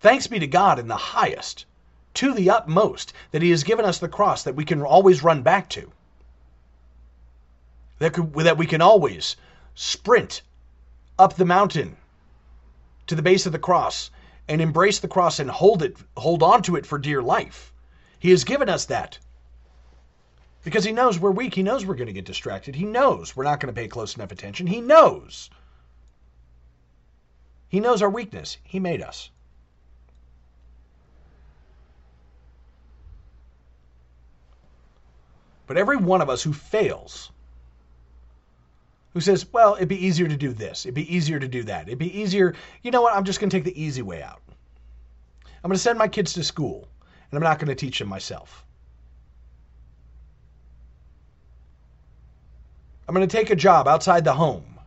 Thanks 0.00 0.26
be 0.26 0.38
to 0.38 0.46
God 0.46 0.78
in 0.78 0.88
the 0.88 0.96
highest, 0.96 1.66
to 2.14 2.32
the 2.32 2.48
utmost, 2.48 3.12
that 3.32 3.42
He 3.42 3.50
has 3.50 3.62
given 3.62 3.84
us 3.84 3.98
the 3.98 4.08
cross 4.08 4.42
that 4.44 4.56
we 4.56 4.64
can 4.64 4.80
always 4.80 5.22
run 5.22 5.42
back 5.42 5.68
to. 5.68 5.92
That, 8.00 8.14
could, 8.14 8.34
that 8.34 8.58
we 8.58 8.66
can 8.66 8.80
always 8.82 9.36
sprint 9.74 10.42
up 11.18 11.36
the 11.36 11.44
mountain 11.44 11.96
to 13.06 13.14
the 13.14 13.22
base 13.22 13.44
of 13.44 13.52
the 13.52 13.58
cross 13.58 14.10
and 14.48 14.60
embrace 14.60 14.98
the 14.98 15.08
cross 15.08 15.38
and 15.38 15.50
hold 15.50 15.82
it, 15.82 15.96
hold 16.16 16.42
on 16.42 16.62
to 16.62 16.76
it 16.76 16.86
for 16.86 16.98
dear 16.98 17.22
life. 17.22 17.72
He 18.18 18.30
has 18.30 18.44
given 18.44 18.68
us 18.68 18.86
that. 18.86 19.18
Because 20.64 20.84
he 20.84 20.92
knows 20.92 21.18
we're 21.18 21.30
weak. 21.30 21.54
He 21.54 21.62
knows 21.62 21.84
we're 21.84 21.94
going 21.94 22.06
to 22.06 22.12
get 22.12 22.24
distracted. 22.24 22.74
He 22.74 22.84
knows 22.84 23.36
we're 23.36 23.44
not 23.44 23.60
going 23.60 23.72
to 23.72 23.78
pay 23.80 23.86
close 23.86 24.16
enough 24.16 24.32
attention. 24.32 24.66
He 24.66 24.80
knows. 24.80 25.50
He 27.68 27.80
knows 27.80 28.00
our 28.02 28.10
weakness. 28.10 28.56
He 28.64 28.80
made 28.80 29.02
us. 29.02 29.30
But 35.66 35.76
every 35.76 35.98
one 35.98 36.22
of 36.22 36.30
us 36.30 36.42
who 36.42 36.52
fails, 36.52 37.30
who 39.12 39.20
says, 39.20 39.46
well, 39.52 39.74
it'd 39.74 39.88
be 39.88 40.06
easier 40.06 40.28
to 40.28 40.36
do 40.36 40.52
this, 40.52 40.86
it'd 40.86 40.94
be 40.94 41.14
easier 41.14 41.38
to 41.38 41.48
do 41.48 41.64
that, 41.64 41.88
it'd 41.88 41.98
be 41.98 42.18
easier, 42.18 42.54
you 42.82 42.90
know 42.90 43.02
what, 43.02 43.14
I'm 43.14 43.24
just 43.24 43.40
going 43.40 43.50
to 43.50 43.56
take 43.56 43.64
the 43.64 43.82
easy 43.82 44.02
way 44.02 44.22
out. 44.22 44.40
I'm 45.62 45.68
going 45.68 45.76
to 45.76 45.78
send 45.78 45.98
my 45.98 46.08
kids 46.08 46.32
to 46.34 46.44
school, 46.44 46.88
and 47.30 47.36
I'm 47.36 47.42
not 47.42 47.58
going 47.58 47.68
to 47.68 47.74
teach 47.74 47.98
them 47.98 48.08
myself. 48.08 48.64
I'm 53.08 53.14
going 53.14 53.28
to 53.28 53.36
take 53.36 53.50
a 53.50 53.56
job 53.56 53.88
outside 53.88 54.22
the 54.24 54.32
home. 54.32 54.78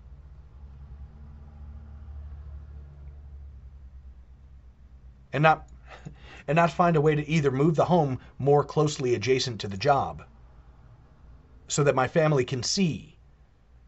And 5.34 5.44
not 5.44 5.68
and 6.48 6.56
not 6.56 6.72
find 6.72 6.96
a 6.96 7.02
way 7.02 7.16
to 7.16 7.28
either 7.28 7.52
move 7.52 7.76
the 7.76 7.86
home 7.86 8.20
more 8.40 8.64
closely 8.64 9.16
adjacent 9.16 9.60
to 9.62 9.68
the 9.68 9.78
job 9.78 10.24
so 11.68 11.84
that 11.84 11.96
my 11.96 12.08
family 12.08 12.46
can 12.46 12.64
see 12.64 13.13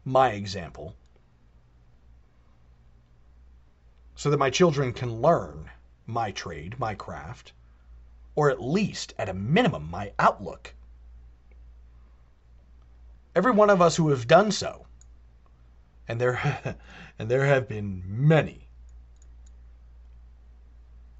my 0.06 0.30
example 0.30 0.94
so 4.14 4.30
that 4.30 4.38
my 4.38 4.48
children 4.48 4.92
can 4.92 5.20
learn 5.20 5.68
my 6.06 6.30
trade, 6.30 6.78
my 6.78 6.94
craft, 6.94 7.52
or 8.34 8.48
at 8.48 8.62
least, 8.62 9.12
at 9.18 9.28
a 9.28 9.34
minimum, 9.34 9.90
my 9.90 10.12
outlook. 10.18 10.72
Every 13.34 13.50
one 13.50 13.68
of 13.68 13.82
us 13.82 13.96
who 13.96 14.08
have 14.10 14.26
done 14.26 14.52
so, 14.52 14.86
and 16.08 16.20
there, 16.20 16.76
and 17.18 17.28
there 17.28 17.44
have 17.44 17.68
been 17.68 18.02
many, 18.06 18.68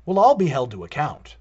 will 0.07 0.19
all 0.19 0.37
be 0.37 0.47
held 0.47 0.71
to 0.71 0.85
account. 0.85 1.37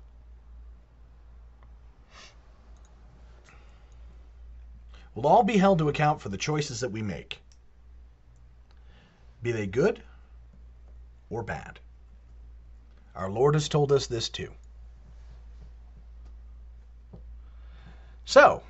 Will 5.16 5.28
all 5.28 5.44
be 5.44 5.58
held 5.58 5.80
to 5.80 5.90
account 5.90 6.22
for 6.22 6.30
the 6.30 6.38
choices 6.38 6.82
that 6.82 6.92
we 6.92 7.02
make, 7.02 7.40
be 9.42 9.52
they 9.52 9.66
good 9.66 10.04
or 11.30 11.42
bad. 11.42 11.80
Our 13.16 13.30
Lord 13.30 13.56
has 13.56 13.70
told 13.70 13.92
us 13.92 14.08
this 14.08 14.30
too. 14.30 14.52
So, 18.26 18.64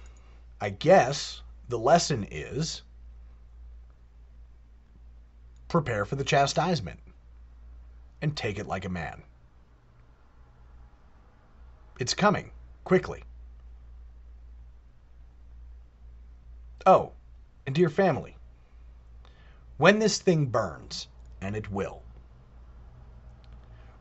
I 0.62 0.70
guess 0.70 1.42
the 1.68 1.80
lesson 1.80 2.28
is 2.32 2.84
prepare 5.68 6.06
for 6.06 6.16
the 6.16 6.24
chastisement. 6.24 7.00
and 8.22 8.36
take 8.36 8.58
it 8.58 8.68
like 8.68 8.86
a 8.86 8.90
man. 8.90 9.22
It's 12.00 12.14
coming, 12.14 12.52
quickly. 12.84 13.24
Oh, 16.86 17.14
and 17.66 17.74
to 17.76 17.82
your 17.82 17.90
family, 17.90 18.36
when 19.78 20.00
this 20.00 20.20
thing 20.20 20.46
burns, 20.46 21.08
and 21.42 21.56
it 21.56 21.72
will, 21.72 22.04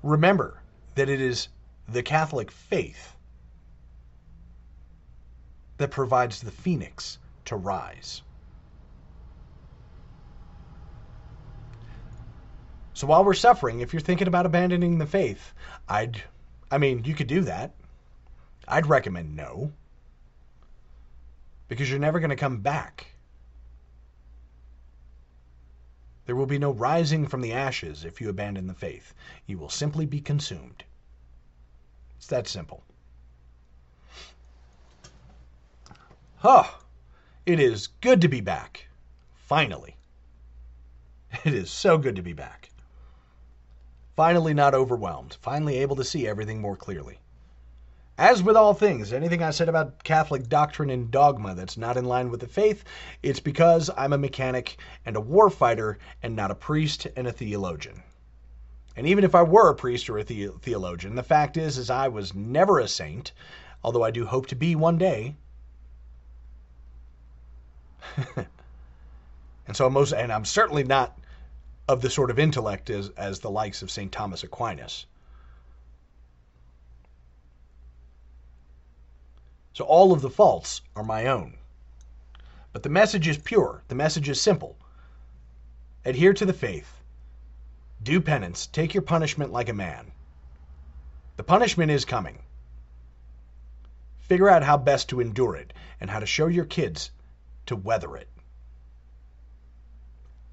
remember 0.02 0.60
that 0.94 1.08
it 1.08 1.20
is 1.20 1.48
the 1.88 2.02
Catholic 2.02 2.50
faith 2.50 3.16
that 5.78 5.90
provides 5.90 6.40
the 6.40 6.50
phoenix 6.50 7.18
to 7.46 7.56
rise. 7.56 8.22
So 12.92 13.08
while 13.08 13.24
we're 13.24 13.34
suffering, 13.34 13.80
if 13.80 13.92
you're 13.92 14.00
thinking 14.00 14.28
about 14.28 14.46
abandoning 14.46 14.98
the 14.98 15.06
faith, 15.06 15.52
I'd, 15.88 16.22
I 16.70 16.78
mean, 16.78 17.02
you 17.04 17.14
could 17.14 17.26
do 17.26 17.40
that. 17.42 17.74
I'd 18.68 18.86
recommend 18.86 19.34
no. 19.34 19.72
Because 21.74 21.90
you're 21.90 21.98
never 21.98 22.20
going 22.20 22.30
to 22.30 22.36
come 22.36 22.58
back. 22.58 23.08
There 26.24 26.36
will 26.36 26.46
be 26.46 26.56
no 26.56 26.70
rising 26.70 27.26
from 27.26 27.40
the 27.40 27.52
ashes 27.52 28.04
if 28.04 28.20
you 28.20 28.28
abandon 28.28 28.68
the 28.68 28.74
faith. 28.74 29.12
You 29.46 29.58
will 29.58 29.68
simply 29.68 30.06
be 30.06 30.20
consumed. 30.20 30.84
It's 32.16 32.28
that 32.28 32.46
simple. 32.46 32.84
Huh. 36.36 36.68
It 37.44 37.58
is 37.58 37.88
good 37.88 38.20
to 38.20 38.28
be 38.28 38.40
back. 38.40 38.86
Finally. 39.34 39.96
It 41.44 41.54
is 41.54 41.72
so 41.72 41.98
good 41.98 42.14
to 42.14 42.22
be 42.22 42.34
back. 42.34 42.70
Finally, 44.14 44.54
not 44.54 44.74
overwhelmed. 44.76 45.38
Finally, 45.42 45.78
able 45.78 45.96
to 45.96 46.04
see 46.04 46.28
everything 46.28 46.60
more 46.60 46.76
clearly. 46.76 47.18
As 48.16 48.44
with 48.44 48.56
all 48.56 48.74
things, 48.74 49.12
anything 49.12 49.42
I 49.42 49.50
said 49.50 49.68
about 49.68 50.04
Catholic 50.04 50.48
doctrine 50.48 50.88
and 50.88 51.10
dogma 51.10 51.54
that's 51.56 51.76
not 51.76 51.96
in 51.96 52.04
line 52.04 52.30
with 52.30 52.38
the 52.38 52.46
faith, 52.46 52.84
it's 53.24 53.40
because 53.40 53.90
I'm 53.96 54.12
a 54.12 54.18
mechanic 54.18 54.76
and 55.04 55.16
a 55.16 55.20
warfighter 55.20 55.96
and 56.22 56.36
not 56.36 56.52
a 56.52 56.54
priest 56.54 57.08
and 57.16 57.26
a 57.26 57.32
theologian. 57.32 58.04
And 58.96 59.08
even 59.08 59.24
if 59.24 59.34
I 59.34 59.42
were 59.42 59.68
a 59.68 59.74
priest 59.74 60.08
or 60.08 60.18
a 60.18 60.24
the- 60.24 60.52
theologian, 60.60 61.16
the 61.16 61.24
fact 61.24 61.56
is 61.56 61.76
is 61.76 61.90
I 61.90 62.06
was 62.06 62.34
never 62.34 62.78
a 62.78 62.86
saint, 62.86 63.32
although 63.82 64.04
I 64.04 64.12
do 64.12 64.26
hope 64.26 64.46
to 64.46 64.54
be 64.54 64.76
one 64.76 64.96
day. 64.96 65.34
and 68.36 69.76
so 69.76 69.86
I'm 69.86 69.92
most 69.92 70.12
and 70.12 70.32
I'm 70.32 70.44
certainly 70.44 70.84
not 70.84 71.18
of 71.88 72.00
the 72.00 72.10
sort 72.10 72.30
of 72.30 72.38
intellect 72.38 72.90
as, 72.90 73.08
as 73.16 73.40
the 73.40 73.50
likes 73.50 73.82
of 73.82 73.90
St. 73.90 74.12
Thomas 74.12 74.44
Aquinas. 74.44 75.06
So 79.74 79.84
all 79.84 80.12
of 80.12 80.22
the 80.22 80.30
faults 80.30 80.82
are 80.94 81.02
my 81.02 81.26
own. 81.26 81.58
But 82.72 82.84
the 82.84 82.88
message 82.88 83.26
is 83.26 83.38
pure, 83.38 83.82
the 83.88 83.96
message 83.96 84.28
is 84.28 84.40
simple. 84.40 84.76
Adhere 86.04 86.32
to 86.32 86.46
the 86.46 86.52
faith. 86.52 87.00
Do 88.00 88.20
penance, 88.20 88.68
take 88.68 88.94
your 88.94 89.02
punishment 89.02 89.50
like 89.50 89.68
a 89.68 89.74
man. 89.74 90.12
The 91.36 91.42
punishment 91.42 91.90
is 91.90 92.04
coming. 92.04 92.44
Figure 94.20 94.48
out 94.48 94.62
how 94.62 94.76
best 94.76 95.08
to 95.08 95.20
endure 95.20 95.56
it 95.56 95.72
and 96.00 96.08
how 96.08 96.20
to 96.20 96.26
show 96.26 96.46
your 96.46 96.66
kids 96.66 97.10
to 97.66 97.74
weather 97.74 98.16
it. 98.16 98.28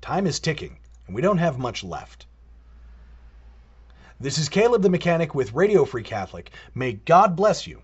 Time 0.02 0.26
is 0.26 0.40
ticking 0.40 0.80
and 1.06 1.16
we 1.16 1.22
don't 1.22 1.38
have 1.38 1.60
much 1.60 1.84
left. 1.84 2.26
This 4.20 4.40
is 4.40 4.50
Caleb 4.50 4.82
the 4.82 4.90
Mechanic 4.90 5.36
with 5.36 5.54
Radio 5.54 5.86
Free 5.86 6.04
Catholic. 6.04 6.50
May 6.74 6.94
God 6.94 7.36
bless 7.36 7.68
you 7.68 7.84